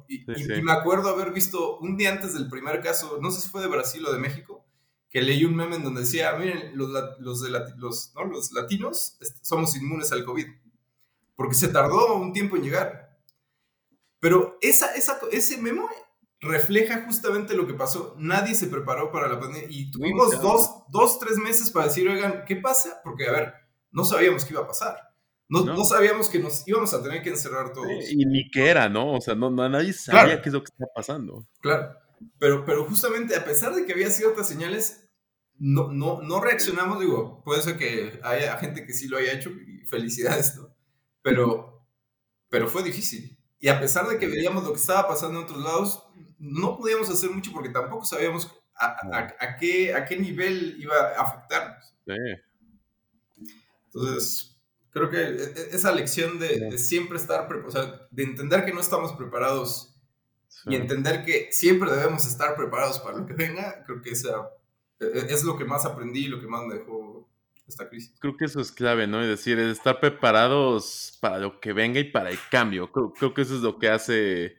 Y, 0.08 0.24
me 0.62 0.72
acuerdo 0.72 1.10
haber 1.10 1.32
visto 1.32 1.78
un 1.78 1.96
día 1.96 2.10
antes 2.10 2.34
del 2.34 2.48
primer 2.48 2.80
caso, 2.80 3.18
no 3.20 3.30
sé 3.30 3.42
si 3.42 3.48
fue 3.48 3.60
de 3.60 3.68
Brasil 3.68 4.04
o 4.06 4.12
de 4.12 4.18
México, 4.18 4.64
que 5.10 5.20
leí 5.20 5.44
un 5.44 5.54
meme 5.54 5.76
en 5.76 5.84
donde 5.84 6.00
decía, 6.00 6.32
miren, 6.36 6.76
los, 6.76 6.90
los, 7.20 7.42
de 7.42 7.50
los, 7.76 8.12
¿no? 8.14 8.24
los 8.24 8.52
latinos 8.52 9.18
somos 9.42 9.76
inmunes 9.76 10.10
al 10.12 10.24
COVID, 10.24 10.46
porque 11.36 11.54
se 11.54 11.68
tardó 11.68 12.14
un 12.16 12.32
tiempo 12.32 12.56
en 12.56 12.62
llegar. 12.62 13.20
Pero 14.20 14.58
esa, 14.60 14.94
esa, 14.94 15.18
ese 15.30 15.58
memo 15.58 15.88
refleja 16.40 17.04
justamente 17.04 17.54
lo 17.54 17.66
que 17.66 17.74
pasó. 17.74 18.14
Nadie 18.18 18.54
se 18.54 18.68
preparó 18.68 19.12
para 19.12 19.28
la 19.28 19.38
pandemia 19.38 19.68
y 19.70 19.90
tuvimos 19.90 20.40
dos, 20.40 20.84
dos, 20.88 21.18
tres 21.18 21.36
meses 21.38 21.70
para 21.70 21.86
decir, 21.86 22.08
oigan, 22.08 22.44
¿qué 22.46 22.56
pasa? 22.56 23.00
Porque, 23.04 23.28
a 23.28 23.32
ver, 23.32 23.54
no 23.90 24.04
sabíamos 24.04 24.44
qué 24.44 24.54
iba 24.54 24.62
a 24.62 24.66
pasar. 24.66 25.13
No, 25.48 25.84
sabíamos 25.84 26.28
que 26.28 26.38
nos 26.38 26.66
íbamos 26.66 26.94
a 26.94 27.02
tener 27.02 27.22
que 27.22 27.30
encerrar 27.30 27.72
todos. 27.72 28.10
y 28.10 28.24
ni 28.24 28.50
qué 28.50 28.70
era, 28.70 28.88
¿no? 28.88 29.12
O 29.12 29.20
sea, 29.20 29.34
no, 29.34 29.50
nadie 29.50 29.92
sabía 29.92 30.40
qué 30.40 30.48
es 30.48 30.52
lo 30.52 30.62
que 30.62 30.70
estaba 30.72 30.90
pasando. 30.94 31.46
Claro, 31.60 31.96
pero, 32.38 32.64
pero 32.64 32.84
justamente 32.84 33.36
a 33.36 33.44
pesar 33.44 33.74
de 33.74 33.84
que 33.84 33.92
había 33.92 34.10
ciertas 34.10 34.48
señales, 34.48 35.10
no, 35.58 35.92
no, 35.92 36.22
no 36.22 36.40
reaccionamos, 36.40 36.98
digo, 37.00 37.42
puede 37.44 37.62
ser 37.62 37.76
que 37.76 38.20
haya 38.22 38.56
gente 38.58 38.84
que 38.86 38.92
sí 38.92 39.06
lo 39.06 39.18
haya 39.18 39.32
hecho 39.32 39.50
y 39.50 39.84
felicidades, 39.86 40.56
¿no? 40.56 40.74
Pero, 41.22 41.86
pero 42.48 42.68
fue 42.68 42.82
difícil. 42.82 43.38
Y 43.60 43.68
a 43.68 43.80
pesar 43.80 44.08
de 44.08 44.18
que 44.18 44.26
veíamos 44.26 44.64
lo 44.64 44.72
que 44.72 44.80
estaba 44.80 45.08
pasando 45.08 45.38
en 45.38 45.44
otros 45.44 45.62
lados, 45.62 46.06
no 46.38 46.76
podíamos 46.76 47.08
hacer 47.08 47.30
mucho 47.30 47.52
porque 47.52 47.70
tampoco 47.70 48.04
sabíamos 48.04 48.50
a, 48.74 48.96
a, 49.38 49.56
qué, 49.56 49.94
a 49.94 50.04
qué 50.04 50.18
nivel 50.18 50.76
iba 50.78 50.94
a 50.94 51.22
afectarnos. 51.22 51.94
Sí. 52.06 53.52
Entonces, 53.86 54.53
creo 54.94 55.10
que 55.10 55.20
e, 55.20 55.42
e, 55.42 55.76
esa 55.76 55.92
lección 55.92 56.38
de, 56.38 56.78
siempre 56.78 57.18
estar, 57.18 57.52
o 57.52 57.70
sea, 57.70 58.06
de 58.10 58.22
entender 58.22 58.64
que 58.64 58.72
no 58.72 58.80
estamos 58.80 59.12
preparados 59.12 59.94
y 60.66 60.76
entender 60.76 61.24
que 61.24 61.48
siempre 61.50 61.90
debemos 61.90 62.24
estar 62.26 62.56
preparados 62.56 63.00
para 63.00 63.18
lo 63.18 63.26
que 63.26 63.34
venga, 63.34 63.84
creo 63.84 64.00
que 64.00 64.10
esa 64.10 64.48
e, 65.00 65.26
es 65.28 65.42
lo 65.44 65.58
que 65.58 65.64
más 65.64 65.84
aprendí 65.84 66.26
y 66.26 66.28
lo 66.28 66.40
que 66.40 66.46
más 66.46 66.62
me 66.64 66.76
dejó 66.76 67.28
esta 67.66 67.88
crisis. 67.88 68.14
Creo 68.20 68.36
que 68.36 68.44
eso 68.44 68.60
es 68.60 68.70
clave, 68.70 69.06
¿no? 69.06 69.20
Es 69.20 69.28
decir, 69.28 69.58
estar 69.58 69.98
preparados 69.98 71.18
para 71.20 71.38
lo 71.38 71.60
que 71.60 71.72
venga 71.72 71.98
y 71.98 72.04
para 72.04 72.30
el 72.30 72.38
cambio. 72.50 72.92
Creo, 72.92 73.12
creo 73.12 73.34
que 73.34 73.42
eso 73.42 73.56
es 73.56 73.62
lo 73.62 73.78
que 73.78 73.88
hace 73.88 74.58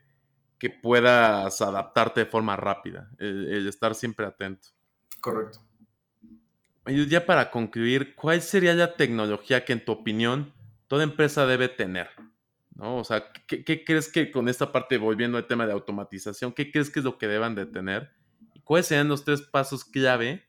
que 0.59 0.69
puedas 0.69 1.61
adaptarte 1.61 2.21
de 2.21 2.25
forma 2.25 2.55
rápida, 2.55 3.09
el 3.19 3.67
estar 3.67 3.95
siempre 3.95 4.25
atento. 4.25 4.69
Correcto 5.21 5.61
ya 6.85 7.25
para 7.25 7.51
concluir, 7.51 8.15
¿cuál 8.15 8.41
sería 8.41 8.73
la 8.73 8.95
tecnología 8.95 9.65
que 9.65 9.73
en 9.73 9.83
tu 9.83 9.91
opinión 9.91 10.53
toda 10.87 11.03
empresa 11.03 11.45
debe 11.45 11.67
tener? 11.69 12.09
¿No? 12.75 12.97
O 12.97 13.03
sea, 13.03 13.31
¿qué, 13.47 13.83
crees 13.83 14.09
que 14.09 14.31
con 14.31 14.49
esta 14.49 14.71
parte, 14.71 14.97
volviendo 14.97 15.37
al 15.37 15.47
tema 15.47 15.65
de 15.65 15.73
automatización, 15.73 16.51
qué 16.51 16.71
crees 16.71 16.89
que 16.89 16.99
es 16.99 17.05
lo 17.05 17.17
que 17.17 17.27
deban 17.27 17.55
de 17.55 17.65
tener? 17.65 18.11
¿Y 18.53 18.61
cuáles 18.61 18.87
serían 18.87 19.07
los 19.07 19.23
tres 19.23 19.41
pasos 19.41 19.85
clave 19.85 20.45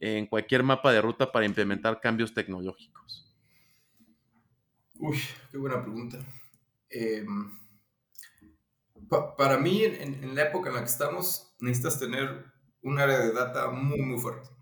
en 0.00 0.26
cualquier 0.26 0.62
mapa 0.62 0.92
de 0.92 1.02
ruta 1.02 1.32
para 1.32 1.46
implementar 1.46 2.00
cambios 2.00 2.32
tecnológicos? 2.32 3.28
Uy, 4.94 5.18
qué 5.50 5.58
buena 5.58 5.82
pregunta. 5.82 6.18
Em, 6.90 7.50
para 9.36 9.58
mí, 9.58 9.82
en, 9.84 10.34
la 10.34 10.42
época 10.42 10.68
en 10.68 10.76
la 10.76 10.80
que 10.80 10.90
estamos, 10.90 11.54
necesitas 11.60 11.98
tener 11.98 12.44
un 12.82 12.98
área 12.98 13.18
de 13.18 13.32
data 13.32 13.70
muy, 13.70 14.00
muy 14.00 14.20
fuerte. 14.20 14.57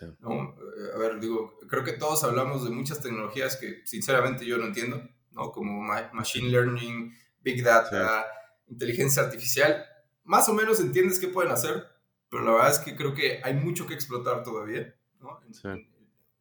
Eh, 0.00 0.94
a 0.94 0.98
ver, 0.98 1.20
digo, 1.20 1.58
creo 1.68 1.84
que 1.84 1.92
todos 1.92 2.24
hablamos 2.24 2.64
de 2.64 2.70
muchas 2.70 3.00
tecnologías 3.00 3.56
que 3.56 3.82
sinceramente 3.84 4.46
yo 4.46 4.58
no 4.58 4.66
entiendo, 4.66 5.02
¿no? 5.32 5.52
Como 5.52 5.82
machine 6.12 6.48
learning, 6.48 7.14
big 7.42 7.62
data, 7.62 8.26
inteligencia 8.68 9.22
artificial. 9.22 9.84
Más 10.24 10.48
o 10.48 10.54
menos 10.54 10.80
entiendes 10.80 11.18
qué 11.18 11.28
pueden 11.28 11.52
hacer, 11.52 11.84
pero 12.30 12.44
la 12.44 12.52
verdad 12.52 12.70
es 12.70 12.78
que 12.78 12.96
creo 12.96 13.14
que 13.14 13.40
hay 13.44 13.54
mucho 13.54 13.86
que 13.86 13.94
explotar 13.94 14.42
todavía, 14.42 14.94
¿no? 15.20 15.40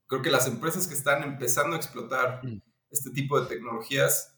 Creo 0.08 0.22
que 0.22 0.32
las 0.32 0.48
empresas 0.48 0.88
que 0.88 0.94
están 0.94 1.24
empezando 1.24 1.76
a 1.76 1.80
explotar 1.80 2.42
mm. 2.44 2.62
este 2.92 3.12
tipo 3.12 3.40
de 3.40 3.48
tecnologías 3.48 4.38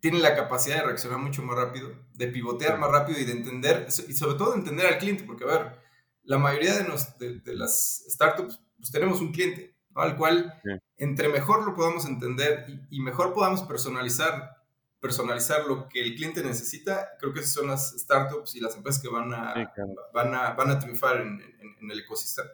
tienen 0.00 0.22
la 0.22 0.34
capacidad 0.34 0.76
de 0.76 0.82
reaccionar 0.82 1.18
mucho 1.18 1.42
más 1.42 1.56
rápido, 1.56 1.92
de 2.14 2.28
pivotear 2.28 2.78
más 2.78 2.90
rápido 2.90 3.18
y 3.18 3.24
de 3.24 3.32
entender, 3.32 3.86
y 4.08 4.12
sobre 4.12 4.36
todo 4.36 4.52
de 4.52 4.58
entender 4.58 4.86
al 4.86 4.98
cliente, 4.98 5.24
porque 5.24 5.44
a 5.44 5.46
ver, 5.46 5.78
la 6.24 6.38
mayoría 6.38 6.74
de, 6.74 7.40
de, 7.40 7.54
las 7.54 8.04
startups, 8.08 8.60
pues 8.76 8.90
tenemos 8.90 9.20
un 9.20 9.32
cliente, 9.32 9.74
¿no? 9.90 10.02
al 10.02 10.16
cual 10.16 10.60
entre 10.96 11.28
mejor 11.28 11.64
lo 11.64 11.74
podamos 11.74 12.06
entender 12.06 12.66
y, 12.90 13.00
mejor 13.00 13.32
podamos 13.32 13.62
personalizar, 13.62 14.56
personalizar 15.00 15.66
lo 15.66 15.88
que 15.88 16.00
el 16.00 16.14
cliente 16.14 16.42
necesita, 16.42 17.10
creo 17.18 17.32
que 17.32 17.40
esas 17.40 17.54
son 17.54 17.68
las 17.68 17.90
startups 17.98 18.54
y 18.54 18.60
las 18.60 18.76
empresas 18.76 19.02
que 19.02 19.08
van 19.08 19.32
a, 19.34 19.72
van 20.12 20.34
a, 20.34 20.50
van 20.52 20.70
a 20.70 20.78
triunfar 20.78 21.20
en, 21.20 21.40
en, 21.80 21.90
el 21.90 22.00
ecosistema. 22.00 22.50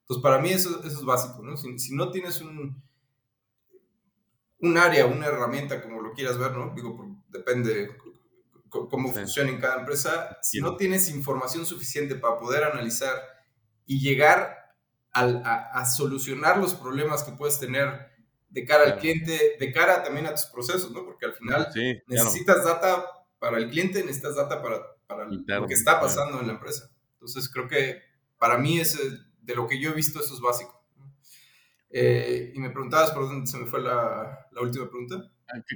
Entonces, 0.00 0.22
para 0.22 0.38
mí 0.38 0.50
eso, 0.50 0.80
eso 0.80 0.98
es 0.98 1.04
básico, 1.04 1.42
¿no? 1.42 1.56
Si, 1.56 1.78
si 1.78 1.94
no 1.94 2.10
tienes 2.10 2.40
un, 2.42 2.82
un 4.58 4.76
área, 4.76 5.06
una 5.06 5.26
herramienta, 5.26 5.80
como 5.80 6.02
lo 6.02 6.12
quieras 6.12 6.36
ver, 6.36 6.52
¿no? 6.52 6.74
Digo, 6.74 7.16
depende 7.28 7.96
cómo 8.90 9.12
funciona 9.12 9.50
en 9.50 9.60
cada 9.60 9.80
empresa. 9.80 10.38
Si 10.42 10.60
no 10.60 10.76
tienes 10.76 11.08
información 11.08 11.64
suficiente 11.64 12.14
para 12.14 12.38
poder 12.38 12.64
analizar 12.64 13.14
y 13.86 14.00
llegar 14.00 14.74
a, 15.12 15.86
solucionar 15.86 16.58
los 16.58 16.74
problemas 16.74 17.22
que 17.22 17.32
puedes 17.32 17.60
tener 17.60 18.10
de 18.48 18.64
cara 18.64 18.84
al 18.84 18.98
cliente, 18.98 19.56
de 19.58 19.72
cara 19.72 20.02
también 20.02 20.26
a 20.26 20.34
tus 20.34 20.46
procesos, 20.46 20.90
¿no? 20.90 21.04
Porque 21.04 21.26
al 21.26 21.34
final 21.34 21.68
necesitas 22.06 22.64
data 22.64 23.04
para 23.38 23.58
el 23.58 23.70
cliente, 23.70 24.00
necesitas 24.00 24.36
data 24.36 24.60
para, 24.60 24.80
para 25.06 25.26
lo 25.26 25.66
que 25.66 25.74
está 25.74 26.00
pasando 26.00 26.40
en 26.40 26.48
la 26.48 26.54
empresa. 26.54 26.90
Entonces 27.14 27.48
creo 27.48 27.68
que 27.68 28.02
para 28.38 28.58
mí 28.58 28.80
es 28.80 28.98
de 29.40 29.54
lo 29.54 29.66
que 29.66 29.80
yo 29.80 29.90
he 29.90 29.94
visto 29.94 30.20
eso 30.20 30.34
es 30.34 30.40
básico. 30.40 30.82
Eh, 31.90 32.52
y 32.54 32.58
me 32.58 32.70
preguntabas 32.70 33.12
por 33.12 33.28
dónde 33.28 33.46
se 33.46 33.56
me 33.56 33.66
fue 33.66 33.80
la, 33.80 34.48
la 34.50 34.60
última 34.60 34.88
pregunta. 34.88 35.30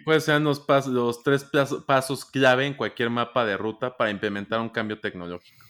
¿Cuáles 0.05 0.25
sean 0.25 0.45
los, 0.45 0.61
pasos, 0.61 0.93
los 0.93 1.23
tres 1.23 1.47
pasos 1.87 2.25
clave 2.25 2.67
en 2.67 2.75
cualquier 2.75 3.11
mapa 3.11 3.45
de 3.45 3.57
ruta 3.57 3.97
para 3.97 4.11
implementar 4.11 4.61
un 4.61 4.71
cambio 4.71 4.99
tecnológico? 5.01 5.65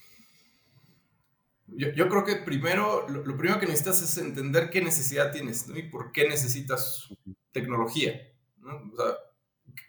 Yo, 1.67 1.91
yo 1.93 2.09
creo 2.09 2.25
que 2.25 2.37
primero, 2.37 3.07
lo, 3.09 3.37
primero 3.37 3.61
que 3.61 3.67
necesitas 3.67 4.01
es 4.03 4.17
entender 4.19 4.71
qué 4.71 4.81
necesidad 4.81 5.33
tienes 5.33 5.69
¿no? 5.69 5.77
y 5.77 5.83
por 5.83 6.13
qué 6.13 6.29
necesitas 6.29 7.09
tecnología. 7.53 8.33
¿no? 8.59 8.91
O 8.93 8.97
sea, 8.97 9.17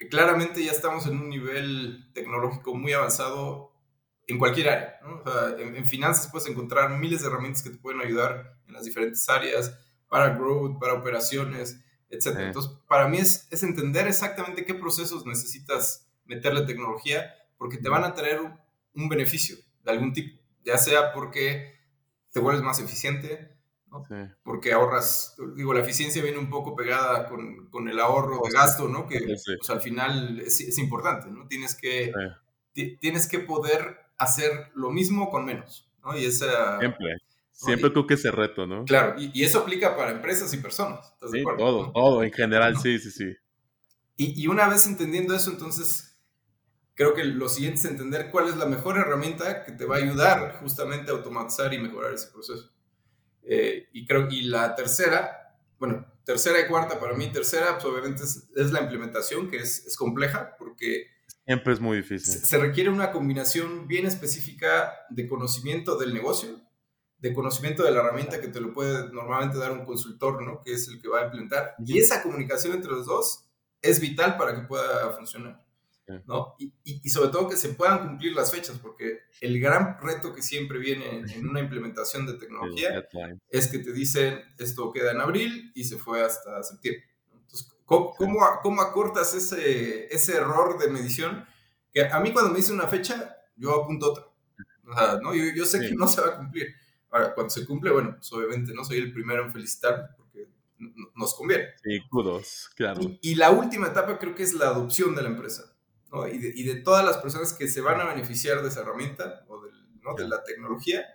claramente 0.10 0.64
ya 0.64 0.72
estamos 0.72 1.06
en 1.08 1.18
un 1.18 1.30
nivel 1.30 2.12
tecnológico 2.14 2.76
muy 2.76 2.92
avanzado 2.94 3.72
en 4.28 4.38
cualquier 4.38 4.70
área. 4.70 5.00
¿no? 5.04 5.22
O 5.22 5.24
sea, 5.24 5.56
en, 5.58 5.76
en 5.76 5.88
finanzas 5.88 6.30
puedes 6.32 6.50
encontrar 6.50 6.90
miles 6.98 7.22
de 7.22 7.28
herramientas 7.28 7.64
que 7.64 7.70
te 7.70 7.78
pueden 7.78 8.02
ayudar 8.02 8.58
en 8.68 8.74
las 8.74 8.84
diferentes 8.84 9.28
áreas 9.30 9.80
para 10.10 10.36
growth, 10.36 10.80
para 10.80 10.94
operaciones, 10.94 11.82
etc. 12.10 12.38
Entonces, 12.40 12.72
para 12.88 13.08
mí 13.08 13.18
es, 13.18 13.48
es, 13.52 13.64
entender 13.64 14.08
exactamente 14.08 14.66
qué 14.66 14.74
procesos 14.74 15.26
necesitas 15.26 16.08
meterle 16.26 16.66
tecnología 16.66 17.34
porque 17.58 17.78
te 17.78 17.90
van 17.90 18.04
a 18.04 18.14
traer 18.14 18.40
un, 18.42 19.10
beneficio 19.10 19.56
de 19.84 19.92
algún 19.92 20.12
tipo, 20.12 20.42
ya 20.66 20.78
sea 20.78 21.14
porque 21.14 21.80
te 22.32 22.40
vuelves 22.42 22.62
más 22.62 22.80
eficiente, 22.80 23.56
¿no? 23.88 24.04
porque 24.44 24.74
ahorras, 24.74 25.36
digo, 25.56 25.74
la 25.74 25.80
eficiencia 25.80 26.22
viene 26.22 26.38
un 26.38 26.50
poco 26.50 26.76
pegada 26.76 27.30
con, 27.30 27.70
con 27.70 27.88
el 27.88 27.98
ahorro 28.00 28.42
de 28.44 28.52
gasto, 28.52 28.90
¿no? 28.90 29.08
que 29.08 29.20
pues, 29.20 29.70
al 29.70 29.82
final 29.82 30.42
es, 30.42 30.60
es, 30.60 30.78
importante, 30.80 31.32
¿no? 31.32 31.48
Tienes 31.48 31.76
que, 31.76 32.12
tienes 33.00 33.28
que 33.28 33.40
poder 33.40 33.98
hacer 34.18 34.70
lo 34.76 34.92
mismo 34.92 35.30
con 35.30 35.46
menos, 35.46 35.90
¿no? 36.04 36.18
Y 36.18 36.26
esa... 36.26 36.78
Siempre. 36.80 37.20
Siempre 37.66 37.92
creo 37.92 38.08
que 38.08 38.14
ese 38.14 38.32
reto, 38.32 38.66
¿no? 38.66 38.86
Claro, 38.86 39.16
y, 39.20 39.44
eso 39.44 39.60
aplica 39.60 39.98
para 39.98 40.12
empresas 40.12 40.54
y 40.54 40.58
personas. 40.58 41.14
sí, 41.30 41.44
todo, 41.58 41.92
todo, 41.92 42.24
en 42.24 42.32
general, 42.32 42.78
sí, 42.78 42.98
sí, 43.00 43.12
sí. 43.12 43.36
Y, 44.16 44.48
una 44.48 44.70
vez 44.70 44.88
entendiendo 44.88 45.36
eso, 45.36 45.52
entonces 45.52 46.18
creo 46.94 47.14
que 47.14 47.26
lo 47.26 47.50
siguiente 47.50 47.80
es 47.80 47.86
entender 47.86 48.30
cuál 48.32 48.48
es 48.48 48.56
la 48.56 48.66
mejor 48.66 48.98
herramienta 48.98 49.66
que 49.66 49.74
te 49.74 49.84
va 49.84 49.98
a 49.98 50.00
ayudar 50.00 50.58
justamente 50.62 51.12
a 51.12 51.16
automatizar 51.16 51.74
y 51.74 51.80
mejorar 51.80 52.14
ese 52.14 52.28
proceso. 52.32 52.72
Eh, 53.44 53.90
y 53.92 54.06
creo 54.06 54.30
y 54.30 54.44
la 54.44 54.76
tercera, 54.76 55.58
bueno, 55.80 56.06
tercera 56.24 56.62
y 56.62 56.68
cuarta 56.68 56.98
para 56.98 57.14
mí, 57.14 57.30
tercera, 57.30 57.74
pues 57.74 57.86
obviamente 57.86 58.24
es, 58.24 58.72
la 58.72 58.82
implementación, 58.82 59.50
que 59.50 59.58
es, 59.58 59.86
es, 59.86 59.98
compleja 59.98 60.56
porque... 60.58 61.08
Siempre 61.46 61.74
es 61.74 61.82
muy 61.82 61.98
difícil. 61.98 62.36
se 62.36 62.58
requiere 62.58 62.90
una 62.90 63.12
combinación 63.12 63.88
bien 63.88 64.06
específica 64.06 64.94
de 65.10 65.28
conocimiento 65.28 65.98
del 65.98 66.14
negocio, 66.14 66.62
de 67.20 67.34
conocimiento 67.34 67.84
de 67.84 67.92
la 67.92 68.00
herramienta 68.00 68.40
que 68.40 68.48
te 68.48 68.62
lo 68.62 68.74
puede 68.74 69.12
normalmente 69.12 69.58
dar 69.58 69.72
un 69.72 69.86
consultor, 69.86 70.42
¿no? 70.42 70.62
Que 70.62 70.74
es 70.74 70.88
el 70.88 71.02
que 71.02 71.10
va 71.10 71.22
a 71.22 71.26
implementar. 71.26 71.76
Y 71.86 72.00
esa 72.00 72.24
comunicación 72.24 72.74
entre 72.74 72.92
los 72.92 73.06
dos 73.06 73.46
es 73.82 74.00
vital 74.00 74.38
para 74.38 74.56
que 74.56 74.68
pueda 74.68 75.10
funcionar, 75.12 75.66
¿no? 76.26 76.56
Y, 76.58 76.74
y, 76.84 77.10
sobre 77.10 77.30
todo 77.30 77.50
que 77.50 77.58
se 77.58 77.70
puedan 77.70 78.08
cumplir 78.08 78.34
las 78.34 78.52
fechas, 78.52 78.78
porque 78.82 79.20
el 79.42 79.60
gran 79.60 80.00
reto 80.02 80.34
que 80.34 80.42
siempre 80.42 80.80
viene 80.80 81.24
en, 81.28 81.48
una 81.48 81.60
implementación 81.60 82.26
de 82.26 82.34
tecnología 82.34 83.06
es 83.50 83.68
que 83.68 83.80
te 83.80 83.92
dicen 83.92 84.42
esto 84.58 84.92
queda 84.92 85.12
en 85.12 85.22
abril 85.22 85.72
y 85.76 85.84
se 85.84 85.98
fue 85.98 86.24
hasta 86.24 86.64
septiembre. 86.64 87.04
Entonces, 87.34 87.70
¿cómo, 87.86 88.16
cómo, 88.62 88.82
acortas 88.82 89.34
ese, 89.34 90.14
ese 90.14 90.38
error 90.38 90.80
de 90.80 90.90
medición? 90.90 91.46
Que 91.94 92.06
a 92.06 92.20
mí 92.20 92.32
cuando 92.32 92.52
me 92.52 92.58
dice 92.58 92.72
una 92.72 92.88
fecha, 92.88 93.36
yo 93.58 93.84
apunto 93.84 94.12
otra. 94.12 94.26
O 94.88 94.98
sea, 94.98 95.20
¿no? 95.22 95.36
yo, 95.36 95.44
yo 95.56 95.66
sé 95.66 95.82
que 95.82 95.94
no 95.94 96.08
se 96.08 96.22
va 96.22 96.30
a 96.30 96.38
cumplir. 96.38 96.76
Ahora, 97.12 97.34
cuando 97.34 97.50
se 97.50 97.66
cumple, 97.66 97.92
bueno, 97.92 98.16
pues 98.16 98.32
obviamente 98.34 98.74
no 98.74 98.84
soy 98.84 98.98
el 98.98 99.12
primero 99.12 99.44
en 99.44 99.52
felicitar 99.52 100.16
porque 100.18 100.48
nos 101.16 101.34
conviene. 101.34 101.70
Sí, 101.84 102.02
kudos, 102.10 102.70
claro. 102.76 103.02
Y, 103.22 103.36
la 103.36 103.52
última 103.52 103.88
etapa 103.88 104.18
creo 104.20 104.36
que 104.36 104.44
es 104.44 104.54
la 104.54 104.68
adopción 104.68 105.16
de 105.16 105.24
la 105.24 105.30
empresa, 105.30 105.76
¿no? 106.12 106.28
Y 106.28 106.38
de, 106.38 106.52
y 106.56 106.64
de, 106.64 106.76
todas 106.76 107.04
las 107.04 107.18
personas 107.18 107.54
que 107.54 107.68
se 107.68 107.82
van 107.82 108.00
a 108.00 108.06
beneficiar 108.06 108.62
de 108.62 108.70
esa 108.70 108.82
herramienta 108.82 109.44
o 109.48 109.62
del, 109.62 109.74
¿no? 110.02 110.14
de 110.16 110.28
la 110.28 110.44
tecnología, 110.44 111.06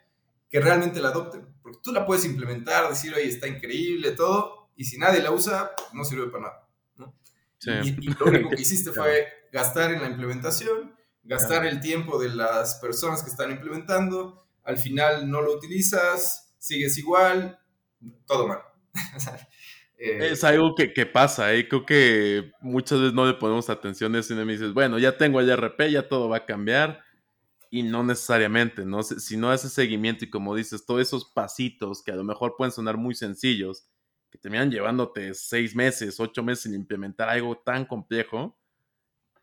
que 0.49 0.61
realmente 0.61 1.01
la 1.01 1.09
adopten. 1.09 1.47
Porque 1.63 1.79
tú 1.83 1.93
la 1.93 2.07
puedes 2.07 2.25
implementar, 2.25 2.89
decir, 2.89 3.15
oye, 3.15 3.29
está 3.29 3.47
increíble, 3.47 4.13
todo, 4.13 4.71
y 4.77 4.85
si 4.85 4.99
nadie 4.99 5.23
la 5.23 5.31
usa, 5.31 5.73
no 5.93 6.05
sirve 6.05 6.29
para 6.29 6.45
nada, 6.45 6.69
¿no? 6.97 7.15
Sí. 7.59 7.71
Y, 7.71 8.07
lo 8.15 8.27
único 8.27 8.51
que 8.51 8.61
hiciste 8.63 8.93
fue 8.93 9.29
gastar 9.53 9.93
en 9.93 10.03
la 10.03 10.09
implementación, 10.09 10.95
gastar 11.23 11.65
el 11.65 11.81
tiempo 11.81 12.19
de 12.19 12.29
las 12.29 12.77
personas 12.77 13.23
que 13.23 13.31
están 13.31 13.51
implementando, 13.51 14.44
al 14.65 14.79
final 14.79 15.31
no 15.31 15.43
lo 15.43 15.55
utilizas, 15.55 16.55
sigues 16.59 16.99
igual, 16.99 17.59
todo 18.27 18.49
mal. 18.49 18.61
Eh, 19.97 20.33
es 20.33 20.43
algo 20.43 20.75
que, 20.75 21.07
pasa, 21.07 21.55
¿eh? 21.55 21.69
creo 21.69 21.87
que 21.87 22.53
muchas 22.61 22.99
veces 22.99 23.15
no 23.15 23.27
le 23.27 23.35
ponemos 23.35 23.71
atención 23.71 24.15
a 24.15 24.19
eso 24.19 24.35
y 24.35 24.45
me 24.45 24.53
dices, 24.53 24.75
bueno, 24.75 24.99
ya 24.99 25.17
tengo 25.17 25.39
el 25.39 25.49
RP, 25.49 25.89
ya 25.89 26.09
todo 26.09 26.29
va 26.29 26.39
a 26.39 26.47
cambiar, 26.47 27.01
y 27.71 27.85
no 27.85 28.03
necesariamente, 28.03 28.85
¿no? 28.85 29.03
Si 29.03 29.37
no 29.37 29.51
haces 29.51 29.73
seguimiento 29.73 30.25
y 30.25 30.31
como 30.31 30.55
dices, 30.55 30.85
todos 30.85 31.01
esos 31.01 31.25
pasitos 31.25 32.03
que 32.03 32.11
a 32.11 32.17
lo 32.17 32.25
mejor 32.25 32.55
pueden 32.59 32.73
sonar 32.73 32.97
muy 32.97 33.15
sencillos, 33.15 33.87
que 34.31 34.39
terminan 34.39 34.71
llevándote 34.71 35.33
seis 35.33 35.77
meses, 35.77 36.19
ocho 36.19 36.43
meses 36.43 36.67
en 36.67 36.75
implementar 36.75 37.29
algo 37.29 37.57
tan 37.57 37.85
complejo 37.85 38.59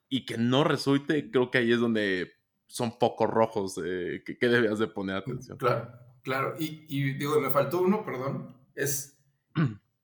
y 0.09 0.25
que 0.25 0.37
no 0.37 0.63
resulte, 0.63 1.31
creo 1.31 1.49
que 1.49 1.59
ahí 1.59 1.71
es 1.71 1.79
donde 1.79 2.33
son 2.71 2.97
pocos 2.97 3.29
rojos 3.29 3.79
eh, 3.85 4.23
que, 4.25 4.47
debías 4.47 4.79
de 4.79 4.87
poner 4.87 5.17
atención. 5.17 5.57
Claro, 5.57 5.91
claro. 6.23 6.55
Y, 6.57 6.85
y, 6.87 7.13
digo, 7.13 7.39
me 7.41 7.51
faltó 7.51 7.81
uno, 7.81 8.05
perdón, 8.05 8.55
es 8.75 9.19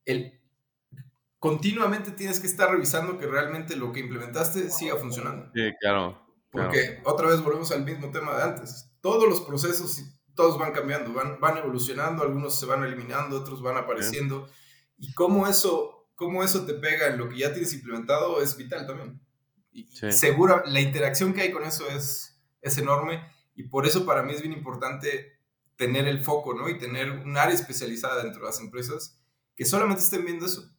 el... 0.05 0.33
Continuamente 1.39 2.11
tienes 2.11 2.41
que 2.41 2.47
estar 2.47 2.69
revisando 2.69 3.17
que 3.17 3.25
realmente 3.25 3.77
lo 3.77 3.93
que 3.93 4.01
implementaste 4.01 4.69
siga 4.69 4.97
funcionando. 4.97 5.49
Sí, 5.53 5.71
claro. 5.79 6.19
Porque 6.49 6.99
otra 7.05 7.29
vez 7.29 7.41
volvemos 7.41 7.71
al 7.71 7.85
mismo 7.85 8.11
tema 8.11 8.35
de 8.35 8.43
antes. 8.43 8.91
Todos 8.99 9.29
los 9.29 9.41
procesos, 9.41 10.03
todos 10.35 10.59
van 10.59 10.73
cambiando, 10.73 11.13
van, 11.13 11.39
van 11.39 11.57
evolucionando, 11.57 12.23
algunos 12.23 12.59
se 12.59 12.65
van 12.65 12.83
eliminando, 12.83 13.39
otros 13.39 13.61
van 13.61 13.77
apareciendo. 13.77 14.49
Y 14.97 15.13
cómo 15.13 15.47
eso, 15.47 16.09
cómo 16.15 16.43
eso 16.43 16.65
te 16.65 16.73
pega 16.73 17.07
en 17.07 17.17
lo 17.17 17.29
que 17.29 17.37
ya 17.37 17.53
tienes 17.53 17.73
implementado 17.73 18.41
es 18.41 18.57
vital 18.57 18.87
también. 18.87 19.21
Y 19.71 19.85
segura, 20.11 20.63
la 20.65 20.81
interacción 20.81 21.33
que 21.33 21.41
hay 21.41 21.51
con 21.51 21.63
eso 21.63 21.87
es, 21.87 22.36
es 22.61 22.77
enorme 22.77 23.23
y 23.55 23.63
por 23.63 23.85
eso 23.85 24.05
para 24.05 24.23
mí 24.23 24.33
es 24.33 24.41
bien 24.41 24.53
importante 24.53 25.37
tener 25.77 26.07
el 26.07 26.23
foco, 26.23 26.53
¿no? 26.53 26.69
Y 26.69 26.77
tener 26.77 27.11
un 27.11 27.37
área 27.37 27.55
especializada 27.55 28.23
dentro 28.23 28.41
de 28.41 28.47
las 28.47 28.59
empresas 28.59 29.19
que 29.55 29.65
solamente 29.65 30.03
estén 30.03 30.25
viendo 30.25 30.45
eso. 30.45 30.69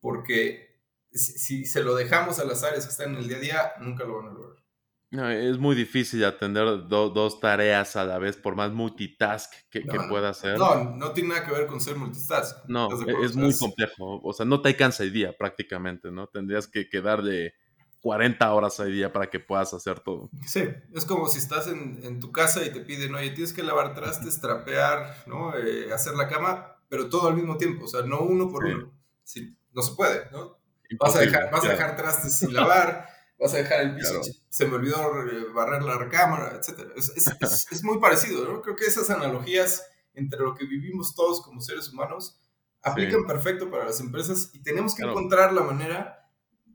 Porque 0.00 0.80
si, 1.12 1.64
se 1.64 1.82
lo 1.82 1.94
dejamos 1.94 2.38
a 2.38 2.44
las 2.44 2.62
áreas 2.64 2.84
que 2.84 2.90
están 2.90 3.14
en 3.14 3.20
el 3.20 3.28
día 3.28 3.36
a 3.36 3.40
día, 3.40 3.72
nunca 3.80 4.04
lo 4.04 4.16
van 4.16 4.28
a 4.28 4.32
lograr. 4.32 5.32
es 5.32 5.58
muy 5.58 5.74
difícil 5.74 6.24
atender 6.24 6.88
dos 6.88 7.40
tareas 7.40 7.96
a 7.96 8.04
la 8.04 8.18
vez, 8.18 8.36
por 8.36 8.56
más 8.56 8.72
multitask 8.72 9.52
que, 9.70 9.82
pueda 10.08 10.30
hacer. 10.30 10.58
No, 10.58 10.96
no 10.96 11.12
tiene 11.12 11.30
nada 11.30 11.44
que 11.44 11.52
ver 11.52 11.66
con 11.66 11.80
ser 11.80 11.96
multitask. 11.96 12.64
No, 12.68 12.88
es 13.22 13.34
muy 13.34 13.56
complejo. 13.56 14.20
O 14.22 14.32
sea, 14.32 14.46
no 14.46 14.60
te 14.60 14.68
alcanza 14.68 15.02
el 15.02 15.12
día 15.12 15.36
prácticamente, 15.36 16.10
¿no? 16.10 16.26
Tendrías 16.28 16.68
que, 16.68 16.84
de 16.84 17.54
40 18.00 18.52
horas 18.52 18.78
al 18.80 18.92
día 18.92 19.12
para 19.12 19.28
que 19.28 19.40
puedas 19.40 19.74
hacer 19.74 20.00
todo. 20.00 20.30
Sí, 20.46 20.68
es 20.94 21.04
como 21.04 21.28
si 21.28 21.38
estás 21.38 21.66
en, 21.66 22.20
tu 22.20 22.32
casa 22.32 22.64
y 22.64 22.70
te 22.70 22.80
piden, 22.80 23.14
oye, 23.14 23.30
tienes 23.30 23.52
que 23.52 23.62
lavar 23.62 23.94
trastes, 23.94 24.40
trapear, 24.40 25.24
¿no? 25.26 25.56
Eh, 25.56 25.92
hacer 25.92 26.14
la 26.14 26.28
cama, 26.28 26.76
pero 26.88 27.08
todo 27.08 27.28
al 27.28 27.34
mismo 27.34 27.56
tiempo, 27.56 27.84
o 27.84 27.88
sea, 27.88 28.02
no 28.02 28.20
uno 28.20 28.50
por 28.50 28.64
uno. 28.64 28.92
Sí, 29.24 29.56
no 29.72 29.82
se 29.82 29.94
puede, 29.94 30.30
¿no? 30.30 30.58
Vas 30.98 31.16
a, 31.16 31.20
dejar, 31.20 31.50
vas 31.50 31.64
a 31.64 31.68
dejar 31.68 31.96
trastes 31.96 32.34
sin 32.34 32.54
lavar 32.54 33.08
vas 33.38 33.54
a 33.54 33.58
dejar 33.58 33.82
el 33.82 33.94
piso, 33.94 34.20
se 34.48 34.66
me 34.66 34.74
olvidó 34.74 34.98
eh, 35.26 35.46
barrer 35.54 35.82
la 35.82 35.96
recámara, 35.96 36.56
etc. 36.56 36.90
Es, 36.96 37.12
es, 37.16 37.66
es, 37.70 37.84
muy 37.84 37.98
parecido, 37.98 38.44
¿no? 38.44 38.60
Creo 38.62 38.74
que 38.74 38.84
esas 38.84 39.10
analogías 39.10 39.86
entre 40.14 40.40
lo 40.40 40.54
que 40.54 40.66
vivimos 40.66 41.14
todos 41.14 41.40
como 41.40 41.60
seres 41.60 41.88
humanos 41.88 42.40
aplican 42.82 43.26
perfecto 43.26 43.70
para 43.70 43.84
las 43.84 44.00
empresas 44.00 44.50
y 44.52 44.62
tenemos 44.62 44.94
que 44.94 45.02
encontrar 45.02 45.52
la 45.52 45.62
manera 45.62 46.28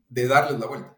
de 0.10 0.28
darles 0.28 0.60
la 0.60 0.68
vuelta. 0.68 0.93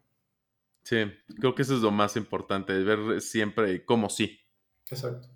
Sí, 0.86 0.98
creo 1.40 1.56
que 1.56 1.64
eso 1.64 1.76
es 1.76 1.82
lo 1.82 1.90
más 1.90 2.16
importante, 2.16 2.72
ver 2.84 3.20
siempre 3.20 3.84
cómo 3.86 4.08
sí. 4.08 4.40
Exacto. 4.88 5.28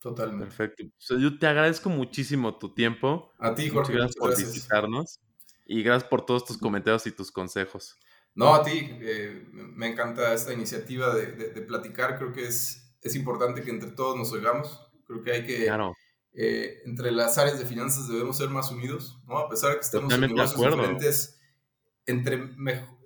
Totalmente. 0.00 0.46
Perfecto. 0.46 1.16
yo 1.16 1.38
te 1.38 1.46
agradezco 1.46 1.88
muchísimo 1.88 2.58
tu 2.58 2.74
tiempo. 2.74 3.32
A 3.38 3.54
ti, 3.54 3.68
Jorge. 3.68 3.92
Muchas 3.92 4.16
gracias 4.16 4.16
por 4.16 4.36
visitarnos. 4.36 5.20
Y 5.66 5.82
gracias 5.82 6.08
por 6.08 6.26
todos 6.26 6.44
tus 6.44 6.58
comentarios 6.58 7.06
y 7.06 7.12
tus 7.12 7.30
consejos. 7.30 7.96
No, 8.34 8.54
a 8.54 8.62
ti, 8.64 8.88
eh, 9.00 9.46
me 9.52 9.88
encanta 9.88 10.34
esta 10.34 10.52
iniciativa 10.52 11.14
de, 11.14 11.62
platicar, 11.62 12.18
creo 12.18 12.32
que 12.32 12.46
es, 12.46 12.94
es 13.02 13.14
importante 13.16 13.62
que 13.62 13.70
entre 13.70 13.92
todos 13.92 14.16
nos 14.16 14.30
oigamos, 14.32 14.80
creo 15.06 15.22
que 15.22 15.32
hay 15.32 15.46
que, 15.46 15.66
eh, 16.34 16.82
entre 16.84 17.12
las 17.12 17.38
áreas 17.38 17.58
de 17.58 17.64
finanzas 17.64 18.08
debemos 18.08 18.36
ser 18.36 18.50
más 18.50 18.70
unidos, 18.70 19.18
¿no? 19.26 19.38
A 19.38 19.48
pesar 19.48 19.70
de 19.70 19.76
que 19.76 19.82
estemos 19.82 20.12
en 20.12 20.20
negocios 20.20 20.60
diferentes, 20.60 21.40
entre, 22.04 22.54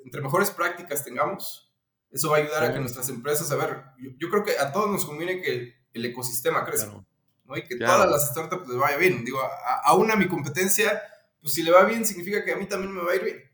entre 0.05 0.21
mejores 0.21 0.51
prácticas 0.51 1.05
tengamos, 1.05 1.73
eso 2.11 2.31
va 2.31 2.39
a 2.39 2.41
ayudar 2.41 2.65
a 2.65 2.73
que 2.73 2.81
nuestras 2.81 3.09
empresas, 3.09 3.51
a 3.53 3.57
ver, 3.57 3.83
yo, 4.19 4.29
creo 4.31 4.45
que 4.45 4.59
a 4.59 4.73
todos 4.73 4.91
nos 4.91 5.05
conviene 5.05 5.41
que 5.41 5.75
el 5.93 6.05
ecosistema 6.05 6.65
crezca, 6.65 7.05
¿no? 7.45 7.57
Y 7.57 7.63
que 7.63 7.77
todas 7.77 8.11
las 8.11 8.31
startups 8.31 8.69
les 8.69 8.79
vaya 8.79 8.97
bien, 8.97 9.25
digo, 9.25 9.39
a, 9.41 9.95
una 9.95 10.17
mi 10.17 10.29
competencia, 10.29 11.01
pues 11.41 11.55
si 11.55 11.63
le 11.63 11.71
va 11.71 11.85
bien 11.85 12.05
significa 12.05 12.45
que 12.45 12.53
a 12.53 12.57
mí 12.57 12.67
también 12.67 12.93
me 12.93 13.03
va 13.03 13.13
a 13.13 13.17
ir 13.17 13.25
bien. 13.25 13.51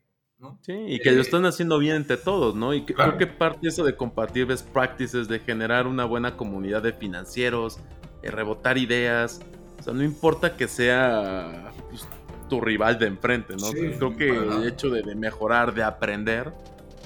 Sí, 0.61 0.73
y 0.73 0.99
que 0.99 1.11
lo 1.11 1.17
eh, 1.17 1.21
están 1.21 1.45
haciendo 1.47 1.79
bien 1.79 1.95
entre 1.95 2.15
todos, 2.15 2.53
¿no? 2.53 2.73
Y 2.75 2.85
creo 2.85 3.17
que 3.17 3.25
parte 3.25 3.59
de 3.63 3.69
eso 3.69 3.83
de 3.83 3.95
compartir 3.95 4.45
best 4.45 4.67
practices, 4.67 5.27
de 5.27 5.39
generar 5.39 5.87
una 5.87 6.05
buena 6.05 6.37
comunidad 6.37 6.83
de 6.83 6.93
financieros, 6.93 7.79
de 8.21 8.29
rebotar 8.29 8.77
ideas, 8.77 9.41
o 9.79 9.83
sea, 9.83 9.93
no 9.93 10.03
importa 10.03 10.55
que 10.55 10.67
sea 10.67 11.71
pues, 11.89 12.07
tu 12.47 12.61
rival 12.61 12.97
de 12.99 13.07
enfrente, 13.07 13.55
¿no? 13.55 13.71
creo 13.71 14.15
que 14.15 14.29
el 14.29 14.67
hecho 14.67 14.89
de, 14.89 15.15
mejorar, 15.15 15.73
de 15.73 15.83
aprender, 15.83 16.53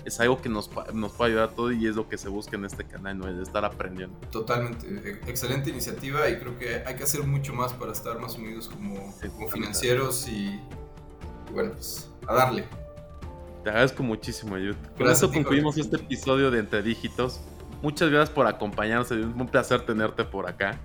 es 0.06 0.20
algo 0.20 0.42
que 0.42 0.50
nos, 0.50 0.70
nos 0.94 1.12
puede 1.12 1.32
ayudar 1.32 1.50
a 1.50 1.52
todos 1.52 1.74
y 1.74 1.88
es 1.88 1.96
lo 1.96 2.10
que 2.10 2.18
se 2.18 2.30
busca 2.30 2.56
en 2.56 2.66
este 2.66 2.86
canal, 2.86 3.18
¿no? 3.18 3.32
de 3.32 3.44
estar 3.44 3.64
aprendiendo. 3.64 4.18
Totalmente, 4.32 4.88
e, 4.88 5.30
excelente 5.30 5.70
iniciativa 5.70 6.28
y 6.30 6.38
creo 6.38 6.58
que 6.58 6.84
hay 6.86 6.96
que 6.96 7.04
hacer 7.04 7.24
mucho 7.24 7.54
más 7.54 7.74
para 7.74 7.92
estar 7.92 8.20
más 8.20 8.36
unidos 8.36 8.68
como, 8.68 9.14
como 9.34 9.48
financieros 9.48 10.28
y, 10.28 10.60
bueno, 11.54 11.74
pues 11.74 12.10
a 12.28 12.34
darle. 12.34 12.66
Te 13.64 13.70
agradezco 13.70 14.02
muchísimo, 14.02 14.56
Ayud. 14.56 14.76
Con 14.98 15.10
eso 15.10 15.32
concluimos 15.32 15.78
este 15.78 15.98
episodio 15.98 16.50
de 16.50 16.60
Entre 16.60 16.82
Dígitos. 16.82 17.42
Muchas 17.84 18.10
gracias 18.10 18.34
por 18.34 18.48
acompañarnos, 18.48 19.12
es 19.12 19.24
un 19.24 19.48
placer 19.48 19.86
tenerte 19.86 20.24
por 20.24 20.48
acá. 20.48 20.80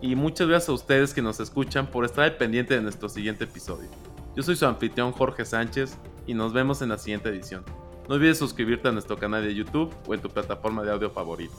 Y 0.00 0.14
muchas 0.14 0.48
gracias 0.48 0.68
a 0.68 0.72
ustedes 0.72 1.14
que 1.14 1.22
nos 1.22 1.40
escuchan 1.40 1.86
por 1.86 2.04
estar 2.04 2.24
al 2.24 2.36
pendiente 2.36 2.74
de 2.74 2.82
nuestro 2.82 3.08
siguiente 3.08 3.44
episodio. 3.44 3.88
Yo 4.34 4.42
soy 4.42 4.56
su 4.56 4.66
anfitrión 4.66 5.12
Jorge 5.12 5.44
Sánchez 5.44 5.96
y 6.26 6.34
nos 6.34 6.52
vemos 6.52 6.82
en 6.82 6.90
la 6.90 6.98
siguiente 6.98 7.30
edición. 7.30 7.64
No 8.08 8.16
olvides 8.16 8.38
suscribirte 8.38 8.88
a 8.88 8.92
nuestro 8.92 9.16
canal 9.16 9.42
de 9.42 9.54
YouTube 9.54 9.92
o 10.06 10.14
en 10.14 10.20
tu 10.20 10.28
plataforma 10.28 10.82
de 10.82 10.92
audio 10.92 11.10
favorito. 11.10 11.56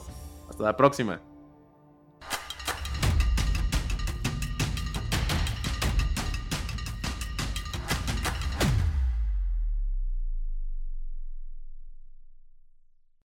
Hasta 0.50 0.64
la 0.64 0.78
próxima. 0.78 1.20